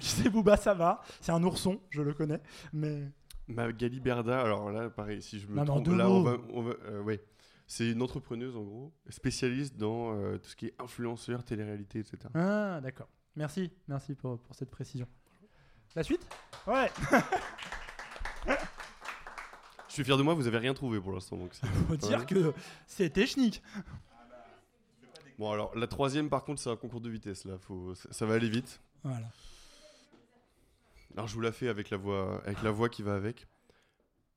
Qui 0.04 0.08
c'est 0.08 0.30
Booba, 0.30 0.56
ça 0.56 0.74
va. 0.74 1.02
C'est 1.20 1.32
un 1.32 1.42
ourson, 1.42 1.80
je 1.90 2.02
le 2.02 2.12
connais. 2.14 2.40
Mais 2.72 3.08
Magali 3.48 4.00
Berda, 4.00 4.40
alors 4.40 4.70
là, 4.70 4.90
pareil, 4.90 5.22
si 5.22 5.38
je 5.40 5.46
me 5.46 5.56
Non, 5.56 5.64
trompe, 5.64 5.88
là, 5.88 6.08
on 6.08 6.22
va, 6.22 6.36
on 6.52 6.62
va- 6.62 6.74
euh, 6.86 7.02
ouais. 7.02 7.22
C'est 7.66 7.90
une 7.90 8.02
entrepreneuse, 8.02 8.56
en 8.56 8.62
gros, 8.62 8.92
spécialiste 9.08 9.76
dans 9.76 10.12
euh, 10.14 10.38
tout 10.38 10.48
ce 10.50 10.56
qui 10.56 10.66
est 10.66 10.74
influenceur, 10.80 11.44
télé-réalité, 11.44 12.00
etc. 12.00 12.18
ah, 12.34 12.80
d'accord. 12.82 13.08
Merci, 13.36 13.70
merci 13.86 14.14
pour, 14.14 14.40
pour 14.40 14.56
cette 14.56 14.70
précision. 14.70 15.06
La 15.94 16.02
suite? 16.02 16.26
Ouais. 16.66 16.90
Je 19.88 19.94
suis 19.94 20.04
fier 20.04 20.16
de 20.16 20.22
moi, 20.22 20.34
vous 20.34 20.46
avez 20.46 20.58
rien 20.58 20.72
trouvé 20.74 21.00
pour 21.00 21.12
l'instant. 21.12 21.36
Donc 21.36 21.52
Faut 21.88 21.96
dire 21.96 22.24
que 22.26 22.54
c'est 22.86 23.10
technique. 23.10 23.62
Bon, 25.38 25.50
alors, 25.50 25.76
la 25.76 25.86
troisième, 25.86 26.28
par 26.28 26.44
contre, 26.44 26.60
c'est 26.60 26.70
un 26.70 26.76
concours 26.76 27.00
de 27.00 27.08
vitesse, 27.10 27.44
là. 27.44 27.56
Faut... 27.58 27.94
Ça, 27.94 28.08
ça 28.12 28.26
va 28.26 28.34
aller 28.34 28.48
vite. 28.48 28.80
Voilà. 29.02 29.26
Alors, 31.16 31.26
je 31.26 31.34
vous 31.34 31.40
la 31.40 31.52
fais 31.52 31.68
avec 31.68 31.90
la 31.90 31.96
voix, 31.96 32.40
avec 32.46 32.62
la 32.62 32.70
voix 32.70 32.88
qui 32.88 33.02
va 33.02 33.14
avec. 33.14 33.46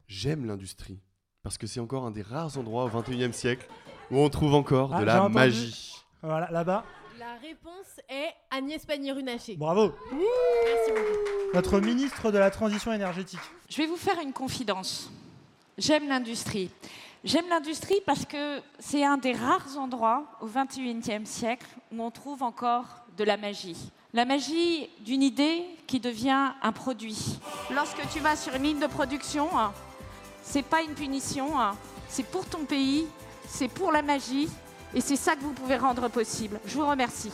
J'aime 0.08 0.46
l'industrie. 0.46 1.00
Parce 1.44 1.58
que 1.58 1.68
c'est 1.68 1.80
encore 1.80 2.06
un 2.06 2.12
des 2.12 2.22
rares 2.22 2.58
endroits 2.58 2.86
au 2.86 2.88
21 2.88 3.30
e 3.30 3.32
siècle 3.34 3.68
où 4.12 4.18
on 4.20 4.30
trouve 4.30 4.54
encore 4.54 4.94
Ah, 4.94 5.02
de 5.02 5.06
la 5.06 5.20
entendu. 5.22 5.36
magie. 5.36 5.94
Voilà, 6.22 6.50
là-bas. 6.52 6.86
La 7.20 7.36
réponse 7.36 8.00
est 8.10 8.30
Agnès 8.50 8.86
Pannier-Runacher. 8.86 9.56
Bravo. 9.58 9.94
Merci 10.12 10.92
beaucoup. 10.92 11.54
Notre 11.54 11.80
ministre 11.80 12.32
de 12.32 12.38
la 12.38 12.50
transition 12.50 12.92
énergétique. 12.94 13.40
Je 13.70 13.78
vais 13.78 13.88
vous 13.88 13.98
faire 13.98 14.20
une 14.22 14.34
confidence. 14.34 15.12
J'aime 15.78 16.08
l'industrie. 16.08 16.70
J'aime 17.24 17.48
l'industrie 17.50 18.02
parce 18.06 18.26
que 18.26 18.62
c'est 18.80 19.04
un 19.04 19.18
des 19.18 19.34
rares 19.34 19.78
endroits 19.78 20.26
au 20.42 20.48
XXIe 20.48 21.26
siècle 21.26 21.66
où 21.92 22.02
on 22.02 22.12
trouve 22.12 22.42
encore 22.44 22.86
de 23.18 23.24
la 23.24 23.38
magie. 23.38 23.78
La 24.15 24.26
magie 24.26 24.91
d'une 25.04 25.23
idée 25.23 25.63
qui 25.88 25.99
devient 25.99 26.52
un 26.62 26.71
produit. 26.71 27.39
Lorsque 27.73 28.08
tu 28.12 28.19
vas 28.19 28.36
sur 28.36 28.54
une 28.54 28.62
ligne 28.62 28.80
de 28.80 28.86
production, 28.86 29.47
hein, 29.58 29.73
c'est 30.43 30.62
pas 30.62 30.84
une 30.84 30.93
punition, 30.93 31.60
hein, 31.60 31.76
c'est 32.10 32.21
pour 32.28 32.45
ton 32.45 32.63
pays, 32.65 33.08
c'est 33.47 33.67
pour 33.67 33.91
la 33.91 34.04
magie, 34.04 34.49
et 34.93 35.02
c'est 35.02 35.15
ça 35.15 35.36
que 35.36 35.41
vous 35.41 35.54
pouvez 35.54 35.78
rendre 35.78 36.10
possible. 36.10 36.60
Je 36.67 36.76
vous 36.76 36.86
remercie. 36.86 37.32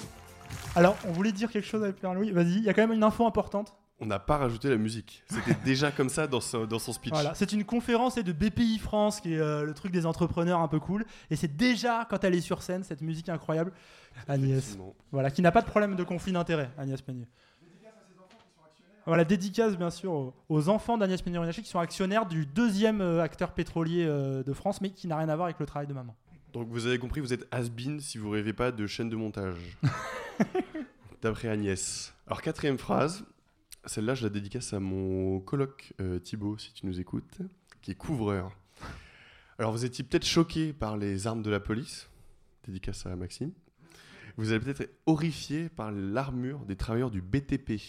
Alors, 0.73 0.95
on 1.05 1.11
voulait 1.11 1.33
dire 1.33 1.51
quelque 1.51 1.67
chose 1.67 1.83
avec 1.83 1.97
Pierre-Louis. 1.97 2.31
Vas-y, 2.31 2.59
il 2.59 2.63
y 2.63 2.69
a 2.69 2.73
quand 2.73 2.83
même 2.83 2.93
une 2.93 3.03
info 3.03 3.27
importante. 3.27 3.73
On 4.01 4.05
n'a 4.05 4.19
pas 4.19 4.37
rajouté 4.37 4.69
la 4.69 4.77
musique. 4.77 5.23
C'était 5.29 5.57
déjà 5.65 5.91
comme 5.91 6.09
ça 6.09 6.25
dans, 6.27 6.39
son- 6.39 6.65
dans 6.65 6.79
son 6.79 6.93
speech. 6.93 7.11
Voilà, 7.13 7.33
c'est 7.35 7.51
une 7.51 7.65
conférence 7.65 8.15
de 8.15 8.31
BPI 8.31 8.79
France, 8.79 9.19
qui 9.19 9.33
est 9.33 9.39
euh, 9.39 9.63
le 9.65 9.73
truc 9.73 9.91
des 9.91 10.05
entrepreneurs 10.05 10.61
un 10.61 10.67
peu 10.69 10.79
cool. 10.79 11.05
Et 11.29 11.35
c'est 11.35 11.55
déjà, 11.55 12.05
quand 12.09 12.23
elle 12.23 12.33
est 12.35 12.41
sur 12.41 12.61
scène, 12.63 12.83
cette 12.83 13.01
musique 13.01 13.27
incroyable. 13.29 13.73
Agnès. 14.27 14.77
Voilà, 15.11 15.31
qui 15.31 15.41
n'a 15.41 15.51
pas 15.51 15.61
de 15.61 15.67
problème 15.67 15.95
de 15.95 16.03
conflit 16.03 16.31
d'intérêt, 16.31 16.69
Agnès 16.77 17.01
Pannier. 17.01 17.27
Voilà, 19.05 19.23
dédicace 19.25 19.75
bien 19.75 19.89
sûr 19.89 20.11
aux, 20.11 20.33
aux 20.49 20.69
enfants 20.69 20.97
d'Agnès 20.97 21.21
Pannier-Runacher 21.21 21.61
qui 21.63 21.69
sont 21.69 21.79
actionnaires 21.79 22.25
du 22.27 22.45
deuxième 22.45 23.01
euh, 23.01 23.23
acteur 23.23 23.53
pétrolier 23.53 24.05
euh, 24.07 24.43
de 24.43 24.53
France, 24.53 24.81
mais 24.81 24.91
qui 24.91 25.07
n'a 25.07 25.17
rien 25.17 25.29
à 25.29 25.35
voir 25.35 25.45
avec 25.47 25.59
le 25.59 25.65
travail 25.65 25.87
de 25.87 25.93
maman. 25.93 26.15
Donc 26.53 26.67
vous 26.69 26.85
avez 26.85 26.99
compris, 26.99 27.19
vous 27.21 27.33
êtes 27.33 27.47
has-been 27.51 27.99
si 27.99 28.17
vous 28.17 28.29
rêvez 28.29 28.53
pas 28.53 28.71
de 28.71 28.85
chaîne 28.87 29.09
de 29.09 29.15
montage. 29.15 29.77
D'après 31.21 31.47
Agnès. 31.49 32.13
Alors 32.27 32.41
quatrième 32.41 32.77
phrase, 32.77 33.25
celle-là 33.89 34.13
je 34.13 34.23
la 34.23 34.29
dédicace 34.29 34.73
à 34.73 34.79
mon 34.79 35.39
coloc 35.39 35.93
euh, 35.99 36.19
Thibaut, 36.19 36.57
si 36.57 36.71
tu 36.73 36.85
nous 36.85 36.99
écoutes, 36.99 37.39
qui 37.81 37.91
est 37.91 37.95
couvreur. 37.95 38.51
Alors 39.57 39.71
vous 39.71 39.83
étiez 39.83 40.03
peut-être 40.03 40.25
choqué 40.25 40.73
par 40.73 40.95
les 40.95 41.27
armes 41.27 41.41
de 41.41 41.49
la 41.49 41.59
police, 41.59 42.07
dédicace 42.65 43.05
à 43.05 43.15
Maxime. 43.15 43.51
Vous 44.37 44.51
allez 44.51 44.59
peut-être 44.61 44.81
être 44.81 44.95
horrifié 45.05 45.69
par 45.69 45.91
l'armure 45.91 46.65
des 46.65 46.75
travailleurs 46.75 47.11
du 47.11 47.21
BTP. 47.21 47.81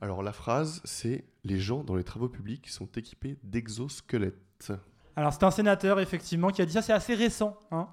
Alors 0.00 0.22
la 0.22 0.32
phrase, 0.32 0.80
c'est 0.84 1.24
les 1.44 1.58
gens 1.58 1.84
dans 1.84 1.96
les 1.96 2.04
travaux 2.04 2.28
publics 2.28 2.68
sont 2.68 2.88
équipés 2.92 3.36
d'exosquelettes. 3.42 4.72
Alors 5.16 5.32
c'est 5.34 5.42
un 5.42 5.50
sénateur 5.50 6.00
effectivement 6.00 6.50
qui 6.50 6.62
a 6.62 6.66
dit 6.66 6.72
ça, 6.72 6.82
c'est 6.82 6.92
assez 6.92 7.14
récent. 7.14 7.58
hein. 7.72 7.88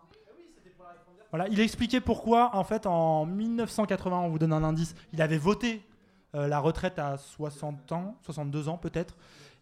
Voilà, 1.31 1.49
il 1.49 1.59
a 1.59 1.63
expliqué 1.63 1.99
pourquoi 1.99 2.55
en 2.55 2.63
fait 2.63 2.85
en 2.85 3.25
1980, 3.25 4.17
on 4.19 4.29
vous 4.29 4.39
donne 4.39 4.53
un 4.53 4.63
indice, 4.63 4.95
il 5.11 5.21
avait 5.21 5.37
voté 5.37 5.81
euh, 6.35 6.47
la 6.47 6.59
retraite 6.59 6.99
à 6.99 7.17
60 7.17 7.91
ans, 7.93 8.17
62 8.23 8.67
ans 8.67 8.77
peut-être, 8.77 9.15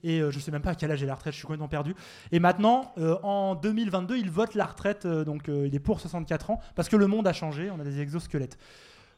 et 0.03 0.19
euh, 0.19 0.31
je 0.31 0.39
sais 0.39 0.51
même 0.51 0.61
pas 0.61 0.71
à 0.71 0.75
quel 0.75 0.91
âge 0.91 1.03
est 1.03 1.05
la 1.05 1.15
retraite, 1.15 1.33
je 1.33 1.37
suis 1.37 1.45
complètement 1.45 1.67
perdu. 1.67 1.95
Et 2.31 2.39
maintenant, 2.39 2.93
euh, 2.97 3.17
en 3.23 3.55
2022, 3.55 4.17
il 4.17 4.31
vote 4.31 4.55
la 4.55 4.65
retraite, 4.65 5.05
donc 5.05 5.47
il 5.47 5.73
est 5.75 5.79
pour 5.79 5.99
64 5.99 6.51
ans, 6.51 6.59
parce 6.75 6.89
que 6.89 6.95
le 6.95 7.07
monde 7.07 7.27
a 7.27 7.33
changé, 7.33 7.69
on 7.69 7.79
a 7.79 7.83
des 7.83 7.99
exosquelettes. 7.99 8.57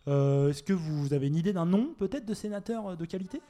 Est-ce 0.08 0.64
que 0.64 0.72
vous 0.72 1.14
avez 1.14 1.28
une 1.28 1.36
idée 1.36 1.52
d'un 1.52 1.66
nom 1.66 1.94
peut-être 1.98 2.26
de 2.26 2.34
sénateur 2.34 2.96
de 2.96 3.06
qualité? 3.06 3.42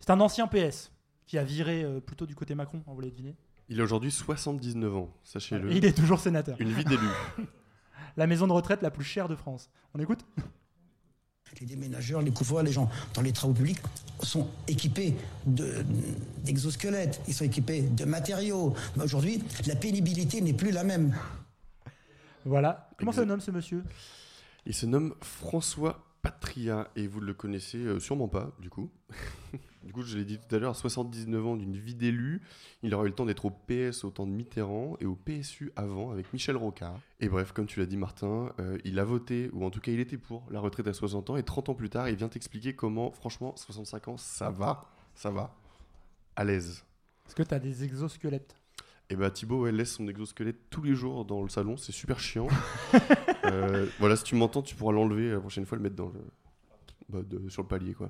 C'est 0.00 0.10
un 0.10 0.20
ancien 0.20 0.46
PS 0.46 0.92
qui 1.26 1.38
a 1.38 1.44
viré 1.44 1.86
plutôt 2.04 2.26
du 2.26 2.34
côté 2.34 2.54
Macron, 2.54 2.82
on 2.86 2.92
voulait 2.92 3.10
deviner. 3.10 3.36
Il 3.70 3.80
a 3.80 3.84
aujourd'hui 3.84 4.10
79 4.10 4.96
ans, 4.96 5.08
sachez-le. 5.22 5.72
Il 5.72 5.86
est 5.86 5.96
toujours 5.96 6.20
sénateur. 6.20 6.60
Une 6.60 6.72
vie 6.72 6.84
d'élu. 6.84 7.06
La 8.16 8.26
maison 8.26 8.46
de 8.46 8.52
retraite 8.52 8.82
la 8.82 8.90
plus 8.90 9.04
chère 9.04 9.28
de 9.28 9.34
France. 9.34 9.70
On 9.94 10.00
écoute? 10.00 10.24
Les 11.60 11.66
déménageurs, 11.66 12.20
les 12.20 12.32
couvreurs, 12.32 12.62
les 12.64 12.72
gens 12.72 12.90
dans 13.14 13.22
les 13.22 13.32
travaux 13.32 13.52
publics 13.54 13.78
sont 14.22 14.48
équipés 14.66 15.14
de- 15.46 15.84
d'exosquelettes, 16.44 17.20
ils 17.28 17.34
sont 17.34 17.44
équipés 17.44 17.82
de 17.82 18.04
matériaux. 18.04 18.74
Mais 18.96 19.04
Aujourd'hui, 19.04 19.42
la 19.66 19.76
pénibilité 19.76 20.40
n'est 20.40 20.52
plus 20.52 20.72
la 20.72 20.82
même. 20.84 21.14
Voilà. 22.44 22.88
Comment 22.98 23.12
se 23.12 23.20
nomme 23.20 23.40
ce 23.40 23.50
monsieur? 23.50 23.82
Il 24.66 24.74
se 24.74 24.86
nomme 24.86 25.14
François 25.20 26.02
Patria, 26.24 26.88
et 26.96 27.06
vous 27.06 27.20
ne 27.20 27.26
le 27.26 27.34
connaissez 27.34 27.76
euh, 27.76 28.00
sûrement 28.00 28.28
pas, 28.28 28.56
du 28.58 28.70
coup. 28.70 28.90
du 29.84 29.92
coup, 29.92 30.00
je 30.00 30.16
l'ai 30.16 30.24
dit 30.24 30.38
tout 30.38 30.54
à 30.54 30.58
l'heure, 30.58 30.70
à 30.70 30.74
79 30.74 31.46
ans 31.46 31.56
d'une 31.56 31.76
vie 31.76 31.94
d'élu, 31.94 32.40
il 32.82 32.94
aura 32.94 33.04
eu 33.04 33.08
le 33.08 33.14
temps 33.14 33.26
d'être 33.26 33.44
au 33.44 33.50
PS 33.50 34.04
au 34.04 34.10
temps 34.10 34.26
de 34.26 34.32
Mitterrand 34.32 34.96
et 35.00 35.04
au 35.04 35.16
PSU 35.16 35.70
avant 35.76 36.12
avec 36.12 36.32
Michel 36.32 36.56
Rocard. 36.56 36.98
Et 37.20 37.28
bref, 37.28 37.52
comme 37.52 37.66
tu 37.66 37.78
l'as 37.78 37.84
dit, 37.84 37.98
Martin, 37.98 38.54
euh, 38.58 38.78
il 38.86 38.98
a 38.98 39.04
voté, 39.04 39.50
ou 39.52 39.66
en 39.66 39.70
tout 39.70 39.80
cas, 39.80 39.92
il 39.92 40.00
était 40.00 40.16
pour 40.16 40.46
la 40.50 40.60
retraite 40.60 40.86
à 40.86 40.94
60 40.94 41.28
ans, 41.28 41.36
et 41.36 41.42
30 41.42 41.68
ans 41.68 41.74
plus 41.74 41.90
tard, 41.90 42.08
il 42.08 42.16
vient 42.16 42.30
t'expliquer 42.30 42.74
comment, 42.74 43.10
franchement, 43.10 43.52
65 43.54 44.08
ans, 44.08 44.16
ça 44.16 44.48
va, 44.48 44.86
ça 45.14 45.30
va, 45.30 45.54
à 46.36 46.44
l'aise. 46.44 46.86
Est-ce 47.26 47.34
que 47.34 47.42
tu 47.42 47.60
des 47.60 47.84
exosquelettes? 47.84 48.56
Et 49.10 49.16
bah 49.16 49.30
Thibaut 49.30 49.62
ouais, 49.62 49.72
laisse 49.72 49.92
son 49.92 50.08
exosquelette 50.08 50.56
tous 50.70 50.82
les 50.82 50.94
jours 50.94 51.24
dans 51.24 51.42
le 51.42 51.48
salon, 51.48 51.76
c'est 51.76 51.92
super 51.92 52.18
chiant. 52.18 52.48
Euh, 53.46 53.86
voilà, 53.98 54.16
si 54.16 54.24
tu 54.24 54.34
m'entends, 54.36 54.62
tu 54.62 54.74
pourras 54.74 54.94
l'enlever 54.94 55.30
la 55.30 55.38
prochaine 55.38 55.66
fois, 55.66 55.76
le 55.76 55.82
mettre 55.82 55.96
dans 55.96 56.06
le, 56.08 56.20
bah, 57.10 57.18
de- 57.22 57.50
sur 57.50 57.60
le 57.60 57.68
palier 57.68 57.92
quoi. 57.92 58.08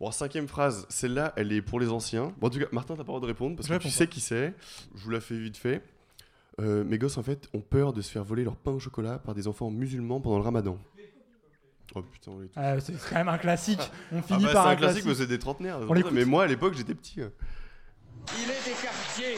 Bon, 0.00 0.10
cinquième 0.10 0.48
phrase, 0.48 0.86
celle-là, 0.88 1.32
elle 1.36 1.52
est 1.52 1.62
pour 1.62 1.78
les 1.78 1.88
anciens. 1.88 2.32
Bon, 2.40 2.48
en 2.48 2.50
tout 2.50 2.58
cas, 2.58 2.66
Martin, 2.72 2.94
t'as 2.94 3.04
pas 3.04 3.12
le 3.12 3.18
droit 3.18 3.20
de 3.20 3.26
répondre 3.26 3.54
parce 3.54 3.68
Je 3.68 3.74
que 3.74 3.78
tu 3.80 3.88
sais 3.90 4.08
qui 4.08 4.20
c'est. 4.20 4.52
Je 4.96 5.04
vous 5.04 5.10
la 5.10 5.20
fais 5.20 5.38
vite 5.38 5.56
fait. 5.56 5.84
Euh, 6.60 6.82
mes 6.82 6.98
gosses, 6.98 7.16
en 7.16 7.22
fait, 7.22 7.48
ont 7.54 7.60
peur 7.60 7.92
de 7.92 8.02
se 8.02 8.10
faire 8.10 8.24
voler 8.24 8.42
leur 8.42 8.56
pain 8.56 8.72
au 8.72 8.80
chocolat 8.80 9.20
par 9.20 9.34
des 9.36 9.46
enfants 9.46 9.70
musulmans 9.70 10.20
pendant 10.20 10.38
le 10.38 10.44
ramadan. 10.44 10.76
Oh 11.94 12.02
putain, 12.02 12.32
on 12.32 12.42
est 12.42 12.46
tous- 12.46 12.52
Ah, 12.56 12.80
c'est 12.80 12.94
quand 13.08 13.14
même 13.14 13.28
un 13.28 13.38
classique. 13.38 13.80
On 14.10 14.18
Ah 14.18 14.22
finit 14.22 14.44
bah, 14.46 14.52
par 14.52 14.64
c'est 14.64 14.70
un 14.72 14.76
classique, 14.76 15.02
classique. 15.04 15.06
mais 15.06 15.14
c'est 15.14 15.28
des 15.28 15.38
trentenaires. 15.38 15.78
On 15.88 16.10
mais 16.10 16.24
moi, 16.24 16.42
à 16.42 16.46
l'époque, 16.48 16.74
j'étais 16.74 16.94
petit. 16.96 17.20
Il 17.20 17.22
est 17.22 18.64
des 18.64 18.82
quartiers 18.82 19.36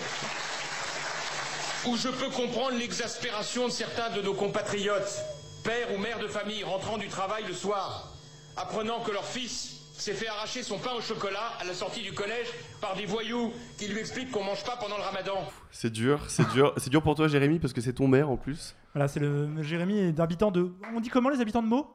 où 1.87 1.97
je 1.97 2.09
peux 2.09 2.31
comprendre 2.31 2.77
l'exaspération 2.79 3.67
de 3.67 3.73
certains 3.73 4.11
de 4.11 4.23
nos 4.23 4.35
compatriotes, 4.35 5.21
pères 5.65 5.93
ou 5.95 5.99
mères 5.99 6.19
de 6.19 6.29
famille 6.29 6.63
rentrant 6.65 6.99
du 6.99 7.09
travail 7.09 7.45
le 7.47 7.55
soir, 7.55 8.13
apprenant 8.57 9.01
que 9.01 9.11
leur 9.11 9.25
fils 9.25 9.81
s'est 9.95 10.15
fait 10.15 10.29
arracher 10.29 10.63
son 10.63 10.79
pain 10.79 10.93
au 10.97 11.01
chocolat 11.01 11.53
à 11.61 11.65
la 11.65 11.75
sortie 11.75 12.03
du 12.03 12.13
collège 12.13 12.47
par 12.81 12.97
des 12.97 13.07
voyous 13.07 13.53
qui 13.79 13.89
lui 13.89 14.01
expliquent 14.01 14.31
qu'on 14.31 14.45
mange 14.45 14.65
pas 14.65 14.77
pendant 14.77 14.97
le 14.97 15.03
ramadan. 15.03 15.49
C'est 15.71 15.93
dur, 15.93 16.21
c'est 16.29 16.49
dur. 16.51 16.73
C'est 16.77 16.91
dur 16.91 17.03
pour 17.03 17.15
toi, 17.15 17.29
Jérémy, 17.29 17.59
parce 17.59 17.73
que 17.73 17.81
c'est 17.81 17.93
ton 17.93 18.09
maire 18.09 18.31
en 18.31 18.37
plus. 18.37 18.75
Voilà, 18.95 19.09
c'est 19.09 19.21
le 19.21 19.63
Jérémy 19.63 19.99
est 19.99 20.13
d'habitant 20.13 20.51
de. 20.51 20.73
On 20.95 21.01
dit 21.01 21.09
comment 21.09 21.29
les 21.29 21.41
habitants 21.41 21.63
de 21.63 21.69
Meaux? 21.69 21.95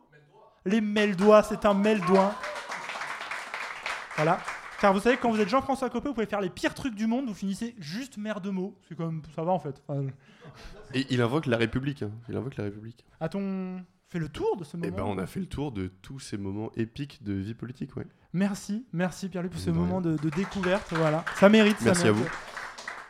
Les 0.66 0.82
Meldois, 0.82 1.44
c'est 1.44 1.66
un 1.66 1.74
Meldois. 1.74 2.34
Voilà. 4.16 4.40
Car 4.80 4.94
vous 4.94 5.00
savez, 5.00 5.18
quand 5.18 5.32
vous 5.32 5.40
êtes 5.40 5.50
Jean-François 5.50 5.90
Copé, 5.90 6.08
vous 6.08 6.14
pouvez 6.14 6.28
faire 6.28 6.42
les 6.42 6.50
pires 6.52 6.74
trucs 6.76 6.94
du 6.96 7.08
monde, 7.08 7.26
vous 7.28 7.34
finissez 7.34 7.76
juste 7.80 8.18
maire 8.18 8.42
de 8.42 8.50
Meaux. 8.52 8.78
C'est 8.88 8.96
comme 8.96 9.22
ça 9.36 9.42
va 9.44 9.52
en 9.52 9.60
fait. 9.60 9.82
Enfin, 9.88 10.06
Et 10.94 11.06
il 11.10 11.22
invoque 11.22 11.48
la 11.48 11.58
République. 11.58 12.04
hein. 12.04 12.12
Il 12.30 12.36
invoque 12.38 12.58
la 12.58 12.66
République. 12.66 13.04
A-t-on 13.20 13.82
fait 14.08 14.20
le 14.20 14.30
tour 14.30 14.56
de 14.58 14.64
ce 14.64 14.78
moment 14.78 14.88
Eh 14.88 14.96
ben, 14.96 15.04
on 15.04 15.18
a 15.18 15.26
fait 15.26 15.40
le 15.40 15.48
tour 15.48 15.72
de 15.72 15.88
tous 16.02 16.20
ces 16.20 16.38
moments 16.38 16.72
épiques 16.76 17.24
de 17.24 17.34
vie 17.34 17.56
politique, 17.56 17.96
ouais. 17.98 18.06
Merci, 18.34 18.86
merci 18.94 19.30
Pierre-Luc 19.30 19.52
pour 19.52 19.60
ce 19.62 19.68
De 19.68 19.72
rien. 19.72 19.82
moment 19.82 20.00
de, 20.00 20.16
de 20.16 20.30
découverte. 20.30 20.94
Voilà, 20.94 21.26
ça 21.36 21.50
mérite. 21.50 21.78
ça 21.80 21.86
Merci 21.86 22.08
à 22.08 22.12
mérite 22.14 22.30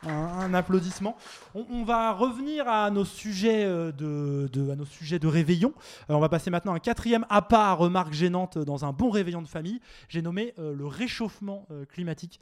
Un, 0.06 0.54
applaudissement. 0.54 1.18
On, 1.56 1.84
va 1.84 2.12
revenir 2.14 2.68
à 2.68 2.90
nos 2.92 3.06
sujets 3.06 3.66
euh, 3.66 3.92
de, 3.92 4.72
à 4.72 4.76
nos 4.76 4.86
sujets 4.86 5.20
de 5.20 5.28
réveillon. 5.28 5.74
Euh, 6.10 6.14
on 6.14 6.20
va 6.20 6.30
passer 6.30 6.50
maintenant 6.50 6.74
à 6.74 6.76
un 6.76 6.80
quatrième 6.80 7.26
à 7.30 7.74
remarque 7.74 8.14
gênante 8.14 8.58
dans 8.58 8.86
un 8.86 8.94
bon 8.94 9.10
réveillon 9.10 9.42
de 9.42 9.48
famille. 9.48 9.80
J'ai 10.08 10.22
nommé 10.22 10.54
euh, 10.60 10.74
le 10.74 10.86
réchauffement 10.86 11.68
climatique. 11.90 12.40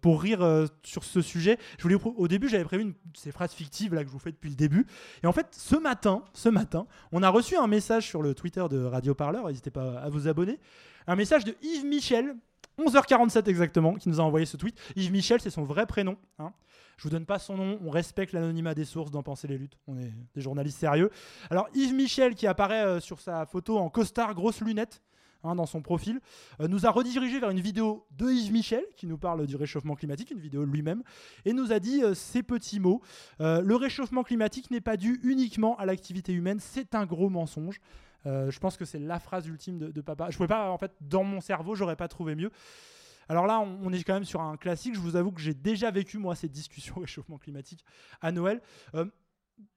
Pour 0.00 0.22
rire 0.22 0.68
sur 0.82 1.04
ce 1.04 1.22
sujet, 1.22 1.58
je 1.78 1.82
voulais 1.82 1.96
au 2.04 2.28
début 2.28 2.48
j'avais 2.48 2.64
prévu 2.64 2.82
une, 2.82 2.94
ces 3.14 3.32
phrases 3.32 3.52
fictives 3.52 3.94
là 3.94 4.02
que 4.02 4.08
je 4.08 4.12
vous 4.12 4.18
fais 4.18 4.32
depuis 4.32 4.50
le 4.50 4.56
début. 4.56 4.86
Et 5.22 5.26
en 5.26 5.32
fait, 5.32 5.46
ce 5.52 5.76
matin, 5.76 6.22
ce 6.32 6.48
matin, 6.48 6.86
on 7.12 7.22
a 7.22 7.28
reçu 7.28 7.56
un 7.56 7.66
message 7.66 8.06
sur 8.06 8.22
le 8.22 8.34
Twitter 8.34 8.64
de 8.70 8.84
Radio 8.84 9.14
Parleur. 9.14 9.46
N'hésitez 9.46 9.70
pas 9.70 9.98
à 10.00 10.08
vous 10.08 10.28
abonner. 10.28 10.58
Un 11.06 11.16
message 11.16 11.44
de 11.44 11.54
Yves 11.62 11.84
Michel, 11.84 12.34
11h47 12.78 13.48
exactement, 13.48 13.94
qui 13.94 14.08
nous 14.08 14.20
a 14.20 14.24
envoyé 14.24 14.46
ce 14.46 14.56
tweet. 14.56 14.78
Yves 14.96 15.12
Michel, 15.12 15.40
c'est 15.40 15.50
son 15.50 15.64
vrai 15.64 15.86
prénom. 15.86 16.16
hein. 16.38 16.52
Je 16.96 17.02
vous 17.02 17.10
donne 17.10 17.26
pas 17.26 17.38
son 17.38 17.56
nom, 17.56 17.78
on 17.84 17.90
respecte 17.90 18.32
l'anonymat 18.32 18.74
des 18.74 18.84
sources 18.84 19.10
dans 19.10 19.22
Penser 19.22 19.48
les 19.48 19.58
luttes. 19.58 19.76
On 19.88 19.98
est 19.98 20.12
des 20.34 20.40
journalistes 20.40 20.78
sérieux. 20.78 21.10
Alors 21.50 21.68
Yves 21.74 21.94
Michel, 21.94 22.34
qui 22.34 22.46
apparaît 22.46 22.84
euh, 22.84 23.00
sur 23.00 23.20
sa 23.20 23.46
photo 23.46 23.78
en 23.78 23.90
costard, 23.90 24.34
grosses 24.34 24.60
lunettes, 24.60 25.02
hein, 25.42 25.56
dans 25.56 25.66
son 25.66 25.82
profil, 25.82 26.20
euh, 26.60 26.68
nous 26.68 26.86
a 26.86 26.90
redirigé 26.90 27.40
vers 27.40 27.50
une 27.50 27.60
vidéo 27.60 28.06
de 28.12 28.30
Yves 28.30 28.52
Michel, 28.52 28.84
qui 28.96 29.06
nous 29.06 29.18
parle 29.18 29.46
du 29.46 29.56
réchauffement 29.56 29.96
climatique, 29.96 30.30
une 30.30 30.38
vidéo 30.38 30.64
lui-même, 30.64 31.02
et 31.44 31.52
nous 31.52 31.72
a 31.72 31.80
dit 31.80 32.02
euh, 32.04 32.14
ces 32.14 32.44
petits 32.44 32.78
mots. 32.78 33.02
Le 33.40 33.74
réchauffement 33.74 34.22
climatique 34.22 34.70
n'est 34.70 34.80
pas 34.80 34.96
dû 34.96 35.20
uniquement 35.24 35.76
à 35.78 35.86
l'activité 35.86 36.32
humaine, 36.32 36.60
c'est 36.60 36.94
un 36.94 37.06
gros 37.06 37.28
mensonge. 37.28 37.80
Euh, 38.26 38.50
je 38.50 38.58
pense 38.58 38.76
que 38.76 38.84
c'est 38.84 38.98
la 38.98 39.18
phrase 39.18 39.46
ultime 39.46 39.78
de, 39.78 39.90
de 39.90 40.00
papa. 40.00 40.30
Je 40.30 40.36
pouvais 40.36 40.48
pas, 40.48 40.70
en 40.70 40.78
fait, 40.78 40.92
dans 41.00 41.24
mon 41.24 41.40
cerveau, 41.40 41.74
j'aurais 41.74 41.96
pas 41.96 42.08
trouvé 42.08 42.34
mieux. 42.34 42.50
Alors 43.28 43.46
là, 43.46 43.60
on, 43.60 43.78
on 43.82 43.92
est 43.92 44.02
quand 44.02 44.14
même 44.14 44.24
sur 44.24 44.40
un 44.40 44.56
classique. 44.56 44.94
Je 44.94 45.00
vous 45.00 45.16
avoue 45.16 45.32
que 45.32 45.40
j'ai 45.40 45.54
déjà 45.54 45.90
vécu, 45.90 46.18
moi, 46.18 46.34
cette 46.34 46.52
discussion 46.52 46.96
réchauffement 47.00 47.38
climatique 47.38 47.84
à 48.20 48.32
Noël. 48.32 48.60
Euh, 48.94 49.06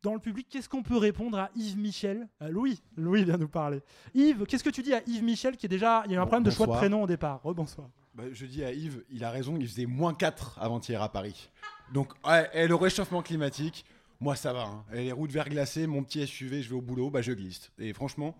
dans 0.01 0.13
le 0.13 0.19
public, 0.19 0.47
qu'est-ce 0.49 0.67
qu'on 0.67 0.81
peut 0.81 0.97
répondre 0.97 1.37
à 1.37 1.51
Yves 1.55 1.77
Michel? 1.77 2.27
Euh, 2.41 2.49
Louis, 2.49 2.81
Louis 2.95 3.23
vient 3.23 3.37
nous 3.37 3.47
parler. 3.47 3.81
Yves, 4.15 4.45
qu'est-ce 4.45 4.63
que 4.63 4.69
tu 4.69 4.81
dis 4.81 4.93
à 4.93 5.01
Yves 5.07 5.23
Michel 5.23 5.55
qui 5.55 5.67
est 5.67 5.69
déjà. 5.69 6.03
Il 6.05 6.11
y 6.11 6.15
a 6.15 6.17
eu 6.17 6.21
un 6.21 6.25
problème 6.25 6.43
de 6.43 6.51
choix 6.51 6.65
de 6.67 6.71
prénom 6.71 7.03
au 7.03 7.07
départ. 7.07 7.41
Rebonsoir. 7.43 7.89
Bah, 8.15 8.23
je 8.31 8.45
dis 8.47 8.63
à 8.63 8.71
Yves, 8.71 9.03
il 9.11 9.23
a 9.23 9.29
raison, 9.29 9.55
il 9.59 9.67
faisait 9.67 9.85
moins 9.85 10.15
4 10.15 10.57
avant-hier 10.59 11.01
à 11.03 11.11
Paris. 11.11 11.51
Donc, 11.93 12.13
ouais, 12.27 12.49
et 12.53 12.67
le 12.67 12.73
réchauffement 12.73 13.21
climatique, 13.21 13.85
moi 14.19 14.35
ça 14.35 14.53
va. 14.53 14.63
hein. 14.65 14.85
Et 14.93 15.05
les 15.05 15.11
routes 15.11 15.31
verglacées, 15.31 15.87
mon 15.87 16.03
petit 16.03 16.25
SUV, 16.25 16.61
je 16.61 16.69
vais 16.69 16.75
au 16.75 16.81
boulot, 16.81 17.09
bah 17.09 17.21
je 17.21 17.31
glisse. 17.31 17.71
Et 17.79 17.93
franchement, 17.93 18.35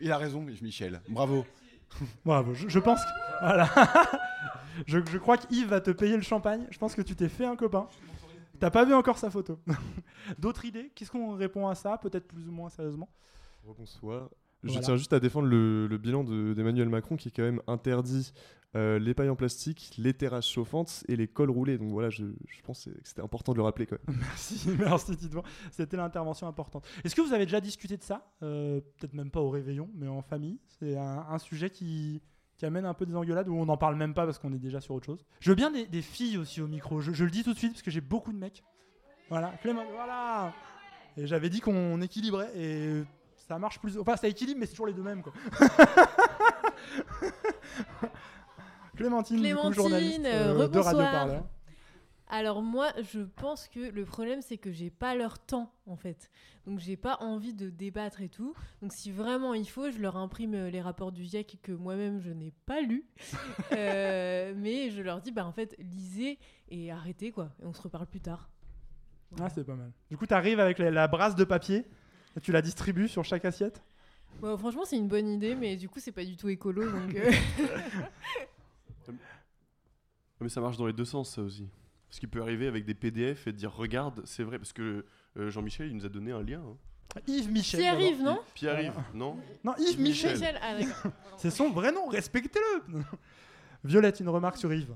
il 0.00 0.10
a 0.12 0.18
raison, 0.18 0.46
Yves 0.48 0.62
Michel. 0.62 1.00
Bravo. 1.08 1.44
Bravo, 2.24 2.54
je, 2.54 2.68
je 2.68 2.78
pense 2.78 3.00
que. 3.04 3.10
Voilà. 3.40 3.68
je, 4.86 4.98
je 5.10 5.18
crois 5.18 5.36
qu'Yves 5.36 5.68
va 5.68 5.80
te 5.80 5.90
payer 5.90 6.16
le 6.16 6.22
champagne. 6.22 6.66
Je 6.70 6.78
pense 6.78 6.94
que 6.94 7.02
tu 7.02 7.14
t'es 7.16 7.28
fait 7.28 7.44
un 7.46 7.56
copain. 7.56 7.88
T'as 8.60 8.70
pas 8.70 8.84
vu 8.84 8.92
encore 8.94 9.18
sa 9.18 9.30
photo. 9.30 9.58
D'autres 10.38 10.64
idées? 10.66 10.92
Qu'est-ce 10.94 11.10
qu'on 11.10 11.34
répond 11.34 11.66
à 11.68 11.74
ça 11.74 11.96
Peut-être 11.98 12.28
plus 12.28 12.46
ou 12.48 12.52
moins 12.52 12.68
sérieusement? 12.68 13.08
Bonsoir. 13.64 14.28
Je 14.62 14.68
Voilà. 14.68 14.84
tiens 14.84 14.96
juste 14.96 15.12
à 15.14 15.20
défendre 15.20 15.48
le, 15.48 15.86
le 15.86 15.96
bilan 15.98 16.22
de- 16.24 16.52
d'Emmanuel 16.52 16.88
Macron 16.90 17.16
qui 17.16 17.28
est 17.28 17.30
quand 17.30 17.42
même 17.42 17.62
interdit 17.66 18.32
euh, 18.76 19.00
les 19.00 19.14
pailles 19.14 19.28
en 19.28 19.36
plastique, 19.36 19.92
les 19.98 20.14
terrasses 20.14 20.46
chauffantes 20.46 21.02
et 21.08 21.16
les 21.16 21.26
cols 21.26 21.50
roulés. 21.50 21.76
Donc 21.76 21.90
voilà, 21.90 22.08
je, 22.08 22.24
pense 22.62 22.84
que 22.84 22.90
c'était 23.02 23.22
important 23.22 23.52
de 23.52 23.56
le 23.56 23.64
rappeler 23.64 23.86
même. 23.90 24.00
Merci, 24.20 24.68
merci 24.78 25.16
Titouan. 25.16 25.42
C'était 25.72 25.96
l'intervention 25.96 26.46
importante. 26.46 26.86
Est-ce 27.02 27.16
que 27.16 27.20
vous 27.20 27.32
avez 27.32 27.46
déjà 27.46 27.60
discuté 27.60 27.96
de 27.96 28.02
ça? 28.02 28.30
Euh, 28.42 28.80
Peut-être 28.98 29.14
même 29.14 29.30
pas 29.30 29.40
au 29.40 29.50
réveillon, 29.50 29.90
mais 29.94 30.06
en 30.06 30.22
famille. 30.22 30.60
C'est 30.78 30.96
un, 30.96 31.38
sujet 31.38 31.70
qui, 31.70 32.22
amène 32.62 32.84
un 32.84 32.94
peu 32.94 33.06
des 33.06 33.16
engueulades 33.16 33.48
où 33.48 33.54
on 33.54 33.66
n'en 33.66 33.76
parle 33.76 33.96
même 33.96 34.14
pas 34.14 34.24
parce 34.24 34.38
qu'on 34.38 34.52
est 34.52 34.58
déjà 34.58 34.80
sur 34.80 34.94
autre 34.94 35.06
chose? 35.06 35.24
Je 35.40 35.50
veux 35.50 35.56
bien 35.56 35.70
des, 35.70 36.02
filles 36.02 36.38
aussi 36.38 36.60
au 36.60 36.68
micro. 36.68 37.00
Je, 37.00 37.24
le 37.24 37.30
dis 37.30 37.42
tout 37.42 37.54
de 37.54 37.58
suite 37.58 37.72
parce 37.72 37.82
que 37.82 37.90
j'ai 37.90 38.00
beaucoup 38.00 38.32
de 38.32 38.38
mecs. 38.38 38.62
Voilà, 39.30 39.50
Clément, 39.62 39.84
voilà. 39.92 40.52
Et 41.16 41.26
j'avais 41.26 41.50
dit 41.50 41.60
qu'on 41.60 42.00
équilibrait 42.02 42.56
et 42.56 43.02
ça 43.36 43.58
marche 43.58 43.80
plus. 43.80 43.98
Enfin, 43.98 44.16
ça 44.16 44.28
équilibre, 44.28 44.60
mais 44.60 44.66
c'est 44.66 44.72
toujours 44.72 44.86
les 44.86 44.92
deux 44.92 45.02
mêmes 45.02 45.22
quoi. 45.22 45.32
Clémentine, 49.00 49.36
du 49.36 49.42
coup, 49.42 49.48
Clémentine, 49.48 49.72
journaliste 49.74 50.20
euh, 50.24 50.68
de 50.68 50.78
Radio. 50.78 51.00
Parleur. 51.00 51.44
Alors 52.32 52.62
moi, 52.62 52.92
je 53.12 53.20
pense 53.22 53.66
que 53.66 53.80
le 53.80 54.04
problème 54.04 54.40
c'est 54.40 54.56
que 54.56 54.70
j'ai 54.70 54.88
pas 54.90 55.16
leur 55.16 55.40
temps 55.40 55.72
en 55.86 55.96
fait. 55.96 56.30
Donc 56.64 56.78
j'ai 56.78 56.96
pas 56.96 57.16
envie 57.20 57.54
de 57.54 57.70
débattre 57.70 58.20
et 58.20 58.28
tout. 58.28 58.54
Donc 58.82 58.92
si 58.92 59.10
vraiment 59.10 59.52
il 59.52 59.68
faut, 59.68 59.90
je 59.90 59.98
leur 59.98 60.16
imprime 60.16 60.54
euh, 60.54 60.70
les 60.70 60.80
rapports 60.80 61.10
du 61.10 61.24
GIEC 61.24 61.58
que 61.60 61.72
moi-même 61.72 62.20
je 62.20 62.30
n'ai 62.30 62.52
pas 62.66 62.80
lus. 62.82 63.04
Euh, 63.72 64.52
mais 64.56 64.90
je 64.90 65.00
leur 65.00 65.20
dis 65.20 65.30
bah 65.32 65.46
en 65.46 65.52
fait 65.52 65.76
lisez 65.78 66.38
et 66.68 66.90
arrêtez 66.90 67.30
quoi. 67.30 67.50
Et 67.62 67.66
on 67.66 67.72
se 67.72 67.80
reparle 67.82 68.06
plus 68.06 68.20
tard. 68.20 68.48
Ah, 69.40 69.48
c'est 69.48 69.64
pas 69.64 69.74
mal. 69.74 69.92
Du 70.10 70.16
coup, 70.16 70.26
tu 70.26 70.34
arrives 70.34 70.58
avec 70.58 70.78
la, 70.78 70.90
la 70.90 71.06
brasse 71.08 71.36
de 71.36 71.44
papier 71.44 71.86
et 72.36 72.40
tu 72.40 72.50
la 72.52 72.62
distribues 72.62 73.08
sur 73.08 73.24
chaque 73.24 73.44
assiette? 73.44 73.82
Bon, 74.40 74.56
franchement 74.58 74.82
c'est 74.84 74.96
une 74.96 75.08
bonne 75.08 75.28
idée, 75.28 75.54
mais 75.54 75.76
du 75.76 75.88
coup 75.88 75.98
c'est 76.00 76.12
pas 76.12 76.24
du 76.24 76.36
tout 76.36 76.48
écolo 76.48 76.90
donc. 76.90 77.14
euh, 77.14 77.30
Mais 80.40 80.48
ça 80.48 80.60
marche 80.60 80.76
dans 80.76 80.86
les 80.86 80.92
deux 80.92 81.04
sens, 81.04 81.34
ça 81.34 81.42
aussi. 81.42 81.68
Parce 82.08 82.18
qu'il 82.18 82.28
peut 82.28 82.40
arriver 82.42 82.66
avec 82.66 82.84
des 82.84 82.94
PDF 82.94 83.46
et 83.46 83.52
dire 83.52 83.72
regarde, 83.74 84.22
c'est 84.24 84.42
vrai, 84.42 84.58
parce 84.58 84.72
que 84.72 85.04
euh, 85.36 85.50
Jean-Michel, 85.50 85.88
il 85.88 85.96
nous 85.96 86.06
a 86.06 86.08
donné 86.08 86.32
un 86.32 86.42
lien. 86.42 86.60
hein. 86.60 87.20
Yves 87.26 87.50
Michel. 87.50 87.80
Pierre-Yves, 87.80 88.18
d'abord. 88.18 88.34
non 88.36 88.40
Pierre-Yves, 88.54 88.92
non 89.14 89.36
Non, 89.64 89.74
Yves 89.78 90.00
Michel. 90.00 90.32
Michel, 90.38 90.58
ah, 90.62 90.78
d'accord. 90.78 91.12
C'est 91.38 91.50
son 91.50 91.70
vrai 91.70 91.92
nom, 91.92 92.06
respectez-le. 92.06 93.00
Violette, 93.84 94.20
une 94.20 94.28
remarque 94.28 94.56
sur 94.58 94.72
Yves? 94.72 94.94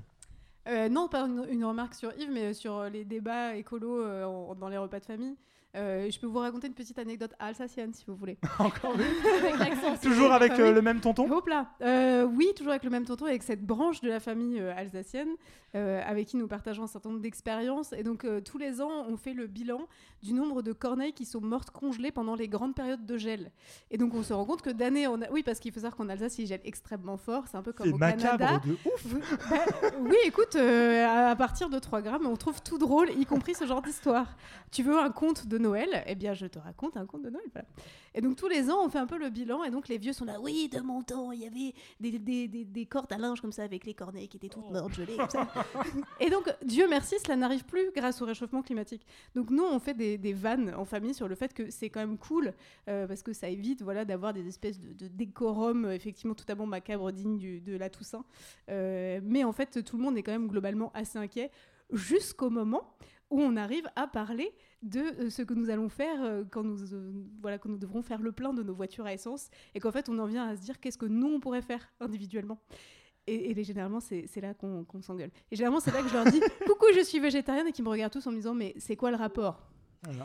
Euh, 0.67 0.89
non, 0.89 1.07
pas 1.07 1.21
une, 1.27 1.45
une 1.49 1.63
remarque 1.65 1.93
sur 1.93 2.11
Yves, 2.17 2.31
mais 2.31 2.53
sur 2.53 2.83
les 2.85 3.05
débats 3.05 3.55
écolos 3.55 4.01
euh, 4.01 4.23
en- 4.25 4.55
dans 4.55 4.67
les 4.69 4.77
repas 4.77 4.99
de 4.99 5.05
famille. 5.05 5.35
Euh, 5.75 6.09
je 6.09 6.19
peux 6.19 6.27
vous 6.27 6.39
raconter 6.39 6.67
une 6.67 6.73
petite 6.73 6.97
anecdote 6.99 7.33
alsacienne 7.39 7.93
si 7.93 8.05
vous 8.07 8.15
voulez. 8.15 8.37
Encore 8.59 8.95
Avec 9.59 9.73
Toujours 10.01 10.31
avec 10.31 10.53
Ah 10.55 10.61
euh, 10.61 10.69
oui. 10.69 10.73
le 10.75 10.81
même 10.81 11.01
tonton? 11.01 11.29
Hop 11.31 11.47
là 11.47 11.71
Euh, 11.81 12.23
Oui, 12.23 12.47
toujours 12.55 12.71
avec 12.71 12.83
le 12.83 12.89
même 12.89 13.05
tonton, 13.05 13.25
avec 13.25 13.43
cette 13.43 13.65
branche 13.65 14.01
de 14.01 14.09
la 14.09 14.19
famille 14.19 14.59
alsacienne, 14.59 15.29
avec 15.73 16.27
qui 16.27 16.37
nous 16.37 16.47
partageons 16.47 16.83
un 16.83 16.87
certain 16.87 17.09
nombre 17.09 17.21
d'expériences. 17.21 17.91
Et 17.93 18.03
donc, 18.03 18.25
tous 18.45 18.57
les 18.57 18.81
ans, 18.81 19.05
on 19.09 19.17
fait 19.17 19.33
le 19.33 19.47
bilan 19.47 19.81
du 20.23 20.31
nombre 20.33 20.61
de 20.61 20.71
corneilles 20.71 21.11
qui 21.13 21.25
sont 21.25 21.41
mortes 21.41 21.69
congelées 21.71 22.11
pendant 22.11 22.35
les 22.35 22.47
grandes 22.47 22.73
périodes 22.75 23.05
de 23.05 23.17
gel. 23.17 23.51
Et 23.91 23.97
donc, 23.97 24.13
on 24.13 24.23
se 24.23 24.31
rend 24.33 24.45
compte 24.45 24.61
que 24.61 24.69
d'année 24.69 25.05
en 25.07 25.15
année... 25.15 25.27
Oui, 25.31 25.43
parce 25.43 25.59
qu'il 25.59 25.73
faut 25.73 25.81
savoir 25.81 25.97
qu'en 25.97 26.07
Alsace, 26.07 26.39
il 26.39 26.47
gèle 26.47 26.61
extrêmement 26.63 27.17
fort. 27.17 27.43
C'est 27.51 27.57
un 27.57 27.61
peu 27.61 27.73
comme 27.73 27.91
au 27.93 27.97
macabre 27.97 28.37
Canada. 28.37 28.61
de 28.65 28.71
ouf. 28.71 29.05
Oui, 29.13 29.19
bah, 29.49 29.55
oui, 29.99 30.15
écoute, 30.25 30.55
à 30.55 31.25
à 31.29 31.35
partir 31.35 31.69
de 31.69 31.77
3 31.79 32.01
grammes, 32.01 32.25
on 32.27 32.37
trouve 32.37 32.61
tout 32.61 32.77
drôle, 32.77 33.09
y 33.11 33.25
compris 33.25 33.55
ce 33.55 33.65
genre 33.65 33.81
d'histoire. 33.81 34.37
Tu 34.71 34.83
veux 34.83 34.97
un 34.97 35.09
conte 35.09 35.47
de 35.47 35.57
Noël 35.65 36.03
Eh 36.07 36.15
bien, 36.15 36.33
je 36.33 36.45
te 36.45 36.59
raconte 36.59 36.95
un 36.97 37.05
conte 37.05 37.23
de 37.23 37.29
Noël. 37.29 37.45
voilà. 37.51 37.67
Et 38.13 38.21
donc, 38.21 38.35
tous 38.37 38.47
les 38.47 38.69
ans, 38.69 38.85
on 38.85 38.89
fait 38.89 38.99
un 38.99 39.07
peu 39.07 39.17
le 39.17 39.29
bilan. 39.29 39.63
Et 39.63 39.71
donc, 39.71 39.87
les 39.87 39.97
vieux 39.97 40.13
sont 40.13 40.25
là. 40.25 40.39
Oui, 40.39 40.69
de 40.69 40.79
mon 40.79 41.01
temps, 41.01 41.31
il 41.31 41.41
y 41.41 41.45
avait 41.47 41.73
des, 41.99 42.19
des, 42.19 42.47
des, 42.47 42.65
des 42.65 42.85
cordes 42.85 43.11
à 43.11 43.17
linge 43.17 43.41
comme 43.41 43.51
ça 43.51 43.63
avec 43.63 43.85
les 43.85 43.93
corneilles 43.93 44.27
qui 44.27 44.37
étaient 44.37 44.49
toutes 44.49 44.69
mortes, 44.71 44.93
gelées. 44.93 45.17
Comme 45.17 45.29
ça. 45.29 45.47
et 46.19 46.29
donc, 46.29 46.53
Dieu 46.63 46.87
merci, 46.89 47.15
cela 47.23 47.35
n'arrive 47.35 47.65
plus 47.65 47.91
grâce 47.95 48.21
au 48.21 48.25
réchauffement 48.25 48.61
climatique. 48.61 49.05
Donc, 49.35 49.49
nous, 49.49 49.63
on 49.63 49.79
fait 49.79 49.93
des, 49.93 50.33
vannes 50.33 50.73
en 50.77 50.85
famille 50.85 51.13
sur 51.13 51.27
le 51.27 51.35
fait 51.35 51.53
que 51.53 51.69
c'est 51.69 51.89
quand 51.89 51.99
même 52.01 52.17
cool 52.17 52.53
euh, 52.87 53.07
parce 53.07 53.23
que 53.23 53.33
ça 53.33 53.49
évite 53.49 53.81
voilà, 53.81 54.05
d'avoir 54.05 54.33
des 54.33 54.47
espèces 54.47 54.79
de, 54.79 54.93
de 54.93 55.07
décorum, 55.07 55.89
effectivement, 55.91 56.35
tout 56.35 56.45
à 56.47 56.55
bon 56.55 56.67
macabre, 56.67 57.11
digne 57.11 57.37
du- 57.37 57.61
de 57.61 57.75
la 57.75 57.89
Toussaint. 57.89 58.23
Euh, 58.69 59.19
mais 59.23 59.43
en 59.43 59.51
fait, 59.51 59.83
tout 59.83 59.97
le 59.97 60.03
monde 60.03 60.17
est 60.17 60.23
quand 60.23 60.31
même 60.31 60.47
globalement 60.47 60.91
assez 60.93 61.17
inquiet 61.17 61.51
jusqu'au 61.91 62.49
moment 62.49 62.95
où 63.29 63.41
on 63.41 63.55
arrive 63.55 63.87
à 63.95 64.07
parler 64.07 64.53
de 64.81 64.99
euh, 64.99 65.29
ce 65.29 65.41
que 65.41 65.53
nous 65.53 65.69
allons 65.69 65.89
faire 65.89 66.23
euh, 66.23 66.43
quand 66.49 66.63
nous, 66.63 66.93
euh, 66.93 67.11
voilà, 67.41 67.57
quand 67.57 67.69
nous 67.69 67.77
devrons 67.77 68.01
faire 68.01 68.21
le 68.21 68.31
plein 68.31 68.53
de 68.53 68.63
nos 68.63 68.73
voitures 68.73 69.05
à 69.05 69.13
essence 69.13 69.49
et 69.73 69.79
qu'en 69.79 69.91
fait 69.91 70.09
on 70.09 70.19
en 70.19 70.25
vient 70.25 70.47
à 70.47 70.55
se 70.55 70.61
dire 70.61 70.79
qu'est-ce 70.79 70.97
que 70.97 71.05
nous 71.05 71.27
on 71.27 71.39
pourrait 71.39 71.61
faire 71.61 71.91
individuellement. 71.99 72.59
Et, 73.27 73.63
généralement 73.63 73.99
c'est 73.99 74.39
là 74.39 74.53
qu'on 74.53 74.85
s'engueule. 75.01 75.31
Et 75.51 75.55
généralement 75.55 75.79
c'est 75.79 75.91
là 75.91 76.03
que 76.03 76.09
je 76.09 76.13
leur 76.13 76.25
dis 76.25 76.39
coucou 76.67 76.85
je 76.93 77.01
suis 77.01 77.19
végétarienne 77.19 77.67
et 77.67 77.71
qu'ils 77.71 77.83
me 77.83 77.89
regardent 77.89 78.13
tous 78.13 78.27
en 78.27 78.31
me 78.31 78.37
disant 78.37 78.53
mais 78.53 78.75
c'est 78.77 78.95
quoi 78.95 79.09
le 79.09 79.17
rapport? 79.17 79.74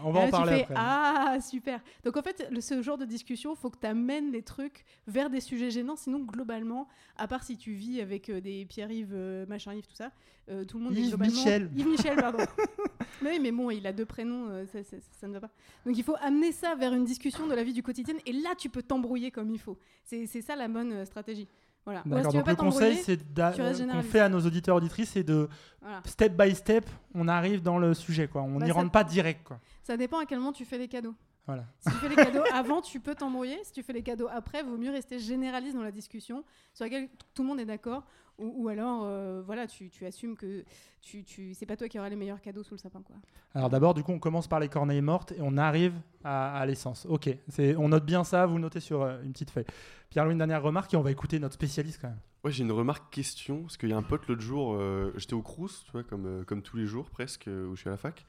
On 0.05 0.11
va 0.11 0.21
en 0.21 0.31
parler 0.31 0.53
fais, 0.53 0.63
après. 0.63 0.75
Ah, 0.77 1.39
super. 1.41 1.81
Donc 2.05 2.17
en 2.17 2.23
fait, 2.23 2.47
le- 2.51 2.61
ce 2.61 2.83
genre 2.83 2.99
de 2.99 3.05
discussion, 3.05 3.55
faut 3.55 3.71
que 3.71 3.79
tu 3.79 3.87
amènes 3.87 4.31
les 4.33 4.43
trucs 4.43 4.85
vers 5.07 5.31
des 5.31 5.41
sujets 5.41 5.71
gênants. 5.71 5.97
Sinon, 5.97 6.21
globalement, 6.21 6.89
à 7.17 7.27
part 7.29 7.43
si 7.43 7.57
tu 7.57 7.73
vis 7.73 8.01
avec 8.01 8.29
euh, 8.31 8.41
des 8.41 8.67
Pierre-Yves, 8.67 9.13
euh, 9.15 9.47
machin-Yves, 9.47 9.87
tout 9.87 9.95
ça, 9.95 10.11
euh, 10.51 10.65
tout 10.65 10.79
le 10.79 10.85
monde 10.85 10.97
est 10.97 11.01
Yves 11.01 11.09
globalement... 11.11 11.35
Michel. 11.35 11.71
Yves 11.77 11.87
Michel, 11.89 12.17
pardon. 12.17 12.39
mais, 13.23 13.31
oui, 13.31 13.39
mais 13.41 13.53
bon, 13.53 13.71
il 13.71 13.87
a 13.87 13.93
deux 13.93 14.07
prénoms, 14.07 14.67
ça, 14.73 14.83
ça- 14.83 14.97
ça 15.13 15.27
ne 15.29 15.33
va 15.35 15.41
pas. 15.41 15.51
Donc 15.87 15.97
il 15.97 16.05
faut 16.05 16.17
amener 16.21 16.53
ça 16.53 16.75
vers 16.75 16.93
une 16.93 17.05
discussion 17.05 17.47
de 17.47 17.55
la 17.55 17.63
vie 17.65 17.73
du 17.73 17.83
quotidien. 17.83 18.15
Et 18.27 18.33
là, 18.33 18.51
tu 18.59 18.69
peux 18.69 18.83
t'embrouiller 18.83 19.31
comme 19.31 19.51
il 19.51 19.59
faut. 19.59 19.79
C'est 20.05 20.27
c'est 20.27 20.43
ça 20.43 20.57
la 20.57 20.69
bonne 20.69 21.05
stratégie. 21.07 21.47
Voilà. 21.85 22.03
Ou 22.07 22.13
alors, 22.15 22.17
D'accord, 22.17 22.31
si 22.33 22.39
donc 22.39 22.47
le 22.49 22.55
conseil 22.57 22.97
c'est 22.97 23.19
euh, 23.39 23.87
qu'on 23.93 24.03
fait 24.03 24.21
à 24.21 24.29
nos 24.29 24.41
auditeurs 24.41 24.77
auditrices, 24.77 25.11
c'est 25.11 25.23
de 25.25 25.49
Voilà. 25.81 26.01
step 26.05 26.37
by 26.37 26.55
step, 26.55 26.89
on 27.15 27.27
arrive 27.27 27.63
dans 27.63 27.79
le 27.79 27.95
sujet 27.95 28.29
quoi. 28.29 28.43
On 28.43 28.59
Bah, 28.59 28.65
n'y 28.67 28.71
rentre 28.71 28.91
pas 28.91 29.03
direct 29.05 29.43
quoi. 29.45 29.59
Ça 29.83 29.97
dépend 29.97 30.19
à 30.19 30.27
quel 30.27 30.39
moment 30.39 30.53
tu 30.53 30.65
fais 30.65 30.79
les 30.79 30.89
cadeaux. 30.89 31.15
Voilà. 31.51 31.65
Si 31.81 31.91
tu 31.91 31.97
fais 31.97 32.09
les 32.09 32.17
cadeaux 32.17 32.45
avant, 32.53 32.81
tu 32.81 33.01
peux 33.01 33.17
t'embrouiller. 33.17 33.59
Si 33.65 33.73
tu 33.73 33.83
fais 33.83 33.93
les 33.93 34.03
cadeaux 34.03 34.29
après, 34.31 34.63
vaut 34.63 34.77
mieux 34.77 34.93
rester 34.93 35.19
généraliste 35.19 35.75
dans 35.75 35.83
la 35.83 35.91
discussion 35.91 36.45
sur 36.75 36.85
laquelle 36.85 37.09
tout 37.35 37.43
le 37.43 37.49
monde 37.49 37.59
est 37.59 37.65
d'accord. 37.65 38.05
Ou, 38.39 38.65
ou 38.65 38.69
alors, 38.69 39.03
euh, 39.05 39.43
voilà, 39.45 39.67
tu, 39.67 39.91
tu 39.91 40.07
assumes 40.07 40.37
que 40.37 40.65
tu, 41.03 41.25
tu, 41.25 41.53
c'est 41.55 41.67
pas 41.67 41.77
toi 41.77 41.89
qui 41.89 41.99
auras 41.99 42.09
les 42.09 42.17
meilleurs 42.17 42.41
cadeaux 42.41 42.63
sous 42.63 42.75
le 42.75 42.79
sapin, 42.79 43.03
quoi. 43.03 43.17
Alors 43.55 43.69
d'abord, 43.69 43.95
du 43.95 44.05
coup, 44.05 44.13
on 44.13 44.21
commence 44.21 44.47
par 44.47 44.61
les 44.61 44.69
corneilles 44.69 45.03
mortes 45.03 45.33
et 45.33 45.41
on 45.41 45.57
arrive 45.57 45.95
à, 46.23 46.57
à 46.57 46.65
l'essence. 46.67 47.05
Ok, 47.11 47.29
c'est, 47.49 47.75
on 47.77 47.89
note 47.89 48.07
bien 48.07 48.23
ça, 48.23 48.47
vous 48.47 48.59
notez 48.59 48.81
sur 48.81 49.03
euh, 49.03 49.21
une 49.25 49.33
petite 49.33 49.51
feuille. 49.51 49.67
Pierre-Louis, 50.09 50.33
une 50.33 50.39
dernière 50.39 50.63
remarque 50.63 50.95
et 50.95 50.97
on 50.97 51.03
va 51.03 51.11
écouter 51.11 51.39
notre 51.39 51.55
spécialiste 51.55 52.01
quand 52.01 52.09
même. 52.09 52.21
Ouais, 52.43 52.51
j'ai 52.51 52.65
une 52.65 52.73
remarque 52.73 53.13
question, 53.13 53.63
parce 53.63 53.77
qu'il 53.77 53.91
y 53.91 53.93
a 53.93 53.99
un 53.99 54.03
pote 54.03 54.27
l'autre 54.27 54.41
jour, 54.41 54.73
euh, 54.73 55.13
j'étais 55.17 55.35
au 55.35 55.43
Crous, 55.43 55.85
tu 55.85 55.93
vois, 55.93 56.03
comme, 56.03 56.25
euh, 56.27 56.45
comme 56.45 56.63
tous 56.63 56.79
les 56.79 56.87
jours 56.87 57.11
presque, 57.11 57.49
euh, 57.49 57.67
où 57.67 57.77
je 57.77 57.81
suis 57.81 57.89
à 57.89 57.93
la 57.93 57.99
fac, 57.99 58.25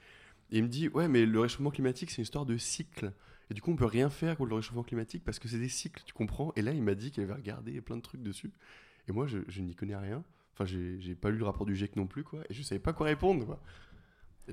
et 0.52 0.58
il 0.58 0.62
me 0.62 0.68
dit, 0.68 0.88
ouais, 0.88 1.08
mais 1.08 1.26
le 1.26 1.40
réchauffement 1.40 1.70
climatique, 1.70 2.10
c'est 2.10 2.18
une 2.18 2.22
histoire 2.24 2.46
de 2.46 2.56
cycle. 2.58 3.12
Et 3.50 3.54
du 3.54 3.60
coup, 3.62 3.70
on 3.72 3.76
peut 3.76 3.86
rien 3.86 4.08
faire 4.10 4.36
contre 4.36 4.50
le 4.50 4.56
réchauffement 4.56 4.82
climatique 4.82 5.24
parce 5.24 5.38
que 5.38 5.48
c'est 5.48 5.58
des 5.58 5.68
cycles, 5.68 6.02
tu 6.06 6.12
comprends 6.12 6.52
Et 6.56 6.62
là, 6.62 6.72
il 6.72 6.82
m'a 6.82 6.94
dit 6.94 7.10
qu'il 7.10 7.22
avait 7.22 7.32
regardé 7.32 7.80
plein 7.80 7.96
de 7.96 8.02
trucs 8.02 8.22
dessus. 8.22 8.50
Et 9.08 9.12
moi, 9.12 9.26
je, 9.26 9.38
je 9.48 9.60
n'y 9.62 9.74
connais 9.74 9.96
rien. 9.96 10.22
Enfin, 10.54 10.64
j'ai 10.66 11.00
j'ai 11.00 11.14
pas 11.14 11.30
lu 11.30 11.38
le 11.38 11.44
rapport 11.44 11.66
du 11.66 11.74
GIEC 11.74 11.96
non 11.96 12.06
plus, 12.06 12.22
quoi, 12.22 12.40
et 12.50 12.54
je 12.54 12.62
savais 12.62 12.78
pas 12.78 12.92
quoi 12.92 13.06
répondre, 13.06 13.46
quoi. 13.46 13.58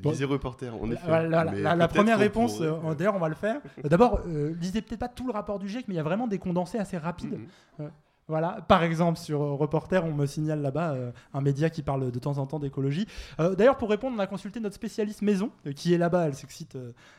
Bon. 0.01 0.11
Lisez 0.11 0.23
reporter, 0.25 0.73
en 0.73 0.89
effet. 0.91 1.07
La, 1.07 1.75
la- 1.75 1.87
première 1.87 2.19
réponse, 2.19 2.57
pourrait- 2.57 2.69
euh, 2.91 2.95
d'ailleurs, 2.95 3.15
on 3.15 3.19
va 3.19 3.27
le 3.27 3.35
faire. 3.35 3.59
Euh, 3.83 3.89
D'abord, 3.89 4.21
euh, 4.27 4.53
lisez 4.59 4.81
peut-être 4.81 4.99
pas 4.99 5.09
tout 5.09 5.25
le 5.25 5.33
rapport 5.33 5.59
du 5.59 5.67
GIEC, 5.67 5.87
mais 5.87 5.95
il 5.95 5.97
y 5.97 5.99
a 5.99 6.03
vraiment 6.03 6.27
des 6.27 6.37
condensés 6.39 6.77
assez 6.77 6.97
rapides. 6.97 7.33
Mm-hmm. 7.33 7.81
Euh, 7.81 7.89
voilà, 8.29 8.59
par 8.67 8.83
exemple, 8.83 9.17
sur 9.17 9.41
euh, 9.41 9.53
Reporter, 9.55 10.05
on 10.05 10.13
me 10.13 10.27
signale 10.27 10.61
là-bas 10.61 10.91
euh, 10.91 11.11
un 11.33 11.41
média 11.41 11.71
qui 11.71 11.81
parle 11.81 12.11
de 12.11 12.19
temps 12.19 12.37
en 12.37 12.45
temps 12.45 12.59
d'écologie. 12.59 13.07
Euh, 13.39 13.55
D'ailleurs, 13.55 13.77
pour 13.77 13.89
répondre, 13.89 14.15
on 14.15 14.19
a 14.19 14.27
consulté 14.27 14.59
notre 14.59 14.75
spécialiste 14.75 15.23
maison, 15.23 15.49
qui 15.75 15.95
est 15.95 15.97
là-bas, 15.97 16.27
elle 16.27 16.35
s'excite 16.35 16.77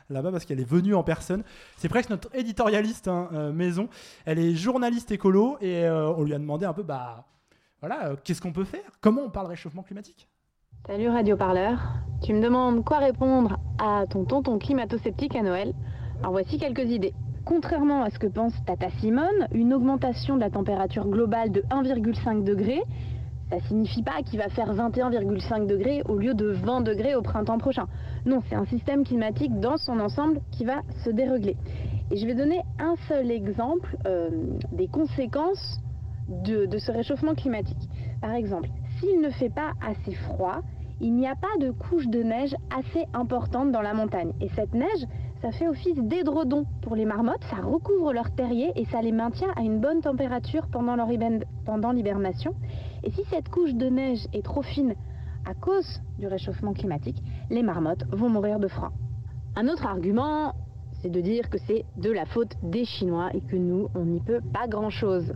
là-bas 0.09 0.31
parce 0.31 0.45
qu'elle 0.45 0.61
est 0.61 0.69
venue 0.69 0.95
en 0.95 1.03
personne. 1.03 1.43
C'est 1.75 1.89
presque 1.89 2.09
notre 2.09 2.33
éditorialiste 2.33 3.09
hein, 3.09 3.51
maison. 3.53 3.89
Elle 4.25 4.39
est 4.39 4.55
journaliste 4.55 5.11
écolo 5.11 5.57
et 5.59 5.87
on 5.89 6.23
lui 6.23 6.33
a 6.33 6.39
demandé 6.39 6.65
un 6.65 6.73
peu, 6.73 6.83
bah, 6.83 7.25
voilà, 7.81 8.15
qu'est-ce 8.23 8.41
qu'on 8.41 8.53
peut 8.53 8.63
faire? 8.63 8.89
Comment 9.01 9.21
on 9.23 9.29
parle 9.29 9.47
réchauffement 9.47 9.83
climatique? 9.83 10.29
Salut 10.87 11.09
Radio 11.09 11.35
Parleur. 11.35 11.79
Tu 12.23 12.33
me 12.33 12.41
demandes 12.41 12.83
quoi 12.85 12.99
répondre 12.99 13.57
à 13.79 14.05
ton 14.09 14.23
tonton 14.23 14.57
climato-sceptique 14.57 15.35
à 15.35 15.41
Noël? 15.41 15.73
Alors 16.19 16.31
voici 16.31 16.57
quelques 16.57 16.89
idées. 16.89 17.13
Contrairement 17.45 18.03
à 18.03 18.09
ce 18.11 18.19
que 18.19 18.27
pense 18.27 18.53
Tata 18.65 18.89
Simone, 18.99 19.47
une 19.51 19.73
augmentation 19.73 20.35
de 20.35 20.41
la 20.41 20.49
température 20.49 21.07
globale 21.07 21.51
de 21.51 21.61
1,5 21.71 22.43
degré, 22.43 22.81
ça 23.49 23.59
signifie 23.67 24.03
pas 24.03 24.21
qu'il 24.23 24.39
va 24.39 24.47
faire 24.49 24.73
21,5 24.73 25.65
degrés 25.65 26.03
au 26.07 26.17
lieu 26.17 26.33
de 26.33 26.51
20 26.51 26.81
degrés 26.81 27.15
au 27.15 27.21
printemps 27.21 27.57
prochain. 27.57 27.87
Non, 28.25 28.41
c'est 28.47 28.55
un 28.55 28.65
système 28.65 29.03
climatique 29.03 29.59
dans 29.59 29.77
son 29.77 29.99
ensemble 29.99 30.39
qui 30.51 30.65
va 30.65 30.81
se 31.03 31.09
dérégler. 31.09 31.57
Et 32.11 32.17
je 32.17 32.25
vais 32.27 32.35
donner 32.35 32.61
un 32.79 32.95
seul 33.07 33.31
exemple 33.31 33.97
euh, 34.05 34.29
des 34.71 34.87
conséquences 34.87 35.79
de, 36.29 36.65
de 36.65 36.77
ce 36.77 36.91
réchauffement 36.91 37.33
climatique. 37.33 37.89
Par 38.21 38.33
exemple, 38.33 38.69
s'il 38.99 39.19
ne 39.19 39.31
fait 39.31 39.49
pas 39.49 39.71
assez 39.81 40.13
froid, 40.13 40.61
il 41.01 41.15
n'y 41.15 41.27
a 41.27 41.35
pas 41.35 41.57
de 41.59 41.71
couche 41.71 42.07
de 42.07 42.21
neige 42.21 42.55
assez 42.69 43.05
importante 43.13 43.71
dans 43.71 43.81
la 43.81 43.93
montagne. 43.93 44.31
Et 44.39 44.49
cette 44.49 44.73
neige, 44.73 45.07
ça 45.41 45.51
fait 45.51 45.67
office 45.67 45.97
d'édredon 45.97 46.65
pour 46.81 46.95
les 46.95 47.05
marmottes, 47.05 47.43
ça 47.49 47.57
recouvre 47.57 48.13
leur 48.13 48.29
terrier 48.35 48.71
et 48.75 48.85
ça 48.85 49.01
les 49.01 49.11
maintient 49.11 49.51
à 49.55 49.61
une 49.61 49.79
bonne 49.79 50.01
température 50.01 50.67
pendant 50.67 51.91
l'hibernation. 51.91 52.53
Et 53.03 53.11
si 53.11 53.23
cette 53.29 53.49
couche 53.49 53.73
de 53.73 53.87
neige 53.87 54.27
est 54.33 54.45
trop 54.45 54.61
fine 54.61 54.93
à 55.45 55.55
cause 55.55 56.01
du 56.19 56.27
réchauffement 56.27 56.73
climatique, 56.73 57.17
les 57.49 57.63
marmottes 57.63 58.03
vont 58.11 58.29
mourir 58.29 58.59
de 58.59 58.67
froid. 58.67 58.91
Un 59.55 59.67
autre 59.67 59.87
argument, 59.87 60.53
c'est 61.01 61.09
de 61.09 61.21
dire 61.21 61.49
que 61.49 61.57
c'est 61.57 61.85
de 61.97 62.11
la 62.11 62.25
faute 62.25 62.55
des 62.61 62.85
Chinois 62.85 63.29
et 63.33 63.41
que 63.41 63.55
nous, 63.55 63.87
on 63.95 64.05
n'y 64.05 64.19
peut 64.19 64.41
pas 64.53 64.67
grand-chose. 64.67 65.33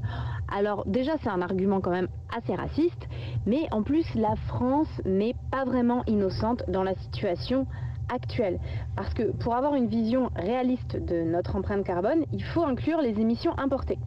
Alors 0.55 0.85
déjà, 0.85 1.13
c'est 1.23 1.29
un 1.29 1.41
argument 1.41 1.81
quand 1.81 1.89
même 1.89 2.09
assez 2.37 2.53
raciste, 2.53 3.07
mais 3.47 3.67
en 3.71 3.81
plus, 3.81 4.05
la 4.13 4.35
France 4.47 5.01
n'est 5.03 5.35
pas 5.49 5.65
vraiment 5.65 6.03
innocente 6.05 6.63
dans 6.67 6.83
la 6.83 6.93
situation 6.93 7.65
actuelle. 8.13 8.59
Parce 8.95 9.13
que 9.13 9.31
pour 9.31 9.55
avoir 9.55 9.75
une 9.75 9.87
vision 9.87 10.29
réaliste 10.35 10.97
de 10.97 11.23
notre 11.23 11.55
empreinte 11.55 11.85
carbone, 11.85 12.25
il 12.31 12.43
faut 12.43 12.63
inclure 12.63 13.01
les 13.01 13.19
émissions 13.19 13.57
importées, 13.57 13.99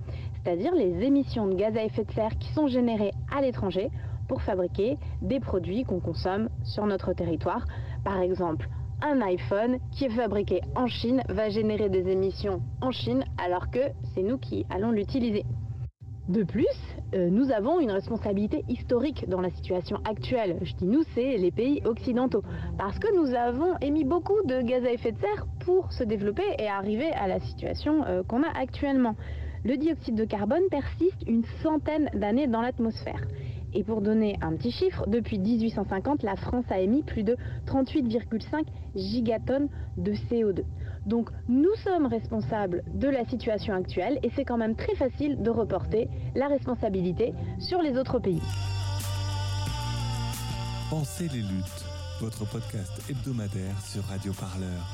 c'est-à-dire 0.43 0.75
les 0.75 1.05
émissions 1.05 1.47
de 1.47 1.55
gaz 1.55 1.77
à 1.77 1.85
effet 1.85 2.05
de 2.05 2.13
serre 2.13 2.37
qui 2.39 2.53
sont 2.53 2.67
générées 2.67 3.13
à 3.35 3.41
l'étranger 3.41 3.91
pour 4.29 4.43
fabriquer 4.43 4.99
des 5.23 5.41
produits 5.41 5.85
qu'on 5.85 6.01
consomme 6.01 6.49
sur 6.65 6.87
notre 6.87 7.13
territoire. 7.13 7.67
Par 8.05 8.21
exemple, 8.21 8.69
un 9.03 9.21
iPhone 9.23 9.79
qui 9.93 10.05
est 10.05 10.11
fabriqué 10.11 10.61
en 10.75 10.87
Chine 10.87 11.23
va 11.29 11.49
générer 11.49 11.89
des 11.89 12.09
émissions 12.11 12.61
en 12.81 12.91
Chine 12.91 13.25
alors 13.43 13.71
que 13.71 13.81
c'est 14.15 14.23
nous 14.23 14.39
qui 14.39 14.67
allons 14.71 14.91
l'utiliser. 14.91 15.45
De 16.29 16.43
plus, 16.43 16.67
euh, 17.15 17.31
nous 17.31 17.51
avons 17.51 17.81
une 17.81 17.91
responsabilité 17.91 18.65
historique 18.69 19.27
dans 19.29 19.41
la 19.41 19.51
situation 19.51 19.99
actuelle. 20.05 20.59
Je 20.61 20.75
dis 20.75 20.87
nous, 20.87 21.03
c'est 21.15 21.39
les 21.39 21.51
pays 21.51 21.81
occidentaux. 21.85 22.43
Parce 22.77 22.99
que 22.99 23.15
nous 23.17 23.35
avons 23.35 23.77
émis 23.81 24.05
beaucoup 24.05 24.43
de 24.45 24.61
gaz 24.61 24.85
à 24.85 24.93
effet 24.93 25.13
de 25.13 25.19
serre 25.19 25.47
pour 25.61 25.91
se 25.93 26.05
développer 26.05 26.45
et 26.59 26.69
arriver 26.69 27.11
à 27.13 27.27
la 27.27 27.41
situation 27.41 28.05
euh, 28.05 28.23
qu'on 28.23 28.43
a 28.43 28.51
actuellement. 28.59 29.17
Le 29.65 29.77
dioxyde 29.77 30.17
de 30.17 30.25
carbone 30.25 30.63
persiste 30.71 31.23
une 31.27 31.45
centaine 31.63 32.11
d'années 32.15 32.47
dans 32.47 32.61
l'atmosphère. 32.61 33.23
Et 33.75 33.85
pour 33.85 34.01
donner 34.01 34.37
un 34.41 34.55
petit 34.57 34.71
chiffre, 34.71 35.07
depuis 35.09 35.39
1850, 35.39 36.23
la 36.23 36.37
France 36.37 36.65
a 36.71 36.79
émis 36.79 37.03
plus 37.03 37.23
de 37.23 37.37
38,5 37.67 38.65
gigatonnes 38.95 39.69
de 39.97 40.13
CO2. 40.13 40.63
Donc 41.09 41.31
nous 41.49 41.75
sommes 41.83 42.05
responsables 42.05 42.85
de 42.93 43.09
la 43.09 43.25
situation 43.25 43.73
actuelle 43.73 44.19
et 44.23 44.31
c'est 44.37 44.45
quand 44.45 44.59
même 44.59 44.77
très 44.77 44.95
facile 44.95 45.43
de 45.43 45.49
reporter 45.49 46.07
la 46.35 46.49
responsabilité 46.49 47.33
sur 47.59 47.81
les 47.81 47.97
autres 47.97 48.19
pays. 48.19 48.43
Pensez 50.91 51.29
les 51.29 51.41
luttes, 51.41 51.85
votre 52.21 52.45
podcast 52.51 52.93
hebdomadaire 53.09 53.81
sur 53.81 54.05
Radio 54.05 54.35
Parleur. 54.35 54.85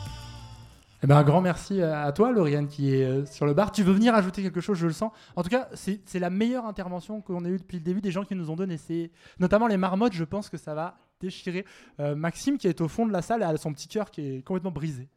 Eh 1.02 1.06
ben, 1.08 1.16
un 1.16 1.24
grand 1.24 1.40
merci 1.40 1.82
à 1.82 2.10
toi, 2.12 2.30
Lauriane, 2.30 2.68
qui 2.68 2.94
est 2.94 3.04
euh, 3.04 3.26
sur 3.26 3.44
le 3.44 3.52
bar. 3.52 3.72
Tu 3.72 3.82
veux 3.82 3.92
venir 3.92 4.14
ajouter 4.14 4.40
quelque 4.40 4.60
chose, 4.60 4.78
je 4.78 4.86
le 4.86 4.92
sens. 4.92 5.10
En 5.34 5.42
tout 5.42 5.50
cas, 5.50 5.68
c'est 5.74 6.00
c'est 6.06 6.20
la 6.20 6.30
meilleure 6.30 6.64
intervention 6.64 7.20
qu'on 7.20 7.44
ait 7.44 7.50
eue 7.50 7.58
depuis 7.58 7.76
le 7.76 7.82
début, 7.82 8.00
des 8.00 8.12
gens 8.12 8.22
qui 8.22 8.36
nous 8.36 8.50
ont 8.50 8.56
donné. 8.56 8.76
C'est 8.76 9.10
notamment 9.40 9.66
les 9.66 9.76
marmottes, 9.76 10.14
je 10.14 10.24
pense 10.24 10.48
que 10.48 10.56
ça 10.56 10.74
va 10.74 10.96
déchirer. 11.20 11.64
Euh, 11.98 12.14
Maxime, 12.14 12.56
qui 12.56 12.68
est 12.68 12.80
au 12.80 12.88
fond 12.88 13.04
de 13.04 13.12
la 13.12 13.20
salle, 13.20 13.42
a 13.42 13.56
son 13.56 13.72
petit 13.72 13.88
cœur 13.88 14.10
qui 14.12 14.20
est 14.20 14.42
complètement 14.42 14.70
brisé. 14.70 15.08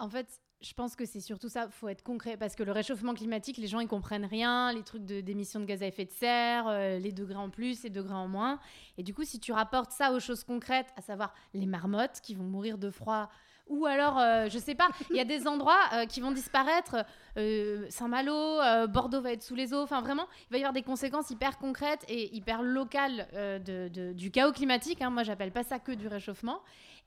En 0.00 0.08
fait, 0.08 0.26
je 0.60 0.72
pense 0.74 0.96
que 0.96 1.04
c'est 1.06 1.20
surtout 1.20 1.48
ça, 1.48 1.68
faut 1.70 1.88
être 1.88 2.02
concret, 2.02 2.36
parce 2.36 2.54
que 2.54 2.62
le 2.62 2.72
réchauffement 2.72 3.14
climatique, 3.14 3.56
les 3.56 3.66
gens 3.66 3.80
ils 3.80 3.88
comprennent 3.88 4.24
rien, 4.26 4.72
les 4.72 4.82
trucs 4.82 5.04
de- 5.06 5.20
d'émissions 5.20 5.60
de, 5.60 5.64
gaz 5.64 5.82
à 5.82 5.86
effet 5.86 6.04
de 6.04 6.10
serre, 6.10 6.66
euh, 6.68 6.98
les 6.98 7.12
degrés 7.12 7.36
en 7.36 7.48
plus, 7.50 7.82
les 7.82 7.90
degrés 7.90 8.14
en 8.14 8.28
moins. 8.28 8.58
Et 8.98 9.02
du 9.02 9.14
coup, 9.14 9.24
si 9.24 9.40
tu 9.40 9.52
rapportes 9.52 9.92
ça 9.92 10.12
aux 10.12 10.20
choses 10.20 10.42
concrètes, 10.44 10.88
à 10.96 11.02
savoir 11.02 11.32
les 11.54 11.66
marmottes 11.66 12.20
qui 12.22 12.34
vont 12.34 12.44
mourir 12.44 12.76
de 12.76 12.90
froid, 12.90 13.30
ou 13.68 13.86
alors, 13.86 14.18
euh, 14.18 14.48
je 14.50 14.58
sais 14.58 14.74
pas, 14.74 14.88
il 15.10 15.16
y 15.16 15.20
a 15.20 15.24
des 15.24 15.46
endroits 15.46 15.78
euh, 15.94 16.04
qui 16.04 16.20
vont 16.20 16.32
disparaître, 16.32 16.96
euh, 17.36 17.86
Saint-Malo, 17.88 18.88
Bordeaux 18.88 19.20
va 19.20 19.32
être 19.32 19.44
sous 19.44 19.54
les 19.54 19.72
eaux, 19.72 19.80
enfin 19.82 20.00
vraiment, 20.02 20.26
il 20.50 20.52
va 20.54 20.58
y 20.58 20.60
avoir 20.62 20.72
des 20.72 20.82
conséquences 20.82 21.30
hyper 21.30 21.56
concrètes 21.56 22.04
et 22.08 22.34
hyper 22.34 22.62
locales 22.62 23.28
de- 23.64 23.88
de- 23.88 24.12
du 24.12 24.30
chaos 24.32 24.52
climatique. 24.52 25.00
hein. 25.02 25.10
Moi, 25.10 25.22
j'appelle 25.22 25.52
pas 25.52 25.62
ça 25.62 25.78
que 25.78 25.92
du 25.92 26.08
réchauffement. 26.08 26.60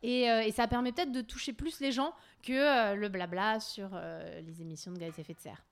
Et, 0.04 0.30
euh, 0.30 0.42
et 0.42 0.52
ça 0.52 0.68
permet 0.68 0.92
peut-être 0.92 1.12
de 1.12 1.22
toucher 1.22 1.54
plus 1.54 1.80
les 1.80 1.92
gens 1.92 2.14
que 2.44 2.52
euh, 2.54 2.96
le 2.96 3.10
blabla 3.10 3.60
sur 3.60 3.90
euh, 3.94 4.42
les 4.42 4.62
émissions 4.62 4.92
de 4.92 5.00
gaz 5.00 5.14
à 5.18 5.22
effet 5.22 5.34
de 5.34 5.40
serre. 5.40 5.64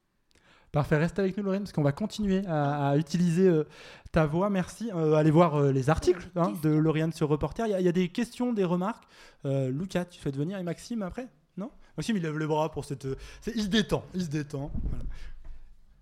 Parfait, 0.72 0.96
reste 0.96 1.20
avec 1.20 1.36
nous, 1.36 1.44
Lauriane, 1.44 1.64
parce 1.64 1.74
qu'on 1.74 1.84
va 1.84 1.92
continuer 1.92 2.46
à, 2.48 2.92
à 2.92 2.98
utiliser 2.98 3.46
euh, 3.46 3.66
ta 4.14 4.26
voix. 4.26 4.50
Merci. 4.50 4.90
Euh, 4.96 5.16
allez 5.16 5.30
voir 5.32 5.56
euh, 5.56 5.72
les 5.74 5.90
articles 5.90 6.30
hein, 6.38 6.54
de 6.64 6.70
Lauriane 6.70 7.12
sur 7.12 7.28
Reporter. 7.28 7.68
Il 7.68 7.78
y, 7.78 7.84
y 7.84 7.90
a 7.90 7.92
des 7.92 8.08
questions, 8.08 8.54
des 8.54 8.64
remarques. 8.64 9.04
Euh, 9.44 9.70
Lucas, 9.70 10.06
tu 10.06 10.18
souhaites 10.22 10.38
venir 10.38 10.58
et 10.58 10.64
Maxime 10.64 11.02
après? 11.02 11.28
Non? 11.58 11.72
Maxime, 11.98 12.16
il 12.16 12.24
lève 12.24 12.38
les 12.38 12.48
bras 12.48 12.72
pour 12.72 12.86
cette. 12.86 13.06
c'est- 13.42 13.52
Il 13.54 13.64
se 13.64 13.68
détend, 13.68 14.06
il 14.14 14.22
se 14.24 14.30
détend. 14.30 14.72
Voilà. 14.86 15.04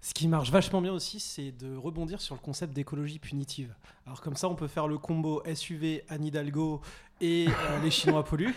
Ce 0.02 0.14
qui 0.14 0.28
marche 0.30 0.50
vachement 0.52 0.82
bien 0.82 0.94
aussi, 0.94 1.20
c'est 1.20 1.52
de 1.52 1.76
rebondir 1.76 2.22
sur 2.22 2.34
le 2.36 2.40
concept 2.40 2.72
d'écologie 2.74 3.20
punitive. 3.20 3.74
Alors 4.06 4.22
comme 4.22 4.36
ça, 4.38 4.48
on 4.48 4.56
peut 4.56 4.68
faire 4.68 4.88
le 4.88 4.98
combo 4.98 5.42
SUV 5.54 6.06
Anne 6.08 6.24
Hidalgo 6.24 6.80
et 7.22 7.48
euh, 7.48 7.82
les 7.84 7.92
Chinois 7.92 8.24
polluent, 8.24 8.56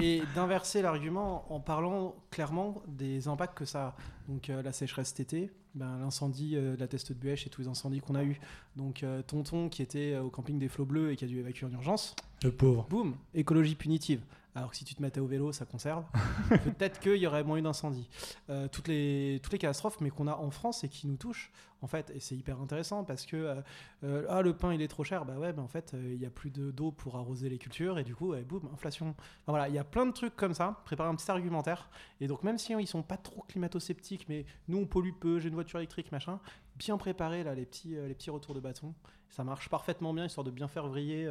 et 0.00 0.22
d'inverser 0.34 0.82
l'argument 0.82 1.44
en 1.52 1.60
parlant 1.60 2.14
clairement 2.30 2.82
des 2.86 3.28
impacts 3.28 3.56
que 3.56 3.64
ça 3.64 3.86
a. 3.86 3.96
Donc 4.28 4.48
euh, 4.50 4.62
la 4.62 4.72
sécheresse 4.72 5.08
cet 5.08 5.20
été, 5.20 5.50
ben, 5.74 5.98
l'incendie 5.98 6.56
euh, 6.56 6.74
de 6.76 6.80
la 6.80 6.88
Teste 6.88 7.12
de 7.12 7.18
Buèche 7.18 7.46
et 7.46 7.50
tous 7.50 7.62
les 7.62 7.68
incendies 7.68 8.00
qu'on 8.00 8.14
a 8.14 8.24
eu. 8.24 8.38
Donc 8.76 9.04
Tonton 9.26 9.68
qui 9.68 9.82
était 9.82 10.16
au 10.18 10.30
camping 10.30 10.58
des 10.58 10.68
Flots 10.68 10.84
Bleus 10.84 11.12
et 11.12 11.16
qui 11.16 11.24
a 11.24 11.28
dû 11.28 11.38
évacuer 11.38 11.66
en 11.66 11.72
urgence. 11.72 12.14
Le 12.42 12.52
pauvre. 12.52 12.86
Boum, 12.88 13.16
écologie 13.34 13.74
punitive. 13.74 14.20
Alors 14.56 14.70
que 14.70 14.76
si 14.78 14.86
tu 14.86 14.94
te 14.94 15.02
mettais 15.02 15.20
au 15.20 15.26
vélo, 15.26 15.52
ça 15.52 15.66
conserve. 15.66 16.06
Peut-être 16.48 16.98
qu'il 16.98 17.16
y 17.16 17.26
aurait 17.26 17.44
moins 17.44 17.58
eu 17.58 17.62
d'incendie. 17.62 18.08
Euh, 18.48 18.68
toutes, 18.68 18.88
les, 18.88 19.38
catastrophes, 19.42 20.00
mais 20.00 20.08
qu'on 20.08 20.26
a 20.26 20.34
en 20.34 20.50
France 20.50 20.82
et 20.82 20.88
qui 20.88 21.06
nous 21.06 21.18
touchent, 21.18 21.52
en 21.82 21.86
fait, 21.86 22.10
et 22.14 22.20
c'est 22.20 22.34
hyper 22.34 22.58
intéressant 22.58 23.04
parce 23.04 23.26
que 23.26 23.36
euh, 23.36 23.60
euh, 24.02 24.24
ah, 24.30 24.40
le 24.40 24.56
pain 24.56 24.72
il 24.72 24.80
est 24.80 24.88
trop 24.88 25.04
cher, 25.04 25.26
bah 25.26 25.34
ouais, 25.34 25.52
mais 25.52 25.60
en 25.60 25.68
fait, 25.68 25.92
euh, 25.92 26.14
il 26.14 26.18
n'y 26.18 26.24
a 26.24 26.30
plus 26.30 26.48
de- 26.48 26.70
d'eau 26.70 26.90
pour 26.90 27.16
arroser 27.16 27.50
les 27.50 27.58
cultures 27.58 27.98
et 27.98 28.02
du 28.02 28.14
coup, 28.14 28.34
boum, 28.48 28.66
inflation. 28.72 29.14
Voilà, 29.46 29.68
il 29.68 29.74
y 29.74 29.78
a 29.78 29.84
plein 29.84 30.06
de 30.06 30.12
trucs 30.12 30.36
comme 30.36 30.54
ça. 30.54 30.80
Préparer 30.86 31.10
un 31.10 31.16
petit 31.16 31.30
argumentaire. 31.30 31.90
Et 32.22 32.26
donc, 32.26 32.42
même 32.42 32.56
si 32.56 32.72
hein, 32.72 32.80
ils 32.80 32.86
sont 32.86 33.02
pas 33.02 33.18
trop 33.18 33.44
climato-sceptiques, 33.48 34.26
mais 34.30 34.46
nous 34.68 34.78
on 34.78 34.86
pollue 34.86 35.12
peu, 35.20 35.38
j'ai 35.38 35.48
une 35.48 35.54
voiture 35.54 35.80
électrique, 35.80 36.10
machin, 36.12 36.40
bien 36.76 36.96
préparer 36.96 37.44
là, 37.44 37.54
les, 37.54 37.66
petits, 37.66 37.94
les 37.94 38.14
petits 38.14 38.30
retours 38.30 38.54
de 38.54 38.60
bâton. 38.60 38.94
Ça 39.28 39.44
marche 39.44 39.68
parfaitement 39.68 40.14
bien, 40.14 40.24
histoire 40.24 40.44
de 40.44 40.50
bien 40.50 40.68
faire 40.68 40.88
vriller 40.88 41.28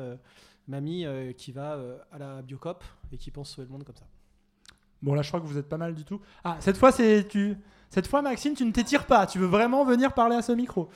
mamie 0.67 1.05
euh, 1.05 1.31
qui 1.33 1.51
va 1.51 1.73
euh, 1.73 1.97
à 2.11 2.17
la 2.17 2.41
Biocop 2.41 2.83
et 3.11 3.17
qui 3.17 3.31
pense 3.31 3.49
sauver 3.51 3.65
le 3.67 3.71
monde 3.71 3.83
comme 3.83 3.95
ça. 3.95 4.05
Bon, 5.01 5.13
là, 5.13 5.21
je 5.21 5.27
crois 5.29 5.39
que 5.39 5.45
vous 5.45 5.57
êtes 5.57 5.69
pas 5.69 5.77
mal 5.77 5.93
du 5.93 6.03
tout. 6.05 6.19
Ah, 6.43 6.57
cette 6.59 6.77
fois, 6.77 6.91
c'est 6.91 7.27
tu. 7.27 7.55
Cette 7.89 8.07
fois, 8.07 8.21
Maxime, 8.21 8.55
tu 8.55 8.65
ne 8.65 8.71
t'étires 8.71 9.05
pas. 9.05 9.27
Tu 9.27 9.37
veux 9.39 9.45
vraiment 9.45 9.85
venir 9.85 10.13
parler 10.13 10.35
à 10.35 10.41
ce 10.41 10.51
micro? 10.51 10.89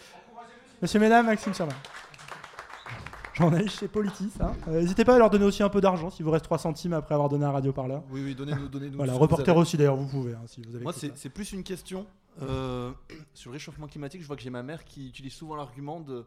Monsieur, 0.82 1.00
mesdames, 1.00 1.26
Maxime 1.28 1.54
Servan. 1.54 1.76
Journaliste 3.34 3.80
chez 3.80 3.88
Politis. 3.88 4.32
hein. 4.42 4.52
Euh, 4.68 4.82
N'hésitez 4.82 5.06
pas 5.06 5.16
à 5.16 5.18
leur 5.18 5.30
donner 5.30 5.46
aussi 5.46 5.64
un 5.64 5.70
peu 5.70 5.80
d'argent 5.80 6.10
s'il 6.10 6.26
vous 6.26 6.32
reste 6.32 6.44
3 6.44 6.58
centimes 6.58 6.92
après 6.94 7.14
avoir 7.14 7.30
donné 7.30 7.46
un 7.46 7.52
radio 7.52 7.72
parleur. 7.72 8.04
Oui, 8.10 8.22
oui, 8.24 8.36
donnez-nous. 8.36 8.70
Voilà, 8.98 9.14
reporter 9.14 9.52
avez. 9.52 9.62
aussi 9.62 9.78
d'ailleurs, 9.78 9.96
vous 9.96 10.08
pouvez. 10.08 10.34
hein, 10.34 10.42
si 10.46 10.62
vous 10.62 10.76
avez 10.76 10.84
Moi, 10.84 10.92
c'est 10.94 11.16
c'est 11.18 11.30
plus 11.30 11.54
une 11.54 11.64
question. 11.64 12.06
euh, 12.42 12.92
sur 13.34 13.50
le 13.52 13.54
réchauffement 13.54 13.88
climatique, 13.88 14.22
je 14.22 14.28
vois 14.28 14.36
que 14.36 14.42
j'ai 14.42 14.50
ma 14.50 14.64
mère 14.64 14.84
qui 14.84 15.08
utilise 15.08 15.34
souvent 15.34 15.56
l'argument 15.56 16.00
de 16.02 16.26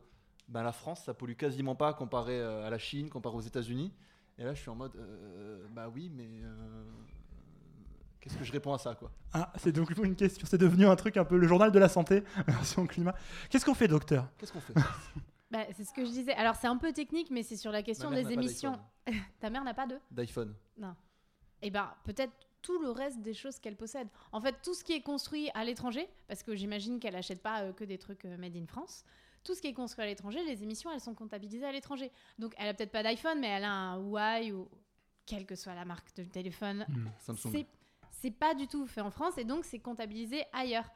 ben, 0.48 0.62
la 0.62 0.72
France, 0.72 1.04
ça 1.04 1.14
pollue 1.14 1.34
quasiment 1.34 1.74
pas 1.74 1.92
comparé 1.94 2.38
euh, 2.40 2.66
à 2.66 2.70
la 2.70 2.78
Chine, 2.78 3.08
comparé 3.08 3.36
aux 3.36 3.40
États-Unis. 3.40 3.92
Et 4.38 4.44
là, 4.44 4.54
je 4.54 4.60
suis 4.60 4.70
en 4.70 4.74
mode, 4.74 4.96
euh, 4.96 5.66
bah 5.70 5.88
oui, 5.92 6.10
mais 6.14 6.28
euh, 6.42 6.84
qu'est-ce 8.20 8.36
que 8.36 8.44
je 8.44 8.52
réponds 8.52 8.72
à 8.72 8.78
ça, 8.78 8.94
quoi? 8.94 9.10
Ah, 9.32 9.52
c'est 9.56 9.72
donc 9.72 9.90
une 9.90 10.16
question. 10.16 10.46
C'est 10.48 10.58
devenu 10.58 10.86
un 10.86 10.96
truc 10.96 11.16
un 11.16 11.24
peu 11.24 11.36
le 11.36 11.46
journal 11.46 11.70
de 11.70 11.78
la 11.78 11.88
santé, 11.88 12.22
version 12.46 12.86
climat. 12.86 13.14
Qu'est-ce 13.50 13.64
qu'on 13.64 13.74
fait, 13.74 13.88
docteur? 13.88 14.28
Qu'est-ce 14.38 14.52
qu'on 14.52 14.60
fait? 14.60 14.74
Bah, 15.52 15.66
c'est 15.76 15.84
ce 15.84 15.92
que 15.92 16.02
je 16.02 16.10
disais. 16.10 16.32
Alors, 16.32 16.54
c'est 16.56 16.66
un 16.66 16.78
peu 16.78 16.94
technique, 16.94 17.30
mais 17.30 17.42
c'est 17.42 17.58
sur 17.58 17.70
la 17.70 17.82
question 17.82 18.10
des 18.10 18.32
émissions. 18.32 18.80
Ta 19.40 19.50
mère 19.50 19.62
n'a 19.62 19.74
pas 19.74 19.86
de? 19.86 19.98
d'iPhone 20.10 20.54
Non. 20.78 20.94
Eh 21.60 21.70
ben, 21.70 21.92
peut-être 22.04 22.32
tout 22.62 22.80
le 22.80 22.90
reste 22.90 23.20
des 23.20 23.34
choses 23.34 23.58
qu'elle 23.58 23.76
possède. 23.76 24.08
En 24.30 24.40
fait, 24.40 24.56
tout 24.62 24.72
ce 24.72 24.82
qui 24.82 24.92
est 24.94 25.02
construit 25.02 25.50
à 25.54 25.64
l'étranger, 25.64 26.08
parce 26.28 26.42
que 26.42 26.54
j'imagine 26.54 26.98
qu'elle 27.00 27.16
achète 27.16 27.42
pas 27.42 27.62
euh, 27.62 27.72
que 27.72 27.84
des 27.84 27.98
trucs 27.98 28.24
euh, 28.24 28.38
made 28.38 28.56
in 28.56 28.66
France. 28.66 29.04
Tout 29.44 29.54
ce 29.54 29.60
qui 29.60 29.68
est 29.68 29.72
construit 29.74 30.04
à 30.04 30.06
l'étranger, 30.06 30.42
les 30.44 30.62
émissions, 30.62 30.90
elles 30.92 31.00
sont 31.00 31.14
comptabilisées 31.14 31.66
à 31.66 31.72
l'étranger. 31.72 32.10
Donc, 32.38 32.54
elle 32.58 32.68
a 32.68 32.74
peut-être 32.74 32.92
pas 32.92 33.02
d'iPhone, 33.02 33.40
mais 33.40 33.48
elle 33.48 33.64
a 33.64 33.72
un 33.72 33.98
Huawei 33.98 34.52
ou 34.52 34.68
quelle 35.26 35.46
que 35.46 35.54
soit 35.56 35.74
la 35.74 35.84
marque 35.84 36.14
de 36.16 36.24
téléphone. 36.24 36.84
Hmm, 36.88 37.06
Samsung. 37.18 37.50
C'est- 38.10 38.30
pas 38.38 38.54
du 38.54 38.68
tout 38.68 38.86
fait 38.86 39.00
en 39.00 39.10
France 39.10 39.36
et 39.36 39.44
donc 39.44 39.64
c'est 39.64 39.80
comptabilisé 39.80 40.44
ailleurs. 40.52 40.88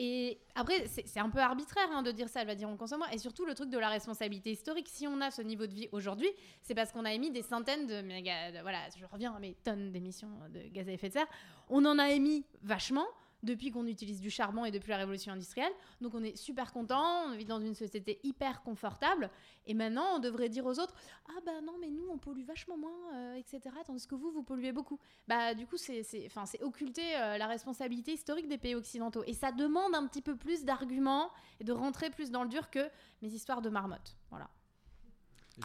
Et 0.00 0.38
après, 0.54 0.86
c'est 0.86 1.04
c'est 1.08 1.18
un 1.18 1.28
peu 1.28 1.40
arbitraire 1.40 1.88
hein, 1.90 2.04
de 2.04 2.12
dire 2.12 2.28
ça, 2.28 2.42
elle 2.42 2.46
va 2.46 2.54
dire 2.54 2.68
on 2.68 2.76
consomme 2.76 3.00
moins. 3.00 3.08
Et 3.10 3.18
surtout, 3.18 3.44
le 3.44 3.54
truc 3.54 3.68
de 3.68 3.78
la 3.78 3.88
responsabilité 3.88 4.52
historique, 4.52 4.86
si 4.88 5.08
on 5.08 5.20
a 5.20 5.32
ce 5.32 5.42
niveau 5.42 5.66
de 5.66 5.74
vie 5.74 5.88
aujourd'hui, 5.90 6.28
c'est 6.62 6.76
parce 6.76 6.92
qu'on 6.92 7.04
a 7.04 7.12
émis 7.12 7.32
des 7.32 7.42
centaines 7.42 7.88
de 7.88 8.00
méga. 8.00 8.52
de- 8.52 8.60
voilà, 8.60 8.78
je 8.96 9.04
reviens 9.06 9.34
à 9.34 9.40
mes 9.40 9.54
tonnes 9.54 9.90
d'émissions 9.90 10.30
de 10.50 10.68
gaz 10.68 10.88
à 10.88 10.92
effet 10.92 11.08
de 11.08 11.14
serre. 11.14 11.26
On 11.68 11.84
en 11.84 11.98
a 11.98 12.10
émis 12.10 12.44
vachement 12.62 13.06
depuis 13.42 13.70
qu'on 13.70 13.86
utilise 13.86 14.20
du 14.20 14.30
charbon 14.30 14.64
et 14.64 14.70
depuis 14.70 14.90
la 14.90 14.96
révolution 14.96 15.32
industrielle. 15.32 15.72
Donc 16.00 16.14
on 16.14 16.22
est 16.24 16.36
super 16.36 16.72
content, 16.72 17.24
on 17.26 17.36
vit 17.36 17.44
dans 17.44 17.60
une 17.60 17.74
société 17.74 18.18
hyper 18.24 18.62
confortable. 18.62 19.30
Et 19.66 19.74
maintenant, 19.74 20.16
on 20.16 20.18
devrait 20.18 20.48
dire 20.48 20.66
aux 20.66 20.78
autres 20.80 20.94
Ah 21.28 21.38
bah 21.46 21.60
non, 21.62 21.74
mais 21.80 21.88
nous, 21.90 22.08
on 22.10 22.18
pollue 22.18 22.42
vachement 22.44 22.76
moins, 22.76 22.90
euh, 23.14 23.34
etc. 23.34 23.60
Tandis 23.86 24.06
que 24.06 24.14
vous, 24.14 24.30
vous 24.30 24.42
polluez 24.42 24.72
beaucoup. 24.72 24.98
Bah 25.28 25.54
du 25.54 25.66
coup, 25.66 25.76
c'est 25.76 26.02
c'est- 26.02 26.26
enfin, 26.26 26.46
c'est 26.46 26.62
occulter 26.62 27.16
euh, 27.16 27.38
la 27.38 27.46
responsabilité 27.46 28.12
historique 28.12 28.48
des 28.48 28.58
pays 28.58 28.74
occidentaux. 28.74 29.22
Et 29.26 29.34
ça 29.34 29.52
demande 29.52 29.94
un 29.94 30.06
petit 30.06 30.22
peu 30.22 30.34
plus 30.36 30.64
d'arguments 30.64 31.30
et 31.60 31.64
de 31.64 31.72
rentrer 31.72 32.10
plus 32.10 32.30
dans 32.30 32.42
le 32.42 32.48
dur 32.48 32.70
que 32.70 32.88
mes 33.22 33.28
histoires 33.28 33.62
de 33.62 33.68
marmotte. 33.68 34.16
Voilà. 34.30 34.48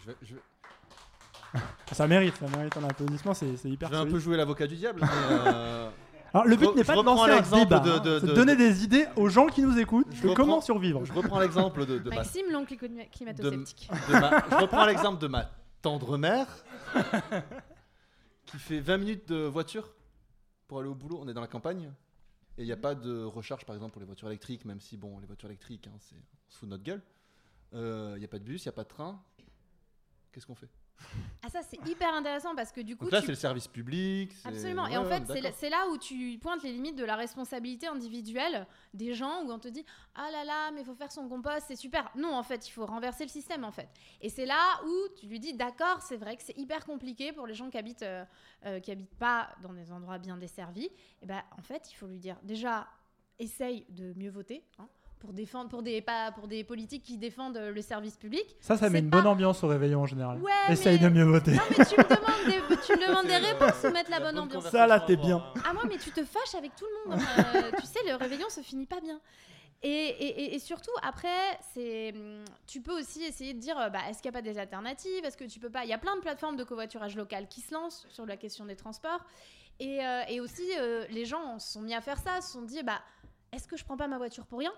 je 0.01 0.07
vais, 0.11 0.17
je 0.21 0.35
vais- 0.35 0.41
Ça 1.91 2.07
mérite, 2.07 2.35
ça 2.37 2.47
mérite 2.47 2.75
un 2.77 2.83
applaudissement, 2.83 3.33
c'est 3.35 3.47
hyper 3.65 3.89
je 3.89 3.93
vais 3.93 3.99
un 4.01 4.05
peu 4.07 4.17
jouer 4.17 4.37
l'avocat 4.37 4.65
du 4.65 4.75
diable. 4.75 5.01
mais, 5.01 5.07
euh, 5.29 5.89
Alors, 6.33 6.47
le 6.47 6.55
but 6.55 6.75
n'est 6.75 6.83
pas 6.83 6.93
de 6.93 6.97
reprends 6.99 7.15
lancer 7.15 7.31
un 7.31 7.35
l'exemple 7.35 7.63
débat, 7.63 7.79
de- 7.79 7.91
hein, 7.91 7.99
de- 7.99 8.19
c'est 8.19 8.25
de 8.25 8.31
de- 8.31 8.35
donner 8.35 8.53
de- 8.53 8.57
des 8.57 8.83
idées 8.83 9.05
aux 9.15 9.29
gens 9.29 9.45
qui 9.47 9.61
nous 9.61 9.77
écoutent 9.77 10.09
de 10.09 10.15
reprends- 10.15 10.33
comment 10.33 10.61
survivre. 10.61 11.05
Je 11.05 11.13
reprends 11.13 11.39
l'exemple 11.39 11.85
de, 11.85 11.99
de 11.99 12.09
ma 12.09 12.15
Maxime, 12.17 12.45
l'oncle 12.51 12.75
clima- 12.75 13.05
climato-sceptique. 13.11 13.87
de 14.09 14.13
ma- 14.13 14.43
je 14.49 14.55
reprends 14.55 14.85
l'exemple 14.85 15.19
de 15.21 15.27
ma 15.27 15.49
tendre 15.81 16.17
mère 16.17 16.47
qui 18.45 18.57
fait 18.57 18.79
20 18.79 18.97
minutes 18.97 19.27
de 19.29 19.45
voiture 19.45 19.93
pour 20.67 20.79
aller 20.79 20.89
au 20.89 20.95
boulot. 20.95 21.19
On 21.21 21.27
est 21.27 21.33
dans 21.33 21.41
la 21.41 21.47
campagne 21.47 21.91
et 22.57 22.63
il 22.63 22.65
n'y 22.65 22.71
a 22.71 22.77
pas 22.77 22.95
de 22.95 23.23
recharge 23.23 23.65
par 23.65 23.75
exemple 23.75 23.91
pour 23.93 23.99
les 24.01 24.05
voitures 24.07 24.27
électriques, 24.27 24.65
même 24.65 24.79
si 24.79 24.97
bon, 24.97 25.19
les 25.19 25.27
voitures 25.27 25.49
électriques, 25.49 25.87
hein, 25.87 25.97
c'est 25.99 26.15
on 26.15 26.51
se 26.51 26.57
fout 26.57 26.67
de 26.67 26.71
notre 26.71 26.83
gueule. 26.83 27.01
Euh, 27.73 28.13
Il 28.15 28.19
n'y 28.19 28.25
a 28.25 28.27
pas 28.27 28.39
de 28.39 28.43
bus, 28.43 28.63
il 28.63 28.67
n'y 28.67 28.69
a 28.69 28.73
pas 28.73 28.83
de 28.83 28.89
train. 28.89 29.21
Qu'est-ce 30.31 30.45
qu'on 30.47 30.55
fait? 30.55 30.69
Ah 31.45 31.49
ça, 31.49 31.61
c'est 31.61 31.77
hyper 31.89 32.13
intéressant 32.13 32.55
parce 32.55 32.71
que 32.71 32.79
du 32.79 32.95
coup... 32.95 33.03
Donc 33.05 33.11
là, 33.11 33.19
tu- 33.19 33.25
c'est 33.25 33.31
le 33.33 33.37
service 33.37 33.67
public. 33.67 34.31
Absolument. 34.45 34.87
Et 34.87 34.91
ouais, 34.91 34.97
en 34.97 35.03
fait, 35.05 35.23
c'est 35.27 35.33
là, 35.35 35.41
d'accord. 35.41 35.57
c'est 35.59 35.69
là 35.69 35.87
où 35.89 35.97
tu 35.97 36.37
pointes 36.41 36.63
les 36.63 36.71
limites 36.71 36.95
de 36.95 37.03
la 37.03 37.15
responsabilité 37.17 37.87
individuelle 37.87 38.65
des 38.93 39.13
gens, 39.13 39.43
où 39.43 39.51
on 39.51 39.59
te 39.59 39.67
dit 39.67 39.83
Ah 40.15 40.29
là 40.31 40.45
là, 40.45 40.71
mais 40.71 40.81
il 40.81 40.85
faut 40.85 40.95
faire 40.95 41.11
son 41.11 41.27
compost, 41.27 41.65
c'est 41.67 41.75
super. 41.75 42.09
Non, 42.15 42.33
en 42.33 42.43
fait, 42.43 42.65
il 42.67 42.71
faut 42.71 42.85
renverser 42.85 43.25
le 43.25 43.29
système, 43.29 43.65
en 43.65 43.71
fait. 43.71 43.89
Et 44.21 44.29
c'est 44.29 44.45
là 44.45 44.79
où 44.85 44.93
tu 45.19 45.27
lui 45.27 45.39
dis 45.39 45.53
D'accord, 45.53 46.01
c'est 46.01 46.17
vrai 46.17 46.37
que 46.37 46.43
c'est 46.43 46.57
hyper 46.57 46.85
compliqué 46.85 47.33
pour 47.33 47.45
les 47.45 47.53
gens 47.55 47.69
qui 47.69 47.77
habitent, 47.77 48.03
euh, 48.03 48.23
euh, 48.65 48.79
qui 48.79 48.91
habitent 48.91 49.17
pas 49.17 49.49
dans 49.61 49.73
des 49.73 49.91
endroits 49.91 50.19
bien 50.19 50.37
desservis. 50.37 50.89
Et 51.21 51.25
ben, 51.25 51.41
en 51.57 51.61
fait, 51.61 51.91
il 51.91 51.95
faut 51.95 52.07
lui 52.07 52.19
dire 52.19 52.37
déjà, 52.43 52.87
essaye 53.37 53.85
de 53.89 54.13
mieux 54.15 54.29
voter. 54.31 54.63
hein, 54.79 54.87
pour 55.23 55.31
défendre 55.31 55.69
pour 55.69 55.81
des 55.83 56.01
pas 56.01 56.33
pour 56.33 56.49
des 56.49 56.65
politiques 56.65 57.03
qui 57.03 57.17
défendent 57.17 57.55
euh, 57.55 57.71
le 57.71 57.81
service 57.81 58.17
public 58.17 58.43
Ça, 58.59 58.75
ça 58.75 58.89
met 58.89 58.99
une 58.99 59.09
pas- 59.09 59.17
bonne 59.21 59.27
ambiance 59.27 59.63
au 59.63 59.67
réveillon 59.69 60.01
en 60.01 60.05
général. 60.05 60.37
Ouais, 60.41 60.51
Essaye 60.69 60.99
mais- 60.99 61.07
de 61.09 61.13
mieux 61.13 61.23
voter. 61.23 61.51
non 61.51 61.61
mais 61.77 61.85
tu 61.85 61.95
me 61.95 62.03
demandes 62.03 62.45
des, 62.45 62.75
tu 62.85 62.91
me 62.91 63.07
demandes 63.07 63.25
des 63.27 63.37
réponses 63.37 63.83
ou 63.85 63.91
mettre 63.93 64.11
la 64.11 64.19
bonne 64.19 64.37
ambiance 64.37 64.65
Ça, 64.69 64.85
là, 64.85 64.99
t'es 64.99 65.15
bien. 65.15 65.41
ah 65.65 65.71
moi 65.73 65.83
mais 65.87 65.97
tu 65.97 66.11
te 66.11 66.25
fâches 66.25 66.55
avec 66.57 66.75
tout 66.75 66.85
le 67.05 67.11
monde. 67.11 67.21
Euh, 67.55 67.71
tu 67.79 67.85
sais 67.85 67.99
le 68.05 68.15
réveillon 68.15 68.49
se 68.49 68.59
finit 68.59 68.85
pas 68.85 68.99
bien. 68.99 69.21
Et, 69.85 70.53
et- 70.55 70.59
surtout 70.59 70.91
après 71.01 71.57
c'est 71.73 72.11
hum, 72.13 72.43
tu 72.67 72.81
peux 72.81 72.97
aussi 72.99 73.23
essayer 73.23 73.53
de 73.53 73.59
dire 73.59 73.77
euh, 73.79 73.89
bah, 73.89 73.99
est-ce 74.09 74.21
qu'il 74.21 74.29
n'y 74.29 74.35
a 74.37 74.39
pas 74.39 74.43
des 74.43 74.57
alternatives? 74.57 75.23
Est-ce 75.23 75.37
que 75.37 75.45
tu 75.45 75.59
peux 75.59 75.69
pas? 75.69 75.83
Il 75.85 75.89
y 75.89 75.93
a 75.93 75.97
plein 75.97 76.15
de 76.17 76.21
plateformes 76.21 76.57
de 76.57 76.63
covoiturage 76.65 77.15
local 77.15 77.47
qui 77.47 77.61
se 77.61 77.73
lancent 77.73 78.05
sur 78.09 78.25
la 78.25 78.35
question 78.37 78.65
des 78.65 78.75
transports 78.75 79.23
Et, 79.79 80.05
euh, 80.05 80.21
et 80.29 80.39
aussi, 80.41 80.63
euh, 80.79 81.05
les 81.09 81.25
gens 81.25 81.59
se 81.59 81.73
sont 81.73 81.81
mis 81.81 81.93
à 81.95 82.01
faire 82.01 82.17
ça, 82.19 82.39
se 82.41 82.51
sont 82.53 82.61
dit, 82.61 82.81
bah, 82.83 83.01
est-ce 83.51 83.67
que 83.67 83.75
je 83.75 83.83
prends 83.83 83.97
pas 83.97 84.07
ma 84.07 84.17
voiture 84.17 84.45
pour 84.45 84.59
rien? 84.59 84.71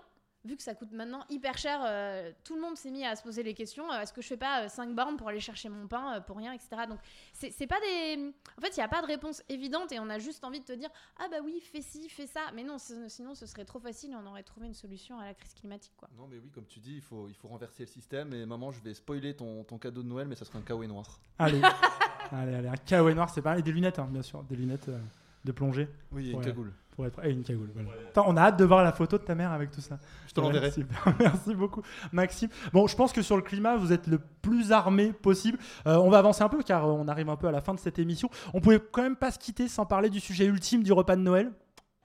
Vu 0.46 0.56
que 0.56 0.62
ça 0.62 0.74
coûte 0.74 0.92
maintenant 0.92 1.24
hyper 1.28 1.58
cher, 1.58 1.80
euh, 1.84 2.30
tout 2.44 2.54
le 2.54 2.60
monde 2.60 2.76
s'est 2.76 2.90
mis 2.90 3.04
à 3.04 3.16
se 3.16 3.22
poser 3.22 3.42
les 3.42 3.52
questions. 3.52 3.90
euh, 3.90 4.00
est-ce 4.00 4.12
que 4.12 4.22
je 4.22 4.28
fais 4.28 4.36
pas 4.36 4.68
5 4.68 4.94
bornes 4.94 5.16
pour 5.16 5.28
aller 5.28 5.40
chercher 5.40 5.68
mon 5.68 5.88
pain 5.88 6.14
euh, 6.16 6.20
pour 6.20 6.36
rien, 6.36 6.52
etc. 6.52 6.82
Donc, 6.88 6.98
c'est 7.32 7.66
pas 7.66 7.80
des. 7.80 8.32
En 8.56 8.60
fait, 8.60 8.76
il 8.76 8.78
n'y 8.78 8.84
a 8.84 8.88
pas 8.88 9.02
de 9.02 9.06
réponse 9.06 9.42
évidente 9.48 9.90
et 9.90 9.98
on 9.98 10.08
a 10.08 10.18
juste 10.20 10.44
envie 10.44 10.60
de 10.60 10.64
te 10.64 10.72
dire, 10.72 10.88
ah 11.18 11.26
bah 11.30 11.38
oui, 11.44 11.60
fais 11.60 11.82
ci, 11.82 12.08
fais 12.08 12.26
ça. 12.26 12.42
Mais 12.54 12.62
non, 12.62 12.76
sinon, 12.78 13.34
ce 13.34 13.46
serait 13.46 13.64
trop 13.64 13.80
facile 13.80 14.12
et 14.12 14.16
on 14.16 14.26
aurait 14.26 14.44
trouvé 14.44 14.66
une 14.66 14.74
solution 14.74 15.18
à 15.18 15.24
la 15.24 15.34
crise 15.34 15.54
climatique, 15.54 15.92
quoi. 15.96 16.08
Non, 16.16 16.28
mais 16.30 16.38
oui, 16.38 16.50
comme 16.50 16.66
tu 16.66 16.78
dis, 16.78 16.94
il 16.94 17.02
faut, 17.02 17.26
il 17.28 17.34
faut 17.34 17.48
renverser 17.48 17.82
le 17.82 17.88
système. 17.88 18.32
Et 18.32 18.46
maman, 18.46 18.70
je 18.70 18.80
vais 18.80 18.94
spoiler 18.94 19.34
ton, 19.34 19.64
ton 19.64 19.78
cadeau 19.78 20.02
de 20.02 20.08
Noël, 20.08 20.28
mais 20.28 20.36
ça 20.36 20.44
sera 20.44 20.58
un 20.58 20.62
kawaii 20.62 20.88
noir. 20.88 21.20
Allez, 21.38 21.60
allez, 22.30 22.54
allez, 22.54 22.68
un 22.68 22.76
kawaii 22.76 23.14
noir, 23.14 23.30
c'est 23.30 23.42
pas 23.42 23.50
mal. 23.50 23.58
Et 23.58 23.62
des 23.62 23.72
lunettes, 23.72 23.98
hein, 23.98 24.08
bien 24.10 24.22
sûr, 24.22 24.42
des 24.44 24.56
lunettes 24.56 24.88
euh, 24.88 24.98
de 25.44 25.52
plongée. 25.52 25.88
Oui, 26.12 26.28
et 26.28 26.32
une 26.32 26.40
euh, 26.40 26.44
cagoule. 26.44 26.72
Pour 26.96 27.06
être... 27.06 27.22
Et 27.24 27.30
une 27.30 27.44
cagoule, 27.44 27.70
voilà. 27.74 27.90
Attends, 28.08 28.24
on 28.26 28.36
a 28.38 28.40
hâte 28.40 28.58
de 28.58 28.64
voir 28.64 28.82
la 28.82 28.90
photo 28.90 29.18
de 29.18 29.22
ta 29.22 29.34
mère 29.34 29.52
avec 29.52 29.70
tout 29.70 29.82
ça. 29.82 29.98
Je 30.26 30.32
te 30.32 30.40
l'enverrai. 30.40 30.72
Merci 31.20 31.54
beaucoup, 31.54 31.82
Maxime. 32.10 32.48
Bon, 32.72 32.86
je 32.86 32.96
pense 32.96 33.12
que 33.12 33.20
sur 33.20 33.36
le 33.36 33.42
climat, 33.42 33.76
vous 33.76 33.92
êtes 33.92 34.06
le 34.06 34.18
plus 34.18 34.72
armé 34.72 35.12
possible. 35.12 35.58
Euh, 35.86 35.96
on 35.96 36.08
va 36.08 36.18
avancer 36.18 36.42
un 36.42 36.48
peu 36.48 36.62
car 36.62 36.86
euh, 36.86 36.92
on 36.92 37.06
arrive 37.06 37.28
un 37.28 37.36
peu 37.36 37.48
à 37.48 37.52
la 37.52 37.60
fin 37.60 37.74
de 37.74 37.78
cette 37.78 37.98
émission. 37.98 38.30
On 38.54 38.62
pouvait 38.62 38.80
quand 38.80 39.02
même 39.02 39.16
pas 39.16 39.30
se 39.30 39.38
quitter 39.38 39.68
sans 39.68 39.84
parler 39.84 40.08
du 40.08 40.20
sujet 40.20 40.46
ultime 40.46 40.82
du 40.82 40.92
repas 40.92 41.16
de 41.16 41.20
Noël, 41.20 41.52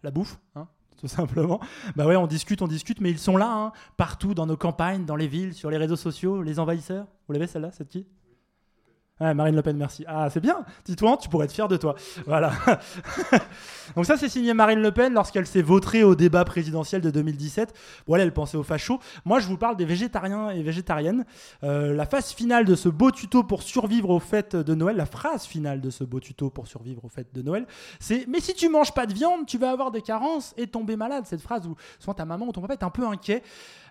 la 0.03 0.11
bouffe, 0.11 0.37
hein, 0.55 0.67
tout 0.99 1.07
simplement. 1.07 1.61
Bah 1.95 2.05
ouais, 2.05 2.17
on 2.17 2.27
discute, 2.27 2.61
on 2.61 2.67
discute, 2.67 2.99
mais 2.99 3.11
ils 3.11 3.19
sont 3.19 3.37
là, 3.37 3.49
hein, 3.49 3.71
partout 3.95 4.33
dans 4.33 4.45
nos 4.45 4.57
campagnes, 4.57 5.05
dans 5.05 5.15
les 5.15 5.27
villes, 5.27 5.53
sur 5.53 5.69
les 5.69 5.77
réseaux 5.77 5.95
sociaux, 5.95 6.41
les 6.41 6.59
envahisseurs. 6.59 7.07
Vous 7.27 7.33
l'avez 7.33 7.47
celle-là, 7.47 7.71
c'est 7.71 7.85
de 7.85 7.89
qui 7.89 8.07
Marine 9.22 9.55
Le 9.55 9.61
Pen, 9.61 9.78
merci. 9.78 10.03
Ah, 10.07 10.30
c'est 10.30 10.39
bien. 10.39 10.65
Dis-toi, 10.86 11.17
tu 11.22 11.30
pourrais 11.30 11.45
être 11.45 11.51
fier 11.51 11.67
de 11.67 11.78
toi. 11.78 11.95
Voilà. 12.26 12.51
Donc 13.95 14.05
ça, 14.05 14.17
c'est 14.17 14.30
signé 14.30 14.53
Marine 14.53 14.82
Le 14.82 14.91
Pen 14.91 15.13
lorsqu'elle 15.13 15.45
s'est 15.45 15.61
vautrée 15.61 16.03
au 16.03 16.15
débat 16.15 16.43
présidentiel 16.45 17.01
de 17.01 17.11
2017. 17.11 17.74
Bon, 18.07 18.15
elle, 18.15 18.22
elle 18.22 18.34
pensait 18.34 18.57
aux 18.57 18.63
fachos. 18.63 18.99
Moi, 19.26 19.39
je 19.39 19.47
vous 19.47 19.57
parle 19.57 19.78
des 19.78 19.86
végétariens 19.86 20.49
et 20.49 20.63
végétariennes. 20.63 21.26
Euh, 21.63 21.93
la 21.93 22.05
phase 22.05 22.32
finale 22.32 22.65
de 22.65 22.76
ce 22.76 22.89
beau 22.89 23.11
tuto 23.11 23.43
pour 23.43 23.63
survivre 23.63 24.09
aux 24.09 24.19
fêtes 24.19 24.55
de 24.55 24.76
Noël, 24.76 24.95
la 24.95 25.05
phrase 25.05 25.45
finale 25.45 25.82
de 25.82 25.89
ce 25.89 26.03
beau 26.03 26.19
tuto 26.19 26.49
pour 26.49 26.67
survivre 26.67 27.05
aux 27.05 27.09
fêtes 27.09 27.34
de 27.34 27.41
Noël, 27.41 27.67
c'est 27.99 28.26
«Mais 28.28 28.39
si 28.39 28.53
tu 28.53 28.69
manges 28.69 28.93
pas 28.93 29.05
de 29.05 29.13
viande, 29.13 29.45
tu 29.45 29.57
vas 29.57 29.72
avoir 29.72 29.91
des 29.91 30.01
carences 30.01 30.53
et 30.57 30.67
tomber 30.67 30.95
malade». 30.95 31.26
Cette 31.28 31.41
phrase 31.41 31.67
où 31.67 31.76
souvent 31.99 32.13
ta 32.13 32.26
maman 32.26 32.47
ou 32.47 32.51
ton 32.51 32.61
papa 32.61 32.74
est 32.74 32.84
un 32.84 32.89
peu 32.89 33.05
inquiet. 33.05 33.43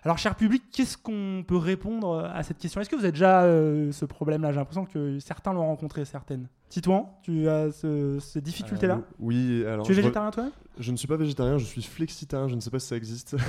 Alors, 0.03 0.17
cher 0.17 0.35
public, 0.35 0.63
qu'est-ce 0.71 0.97
qu'on 0.97 1.43
peut 1.47 1.57
répondre 1.57 2.25
à 2.33 2.41
cette 2.41 2.57
question? 2.57 2.81
Est-ce 2.81 2.89
que 2.89 2.95
vous 2.95 3.03
avez 3.03 3.11
déjà 3.11 3.43
euh, 3.43 3.91
ce 3.91 4.05
problème-là? 4.05 4.51
J'ai 4.51 4.57
l'impression 4.57 4.85
que 4.85 5.19
certains 5.19 5.53
l'ont 5.53 5.65
rencontré, 5.65 6.05
certaines. 6.05 6.47
Titouan, 6.71 7.19
tu 7.21 7.47
as 7.49 7.69
ce- 7.71 8.17
ces 8.21 8.39
difficultés-là 8.39 8.95
Euh, 8.95 9.13
Oui, 9.19 9.63
alors. 9.67 9.85
Tu 9.85 9.91
es 9.91 9.95
végétarien 9.95 10.31
toi-même? 10.31 10.51
Je 10.79 10.91
ne 10.93 10.95
suis 10.97 11.07
pas 11.07 11.17
végétarien, 11.17 11.57
je 11.57 11.65
suis 11.65 11.83
flexitarien, 11.83 12.47
je 12.47 12.55
ne 12.55 12.61
sais 12.61 12.69
pas 12.69 12.79
si 12.79 12.87
ça 12.87 12.95
existe. 12.95 13.35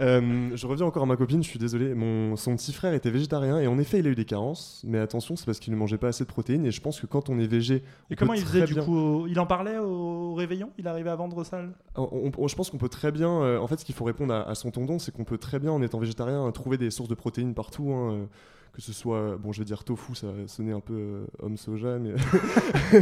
Euh, 0.00 0.50
je 0.54 0.66
reviens 0.66 0.86
encore 0.86 1.04
à 1.04 1.06
ma 1.06 1.16
copine, 1.16 1.42
je 1.42 1.48
suis 1.48 1.58
désolé. 1.58 1.94
Mon, 1.94 2.36
son 2.36 2.56
petit 2.56 2.72
frère 2.72 2.92
était 2.94 3.10
végétarien 3.10 3.58
et 3.60 3.66
en 3.68 3.78
effet, 3.78 4.00
il 4.00 4.06
a 4.06 4.10
eu 4.10 4.14
des 4.14 4.24
carences. 4.24 4.82
Mais 4.86 4.98
attention, 4.98 5.36
c'est 5.36 5.46
parce 5.46 5.60
qu'il 5.60 5.72
ne 5.72 5.78
mangeait 5.78 5.98
pas 5.98 6.08
assez 6.08 6.24
de 6.24 6.28
protéines. 6.28 6.66
Et 6.66 6.70
je 6.72 6.80
pense 6.80 7.00
que 7.00 7.06
quand 7.06 7.28
on 7.30 7.38
est 7.38 7.46
végé. 7.46 7.82
on 8.10 8.12
Et 8.12 8.16
comment 8.16 8.34
il 8.34 8.42
faisait 8.42 8.64
du 8.64 8.74
bien- 8.74 8.84
coup 8.84 9.26
Il 9.28 9.38
en 9.38 9.46
parlait 9.46 9.78
au 9.78 10.34
réveillon? 10.34 10.70
Il 10.78 10.88
arrivait 10.88 11.10
à 11.10 11.16
vendre 11.16 11.44
ça? 11.44 11.60
On- 11.96 12.30
on- 12.36 12.48
je 12.48 12.56
pense 12.56 12.70
qu'on 12.70 12.78
peut 12.78 12.88
très 12.88 13.12
bien. 13.12 13.30
euh, 13.42 13.58
en 13.60 13.66
fait, 13.66 13.78
ce 13.78 13.84
qu'il 13.84 13.94
faut 13.94 14.04
répondre 14.04 14.34
à, 14.34 14.48
à 14.48 14.54
son 14.54 14.70
tonton, 14.70 14.98
c'est 14.98 15.12
qu'on 15.12 15.24
peut 15.24 15.38
très 15.38 15.58
bien, 15.60 15.70
en 15.72 15.80
étant 15.80 15.98
végétarien, 16.00 16.50
trouver 16.50 16.76
des 16.76 16.90
sources 16.90 17.08
de 17.08 17.14
protéines 17.14 17.54
partout. 17.54 17.92
hein, 17.92 18.12
euh, 18.12 18.24
que 18.72 18.80
ce 18.82 18.92
soit, 18.92 19.36
bon, 19.38 19.52
je 19.52 19.58
vais 19.60 19.64
dire 19.64 19.82
tofu, 19.84 20.14
ça 20.14 20.28
sonnait 20.46 20.72
un 20.72 20.80
peu 20.80 20.94
euh, 20.94 21.26
homme 21.40 21.56
soja, 21.56 21.98
mais 21.98 22.14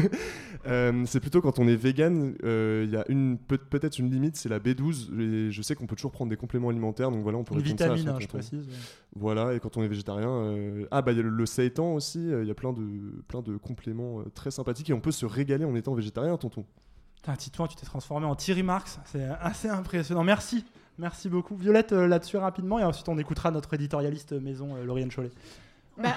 Euh, 0.66 1.04
c'est 1.06 1.20
plutôt 1.20 1.40
quand 1.40 1.60
on 1.60 1.68
est 1.68 1.76
vegan, 1.76 2.34
euh, 2.42 2.82
il 2.84 2.90
y 2.92 2.96
a 2.96 3.04
une 3.08 3.38
peut- 3.38 3.56
peut-être 3.56 4.00
une 4.00 4.10
limite, 4.10 4.34
c'est 4.36 4.48
la 4.48 4.58
B12. 4.58 5.16
Et 5.20 5.50
je 5.52 5.62
sais 5.62 5.76
qu'on 5.76 5.86
peut 5.86 5.94
toujours 5.94 6.10
prendre 6.10 6.28
des 6.28 6.36
compléments 6.36 6.70
alimentaires, 6.70 7.12
donc 7.12 7.22
voilà, 7.22 7.38
on 7.38 7.44
peut 7.44 7.54
Une 7.54 7.60
répondre 7.60 7.78
ça 7.78 7.84
à 7.84 7.88
vitamine, 7.94 8.10
son 8.10 8.16
hein, 8.16 8.20
je 8.20 8.26
précise, 8.26 8.66
ouais. 8.66 8.74
Voilà, 9.14 9.54
et 9.54 9.60
quand 9.60 9.76
on 9.76 9.82
est 9.84 9.88
végétarien, 9.88 10.56
ah 10.90 11.02
bah 11.02 11.12
il 11.12 11.18
y 11.18 11.20
a 11.20 11.22
le, 11.22 11.28
le 11.28 11.46
seitan 11.46 11.94
aussi. 11.94 12.18
Il 12.18 12.46
y 12.48 12.50
a 12.50 12.54
plein 12.54 12.72
de 12.72 12.82
plein 13.28 13.42
de 13.42 13.56
compléments 13.56 14.24
très 14.34 14.50
sympathiques 14.50 14.90
et 14.90 14.92
on 14.92 15.00
peut 15.00 15.12
se 15.12 15.24
régaler 15.24 15.64
en 15.64 15.74
étant 15.76 15.94
végétarien, 15.94 16.36
tonton. 16.36 16.64
Putain, 17.16 17.36
Titouan, 17.36 17.68
tu 17.68 17.76
t'es 17.76 17.86
transformé 17.86 18.26
en 18.26 18.34
Thierry 18.34 18.64
Marx. 18.64 18.98
C'est 19.04 19.24
assez 19.40 19.68
impressionnant. 19.68 20.24
Merci. 20.24 20.64
Merci 20.98 21.28
beaucoup. 21.28 21.56
Violette, 21.56 21.92
euh, 21.92 22.06
là-dessus 22.06 22.38
rapidement, 22.38 22.78
et 22.78 22.84
ensuite 22.84 23.08
on 23.08 23.18
écoutera 23.18 23.50
notre 23.50 23.74
éditorialiste 23.74 24.32
maison, 24.32 24.76
euh, 24.76 24.84
Lauriane 24.84 25.10
Chollet. 25.10 25.30
Bah, 25.98 26.14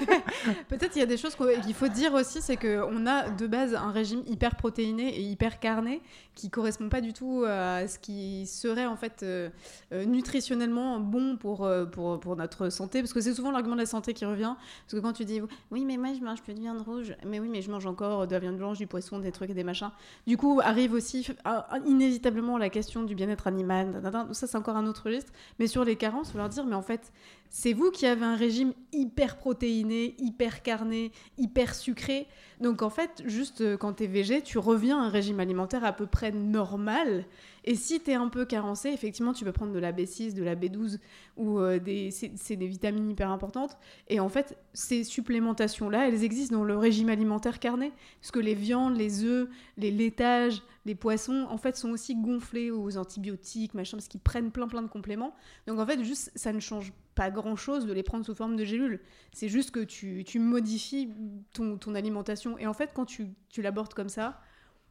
Peut-être 0.68 0.96
il 0.96 0.98
y 0.98 1.02
a 1.02 1.06
des 1.06 1.16
choses 1.16 1.36
qu'il 1.36 1.74
faut 1.74 1.88
dire 1.88 2.14
aussi, 2.14 2.42
c'est 2.42 2.56
qu'on 2.56 3.06
a 3.06 3.30
de 3.30 3.46
base 3.46 3.74
un 3.74 3.90
régime 3.90 4.22
hyper 4.26 4.56
protéiné 4.56 5.16
et 5.16 5.20
hyper 5.20 5.60
carné 5.60 6.02
qui 6.34 6.50
correspond 6.50 6.88
pas 6.88 7.00
du 7.00 7.12
tout 7.12 7.44
à 7.46 7.88
ce 7.88 7.98
qui 7.98 8.46
serait 8.46 8.86
en 8.86 8.96
fait 8.96 9.22
euh, 9.22 9.48
euh, 9.92 10.04
nutritionnellement 10.04 11.00
bon 11.00 11.36
pour, 11.36 11.64
euh, 11.64 11.84
pour, 11.86 12.20
pour 12.20 12.36
notre 12.36 12.70
santé, 12.70 13.00
parce 13.00 13.12
que 13.12 13.20
c'est 13.20 13.34
souvent 13.34 13.50
l'argument 13.50 13.74
de 13.74 13.80
la 13.80 13.86
santé 13.86 14.14
qui 14.14 14.24
revient, 14.24 14.54
parce 14.84 14.94
que 14.94 14.98
quand 14.98 15.12
tu 15.12 15.24
dis 15.24 15.40
oui 15.70 15.84
mais 15.84 15.96
moi 15.96 16.12
je 16.14 16.22
mange 16.22 16.42
plus 16.42 16.54
de 16.54 16.60
viande 16.60 16.80
rouge, 16.80 17.14
mais 17.24 17.40
oui 17.40 17.48
mais 17.48 17.62
je 17.62 17.70
mange 17.70 17.86
encore 17.86 18.26
de 18.26 18.32
la 18.32 18.38
viande 18.38 18.56
blanche, 18.56 18.78
du 18.78 18.86
poisson, 18.86 19.18
des 19.18 19.32
trucs 19.32 19.50
et 19.50 19.54
des 19.54 19.64
machins, 19.64 19.90
du 20.26 20.36
coup 20.36 20.60
arrive 20.62 20.92
aussi 20.92 21.26
ah, 21.44 21.66
ah, 21.70 21.78
inévitablement 21.86 22.58
la 22.58 22.68
question 22.68 23.02
du 23.02 23.14
bien-être 23.14 23.46
animal, 23.46 24.02
ça 24.32 24.46
c'est 24.46 24.56
encore 24.56 24.76
un 24.76 24.86
autre 24.86 25.04
registre, 25.06 25.32
mais 25.58 25.66
sur 25.66 25.84
les 25.84 25.96
carences, 25.96 26.32
faut 26.32 26.38
leur 26.38 26.48
dire 26.48 26.66
mais 26.66 26.76
en 26.76 26.82
fait 26.82 27.12
c'est 27.50 27.72
vous 27.72 27.90
qui 27.90 28.06
avez 28.06 28.24
un 28.24 28.36
régime 28.36 28.72
hyper 28.92 29.36
protéiné, 29.36 30.14
hyper 30.18 30.62
carné, 30.62 31.12
hyper 31.38 31.74
sucré. 31.74 32.26
Donc 32.60 32.82
en 32.82 32.90
fait, 32.90 33.22
juste 33.26 33.60
euh, 33.60 33.76
quand 33.76 33.94
t'es 33.94 34.06
végé, 34.06 34.42
tu 34.42 34.58
reviens 34.58 35.00
à 35.00 35.06
un 35.06 35.08
régime 35.08 35.40
alimentaire 35.40 35.84
à 35.84 35.92
peu 35.92 36.06
près 36.06 36.32
normal. 36.32 37.24
Et 37.68 37.74
si 37.74 37.98
t'es 37.98 38.14
un 38.14 38.28
peu 38.28 38.44
carencé, 38.44 38.90
effectivement, 38.90 39.32
tu 39.32 39.44
peux 39.44 39.50
prendre 39.50 39.72
de 39.72 39.80
la 39.80 39.92
B6, 39.92 40.34
de 40.34 40.44
la 40.44 40.54
B12 40.54 40.98
ou 41.36 41.58
euh, 41.58 41.80
des, 41.80 42.12
c'est, 42.12 42.30
c'est 42.36 42.54
des 42.54 42.68
vitamines 42.68 43.10
hyper 43.10 43.28
importantes. 43.28 43.76
Et 44.08 44.20
en 44.20 44.28
fait, 44.28 44.56
ces 44.72 45.02
supplémentations-là, 45.02 46.06
elles 46.06 46.22
existent 46.22 46.56
dans 46.56 46.64
le 46.64 46.76
régime 46.76 47.08
alimentaire 47.08 47.58
carné. 47.58 47.92
Parce 48.20 48.30
que 48.30 48.38
les 48.38 48.54
viandes, 48.54 48.96
les 48.96 49.24
œufs, 49.24 49.48
les 49.76 49.90
laitages, 49.90 50.62
les 50.84 50.94
poissons, 50.94 51.44
en 51.50 51.58
fait, 51.58 51.76
sont 51.76 51.90
aussi 51.90 52.14
gonflés 52.14 52.70
aux 52.70 52.96
antibiotiques, 52.98 53.74
machin, 53.74 53.96
parce 53.96 54.06
qu'ils 54.06 54.20
prennent 54.20 54.52
plein 54.52 54.68
plein 54.68 54.82
de 54.82 54.88
compléments. 54.88 55.34
Donc 55.66 55.80
en 55.80 55.86
fait, 55.86 56.04
juste, 56.04 56.30
ça 56.36 56.52
ne 56.52 56.60
change 56.60 56.92
pas 57.16 57.32
grand-chose 57.32 57.86
de 57.86 57.92
les 57.92 58.04
prendre 58.04 58.24
sous 58.24 58.34
forme 58.36 58.54
de 58.54 58.64
gélules. 58.64 59.00
C'est 59.32 59.48
juste 59.48 59.72
que 59.72 59.80
tu, 59.80 60.22
tu 60.24 60.38
modifies 60.38 61.10
ton, 61.52 61.78
ton 61.78 61.96
alimentation. 61.96 62.56
Et 62.58 62.66
en 62.68 62.74
fait, 62.74 62.92
quand 62.94 63.06
tu, 63.06 63.26
tu 63.48 63.60
l'abordes 63.60 63.94
comme 63.94 64.08
ça, 64.08 64.40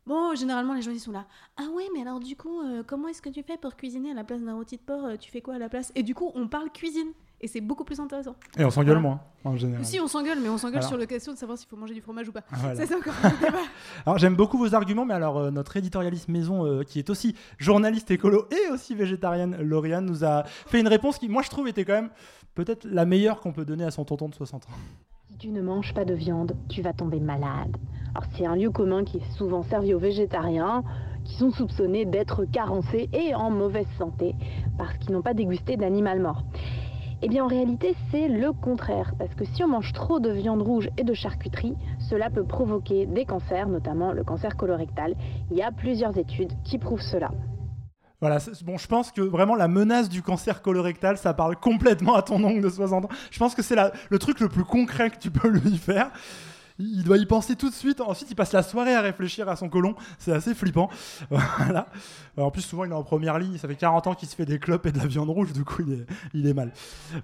bon, 0.08 0.36
généralement, 0.36 0.74
les 0.74 0.82
gens, 0.82 0.92
ils 0.92 1.00
sont 1.00 1.12
là. 1.12 1.26
Ah 1.58 1.64
ouais, 1.76 1.86
mais 1.94 2.02
alors 2.02 2.20
du 2.20 2.36
coup, 2.36 2.62
euh, 2.62 2.84
comment 2.86 3.08
est-ce 3.08 3.22
que 3.22 3.30
tu 3.30 3.44
fais 3.44 3.58
pour 3.58 3.76
cuisiner 3.76 4.12
à 4.12 4.14
la 4.14 4.24
place 4.24 4.42
d'un 4.42 4.56
rôti 4.56 4.78
de 4.78 4.82
porc 4.82 5.06
euh, 5.06 5.16
Tu 5.20 5.32
fais 5.32 5.42
quoi 5.42 5.56
à 5.56 5.60
la 5.60 5.70
place? 5.70 5.92
Et 5.96 6.04
du 6.04 6.14
coup, 6.16 6.32
on 6.36 6.48
parle 6.48 6.70
cuisine. 6.72 7.10
Et 7.42 7.48
c'est 7.48 7.60
beaucoup 7.62 7.84
plus 7.84 8.00
intéressant. 8.00 8.34
Et 8.58 8.64
on 8.64 8.70
s'engueule 8.70 8.98
Voilà. 8.98 9.20
moins, 9.44 9.52
en 9.54 9.58
général. 9.58 9.84
Si, 9.86 10.00
on 10.00 10.08
s'engueule, 10.08 10.40
mais 10.42 10.48
on 10.48 10.58
s'engueule 10.58 10.78
Alors. 10.78 10.88
sur 10.88 10.98
la 10.98 11.06
question 11.06 11.34
de 11.34 11.38
savoir 11.38 11.58
s'il 11.58 11.68
faut 11.68 11.76
manger 11.76 11.94
du 11.94 12.02
fromage 12.02 12.30
ou 12.30 12.32
pas. 12.32 12.44
Ah, 12.50 12.56
Voilà. 12.60 12.76
Ça, 12.76 12.86
c'est 12.88 12.96
encore 12.96 13.14
un 13.24 13.30
débat. 13.30 13.58
Alors 14.06 14.18
j'aime 14.18 14.36
beaucoup 14.38 14.58
vos 14.58 14.74
arguments, 14.74 15.04
mais 15.06 15.14
alors 15.14 15.38
euh, 15.38 15.52
notre 15.52 15.76
éditorialiste 15.76 16.30
maison, 16.30 16.66
euh, 16.66 16.84
qui 16.84 16.98
est 16.98 17.10
aussi 17.10 17.36
journaliste 17.58 18.10
écolo 18.10 18.48
et 18.52 18.72
aussi 18.72 18.96
végétarienne, 18.96 19.58
Lauriane, 19.62 20.06
nous 20.06 20.24
a 20.24 20.44
fait 20.46 20.80
une 20.80 20.88
réponse 20.88 21.20
qui, 21.20 21.28
moi 21.28 21.42
je 21.42 21.50
trouve, 21.50 21.68
était 21.68 21.84
quand 21.84 21.94
même 21.94 22.10
peut-être 22.56 22.86
la 22.86 23.06
meilleure 23.06 23.42
qu'on 23.42 23.52
peut 23.52 23.66
donner 23.66 23.84
à 23.84 23.92
son 23.92 24.06
tonton 24.06 24.30
de 24.30 24.34
60 24.34 24.64
ans. 24.64 24.74
Si 25.30 25.38
tu 25.38 25.50
ne 25.50 25.62
manges 25.62 25.94
pas 25.94 26.06
de 26.06 26.14
viande, 26.14 26.56
tu 26.70 26.82
vas 26.82 26.94
tomber 26.94 27.20
malade. 27.20 27.76
Alors 28.16 28.30
c'est 28.38 28.46
un 28.46 28.56
lieu 28.56 28.72
commun 28.72 29.04
qui 29.04 29.18
est 29.18 29.32
souvent 29.38 29.62
servi 29.64 29.94
aux 29.94 30.00
végétariens, 30.00 30.86
qui 31.26 31.36
sont 31.36 31.52
soupçonnés 31.52 32.06
d'être 32.06 32.46
carencés 32.46 33.10
et 33.12 33.36
en 33.36 33.52
mauvaise 33.52 33.88
santé 33.98 34.36
parce 34.78 34.98
qu'ils 34.98 35.12
n'ont 35.12 35.22
pas 35.22 35.34
dégusté 35.34 35.76
d'animal 35.76 36.22
mort. 36.22 36.46
Eh 37.22 37.28
bien 37.28 37.44
en 37.44 37.48
réalité 37.48 37.94
c'est 38.12 38.30
le 38.30 38.54
contraire, 38.54 39.14
parce 39.20 39.36
que 39.36 39.44
si 39.44 39.66
on 39.66 39.68
mange 39.68 39.92
trop 39.92 40.22
de 40.22 40.30
viande 40.30 40.62
rouge 40.62 40.90
et 40.98 41.04
de 41.04 41.14
charcuterie, 41.14 41.76
cela 42.10 42.30
peut 42.30 42.46
provoquer 42.46 43.06
des 43.06 43.26
cancers, 43.26 43.68
notamment 43.68 44.14
le 44.14 44.24
cancer 44.24 44.56
colorectal. 44.56 45.16
Il 45.52 45.58
y 45.58 45.62
a 45.62 45.74
plusieurs 45.74 46.18
études 46.18 46.54
qui 46.64 46.78
prouvent 46.78 47.02
cela. 47.02 47.32
Voilà, 48.22 48.38
bon, 48.64 48.78
je 48.78 48.88
pense 48.88 49.12
que 49.12 49.20
vraiment 49.20 49.56
la 49.56 49.68
menace 49.68 50.08
du 50.08 50.22
cancer 50.22 50.62
colorectal, 50.62 51.18
ça 51.18 51.34
parle 51.34 51.58
complètement 51.58 52.16
à 52.16 52.22
ton 52.22 52.42
oncle 52.46 52.62
de 52.62 52.70
60 52.70 53.06
ans. 53.06 53.10
Je 53.30 53.40
pense 53.40 53.56
que 53.56 53.62
c'est 53.62 53.76
le 54.10 54.20
truc 54.20 54.40
le 54.40 54.48
plus 54.48 54.64
concret 54.64 55.10
que 55.10 55.18
tu 55.18 55.32
peux 55.32 55.50
lui 55.50 55.78
faire. 55.78 56.12
Il 56.78 57.04
doit 57.04 57.18
y 57.18 57.26
penser 57.26 57.56
tout 57.56 57.70
de 57.70 57.74
suite. 57.74 58.02
Ensuite, 58.02 58.30
il 58.32 58.36
passe 58.36 58.52
la 58.52 58.64
soirée 58.64 58.94
à 58.94 59.02
réfléchir 59.02 59.48
à 59.48 59.56
son 59.56 59.70
colon. 59.70 59.96
C'est 60.20 60.34
assez 60.34 60.54
flippant. 60.54 60.90
Voilà. 61.30 61.88
En 62.38 62.52
plus, 62.52 62.62
souvent, 62.62 62.84
il 62.84 62.92
est 62.92 62.96
en 62.96 63.04
première 63.04 63.40
ligne. 63.40 63.58
Ça 63.58 63.68
fait 63.68 63.76
40 63.76 64.08
ans 64.08 64.14
qu'il 64.14 64.28
se 64.28 64.36
fait 64.36 64.46
des 64.46 64.60
clopes 64.60 64.86
et 64.86 64.92
de 64.92 64.98
la 64.98 65.08
viande 65.08 65.30
rouge. 65.30 65.54
Du 65.54 65.64
coup, 65.64 65.84
il 66.34 66.48
est, 66.48 66.54
mal. 66.54 66.72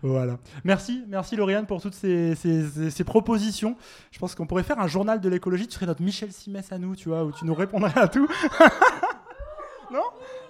Voilà. 0.02 0.38
Merci, 0.64 1.04
merci 1.08 1.36
Lauriane 1.36 1.66
pour 1.66 1.82
toutes 1.82 1.94
ces 1.94 3.04
propositions. 3.06 3.76
Je 4.12 4.20
pense 4.20 4.36
qu'on 4.36 4.46
pourrait 4.46 4.64
faire 4.64 4.80
un 4.80 4.88
journal 4.88 5.20
de 5.20 5.30
l'écologie. 5.30 5.68
Tu 5.68 5.76
serais 5.76 5.86
notre 5.86 6.02
Michel 6.02 6.32
Simès 6.32 6.72
à 6.72 6.78
nous, 6.78 6.96
tu 6.96 7.10
vois, 7.10 7.24
où 7.26 7.32
tu 7.32 7.46
nous 7.46 7.54
répondrais 7.54 7.98
à 8.00 8.08
tout. 8.08 8.28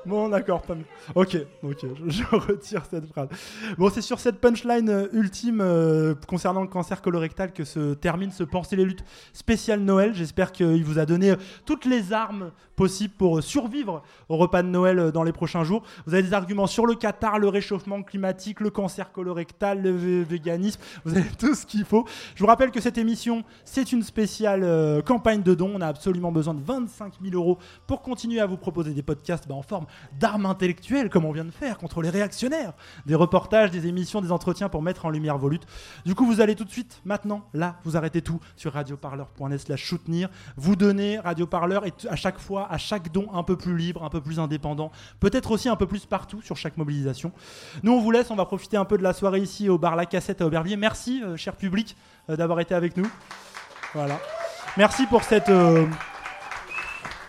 Bon, 0.05 0.29
d'accord, 0.29 0.63
pas 0.63 0.73
mieux. 0.73 0.85
Ok, 1.13 1.37
ok, 1.61 1.85
je, 2.07 2.23
retire 2.35 2.83
cette 2.89 3.05
phrase. 3.07 3.29
Bon, 3.77 3.89
c'est 3.91 4.01
sur 4.01 4.19
cette 4.19 4.39
punchline 4.41 4.89
euh, 4.89 5.07
ultime 5.13 5.61
euh, 5.61 6.15
concernant 6.27 6.61
le 6.61 6.67
cancer 6.67 7.01
colorectal 7.01 7.53
que 7.53 7.63
se 7.63 7.93
termine 7.93 8.31
ce 8.31 8.43
Penser 8.43 8.75
les 8.75 8.83
luttes 8.85 9.03
spécial 9.31 9.79
Noël. 9.79 10.13
J'espère 10.15 10.51
qu'il 10.51 10.83
vous 10.83 10.97
a 10.97 11.05
donné 11.05 11.31
euh, 11.31 11.35
toutes 11.65 11.85
les 11.85 12.13
armes 12.13 12.51
possibles 12.75 13.13
pour 13.15 13.43
survivre 13.43 14.01
au 14.27 14.37
repas 14.37 14.63
de 14.63 14.67
Noël 14.67 15.11
dans 15.11 15.23
les 15.23 15.31
prochains 15.31 15.63
jours. 15.63 15.83
Vous 16.07 16.15
avez 16.15 16.23
des 16.23 16.33
arguments 16.33 16.65
sur 16.67 16.87
le 16.87 16.95
Qatar, 16.95 17.37
le 17.37 17.47
réchauffement 17.47 18.01
climatique, 18.01 18.59
le 18.59 18.71
cancer 18.71 19.11
colorectal, 19.11 19.83
le 19.83 19.91
vé- 19.91 20.23
véganisme. 20.23 20.81
Vous 21.05 21.15
avez 21.15 21.29
tout 21.39 21.53
ce 21.53 21.65
qu'il 21.67 21.85
faut. 21.85 22.05
Je 22.33 22.39
vous 22.39 22.47
rappelle 22.47 22.71
que 22.71 22.81
cette 22.81 22.97
émission, 22.97 23.43
c'est 23.65 23.91
une 23.91 24.01
spéciale 24.01 25.03
campagne 25.05 25.43
de 25.43 25.53
dons. 25.53 25.71
On 25.75 25.81
a 25.81 25.87
absolument 25.87 26.31
besoin 26.31 26.55
de 26.55 26.63
25 26.63 27.13
000 27.21 27.35
euros 27.35 27.59
pour 27.85 28.01
continuer 28.01 28.39
à 28.39 28.47
vous 28.47 28.57
proposer 28.57 28.93
des 28.93 29.03
podcasts 29.03 29.47
bah, 29.47 29.53
en 29.55 29.61
forme 29.61 29.85
d'armes 30.19 30.45
intellectuelles, 30.45 31.09
comme 31.09 31.25
on 31.25 31.31
vient 31.31 31.45
de 31.45 31.51
faire 31.51 31.77
contre 31.77 32.01
les 32.01 32.09
réactionnaires. 32.09 32.73
Des 33.05 33.15
reportages, 33.15 33.71
des 33.71 33.87
émissions, 33.87 34.21
des 34.21 34.31
entretiens 34.31 34.69
pour 34.69 34.81
mettre 34.81 35.05
en 35.05 35.09
lumière 35.09 35.37
vos 35.37 35.49
luttes. 35.49 35.65
Du 36.05 36.15
coup, 36.15 36.25
vous 36.25 36.41
allez 36.41 36.55
tout 36.55 36.65
de 36.65 36.69
suite, 36.71 37.01
maintenant, 37.05 37.43
là, 37.53 37.77
vous 37.83 37.97
arrêtez 37.97 38.21
tout 38.21 38.39
sur 38.55 38.73
radioparleur.net 38.73 39.59
slash 39.59 39.87
soutenir. 39.87 40.29
Vous 40.57 40.75
donnez 40.75 41.19
Radioparleur 41.19 41.85
et 41.85 41.91
t- 41.91 42.07
à 42.09 42.15
chaque 42.15 42.39
fois, 42.39 42.67
à 42.71 42.77
chaque 42.77 43.11
don, 43.11 43.27
un 43.33 43.43
peu 43.43 43.55
plus 43.55 43.77
libre, 43.77 44.03
un 44.03 44.09
peu 44.09 44.21
plus 44.21 44.39
indépendant. 44.39 44.91
Peut-être 45.19 45.51
aussi 45.51 45.69
un 45.69 45.75
peu 45.75 45.87
plus 45.87 46.05
partout 46.05 46.41
sur 46.41 46.57
chaque 46.57 46.77
mobilisation. 46.77 47.31
Nous, 47.83 47.91
on 47.91 47.99
vous 47.99 48.11
laisse, 48.11 48.31
on 48.31 48.35
va 48.35 48.45
profiter 48.45 48.77
un 48.77 48.85
peu 48.85 48.97
de 48.97 49.03
la 49.03 49.13
soirée 49.13 49.39
ici 49.39 49.69
au 49.69 49.77
bar 49.77 49.95
La 49.95 50.05
Cassette 50.05 50.41
à 50.41 50.45
Aubervilliers. 50.45 50.77
Merci, 50.77 51.21
euh, 51.23 51.37
cher 51.37 51.55
public, 51.55 51.95
euh, 52.29 52.35
d'avoir 52.35 52.59
été 52.59 52.73
avec 52.75 52.97
nous. 52.97 53.09
Voilà. 53.93 54.19
Merci 54.77 55.05
pour 55.07 55.23
cette. 55.23 55.49
euh, 55.49 55.85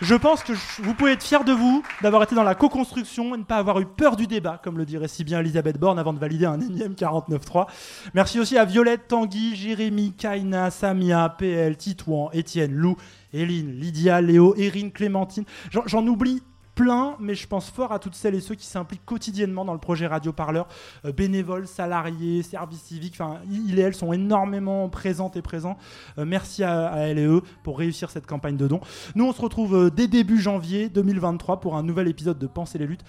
Je 0.02 0.16
pense 0.16 0.42
que 0.42 0.52
vous 0.82 0.94
pouvez 0.94 1.12
être 1.12 1.22
fiers 1.22 1.44
de 1.44 1.52
vous 1.52 1.80
d'avoir 2.02 2.24
été 2.24 2.34
dans 2.34 2.42
la 2.42 2.56
co-construction 2.56 3.36
et 3.36 3.38
ne 3.38 3.44
pas 3.44 3.58
avoir 3.58 3.78
eu 3.78 3.86
peur 3.86 4.16
du 4.16 4.26
débat, 4.26 4.60
comme 4.62 4.76
le 4.76 4.84
dirait 4.84 5.06
si 5.06 5.22
bien 5.22 5.38
Elisabeth 5.38 5.78
Borne 5.78 5.96
avant 5.96 6.12
de 6.12 6.18
valider 6.18 6.44
un 6.44 6.60
énième 6.60 6.94
49.3. 6.94 7.68
Merci 8.12 8.40
aussi 8.40 8.58
à 8.58 8.64
Violette, 8.64 9.06
Tanguy, 9.06 9.54
Jérémy, 9.54 10.12
Kaina, 10.12 10.72
Samia, 10.72 11.28
PL, 11.38 11.76
Titouan, 11.76 12.30
Étienne, 12.32 12.72
Lou, 12.72 12.96
Eline, 13.32 13.78
Lydia, 13.78 14.20
Léo, 14.20 14.56
Erin, 14.56 14.90
Clémentine. 14.90 15.44
J'en 15.70 16.04
oublie 16.04 16.42
plein, 16.82 17.14
mais 17.20 17.36
je 17.36 17.46
pense 17.46 17.70
fort 17.70 17.92
à 17.92 18.00
toutes 18.00 18.16
celles 18.16 18.34
et 18.34 18.40
ceux 18.40 18.56
qui 18.56 18.66
s'impliquent 18.66 19.04
quotidiennement 19.04 19.64
dans 19.64 19.72
le 19.72 19.78
projet 19.78 20.08
Radio 20.08 20.32
Parleur, 20.32 20.66
euh, 21.04 21.12
bénévoles, 21.12 21.68
salariés, 21.68 22.42
services 22.42 22.82
civiques, 22.82 23.14
enfin, 23.14 23.38
ils 23.48 23.78
et 23.78 23.82
elles 23.82 23.94
sont 23.94 24.12
énormément 24.12 24.88
présentes 24.88 25.36
et 25.36 25.42
présents. 25.42 25.78
Euh, 26.18 26.24
merci 26.24 26.64
à, 26.64 26.88
à 26.88 27.14
eux 27.14 27.42
pour 27.62 27.78
réussir 27.78 28.10
cette 28.10 28.26
campagne 28.26 28.56
de 28.56 28.66
dons. 28.66 28.80
Nous, 29.14 29.24
on 29.24 29.32
se 29.32 29.40
retrouve 29.40 29.76
euh, 29.76 29.90
dès 29.90 30.08
début 30.08 30.40
janvier 30.40 30.88
2023 30.88 31.60
pour 31.60 31.76
un 31.76 31.84
nouvel 31.84 32.08
épisode 32.08 32.38
de 32.40 32.48
Penser 32.48 32.78
les 32.78 32.86
luttes. 32.86 33.04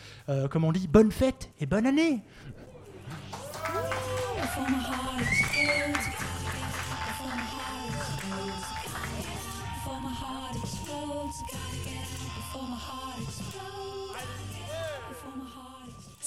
Comme 0.52 0.64
on 0.64 0.72
dit, 0.72 0.88
bonne 0.88 1.12
fête 1.12 1.50
et 1.60 1.66
bonne 1.66 1.86
année 1.86 2.22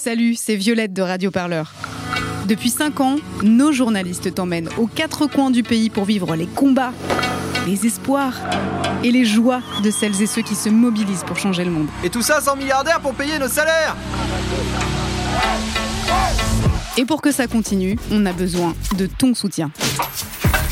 Salut, 0.07 0.37
c'est 0.37 0.55
Violette 0.55 0.93
de 0.93 1.03
Radio 1.03 1.33
Parleur. 1.33 1.73
Depuis 2.47 2.71
5 2.71 3.01
ans, 3.01 3.17
nos 3.43 3.73
journalistes 3.73 4.33
t'emmènent 4.33 4.69
aux 4.79 4.87
quatre 4.87 5.27
coins 5.27 5.51
du 5.51 5.65
pays 5.65 5.91
pour 5.91 6.05
vivre 6.05 6.37
les 6.37 6.47
combats, 6.47 6.93
les 7.67 7.87
espoirs 7.87 8.35
et 9.03 9.11
les 9.11 9.25
joies 9.25 9.63
de 9.83 9.91
celles 9.91 10.23
et 10.23 10.27
ceux 10.27 10.43
qui 10.43 10.55
se 10.55 10.69
mobilisent 10.69 11.25
pour 11.25 11.37
changer 11.37 11.65
le 11.65 11.73
monde. 11.73 11.89
Et 12.05 12.09
tout 12.09 12.23
ça 12.23 12.41
sans 12.41 12.55
milliardaires 12.55 13.01
pour 13.01 13.15
payer 13.15 13.41
nos 13.41 13.49
salaires 13.49 13.97
Et 16.97 17.05
pour 17.05 17.21
que 17.21 17.33
ça 17.33 17.49
continue, 17.49 17.99
on 18.13 18.27
a 18.27 18.33
besoin 18.33 18.77
de 18.97 19.07
ton 19.07 19.35
soutien. 19.35 19.73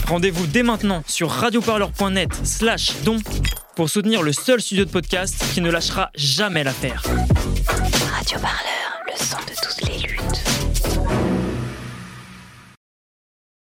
Rendez-vous 0.07 0.47
dès 0.47 0.62
maintenant 0.62 1.03
sur 1.09 1.28
radioparleur.net 1.28 2.30
slash 2.45 2.93
don 3.05 3.18
pour 3.74 3.91
soutenir 3.91 4.22
le 4.22 4.32
seul 4.32 4.61
studio 4.61 4.85
de 4.85 4.91
podcast 4.91 5.45
qui 5.55 5.61
ne 5.61 5.72
lâchera 5.72 6.12
jamais 6.14 6.62
l'affaire. 6.62 7.03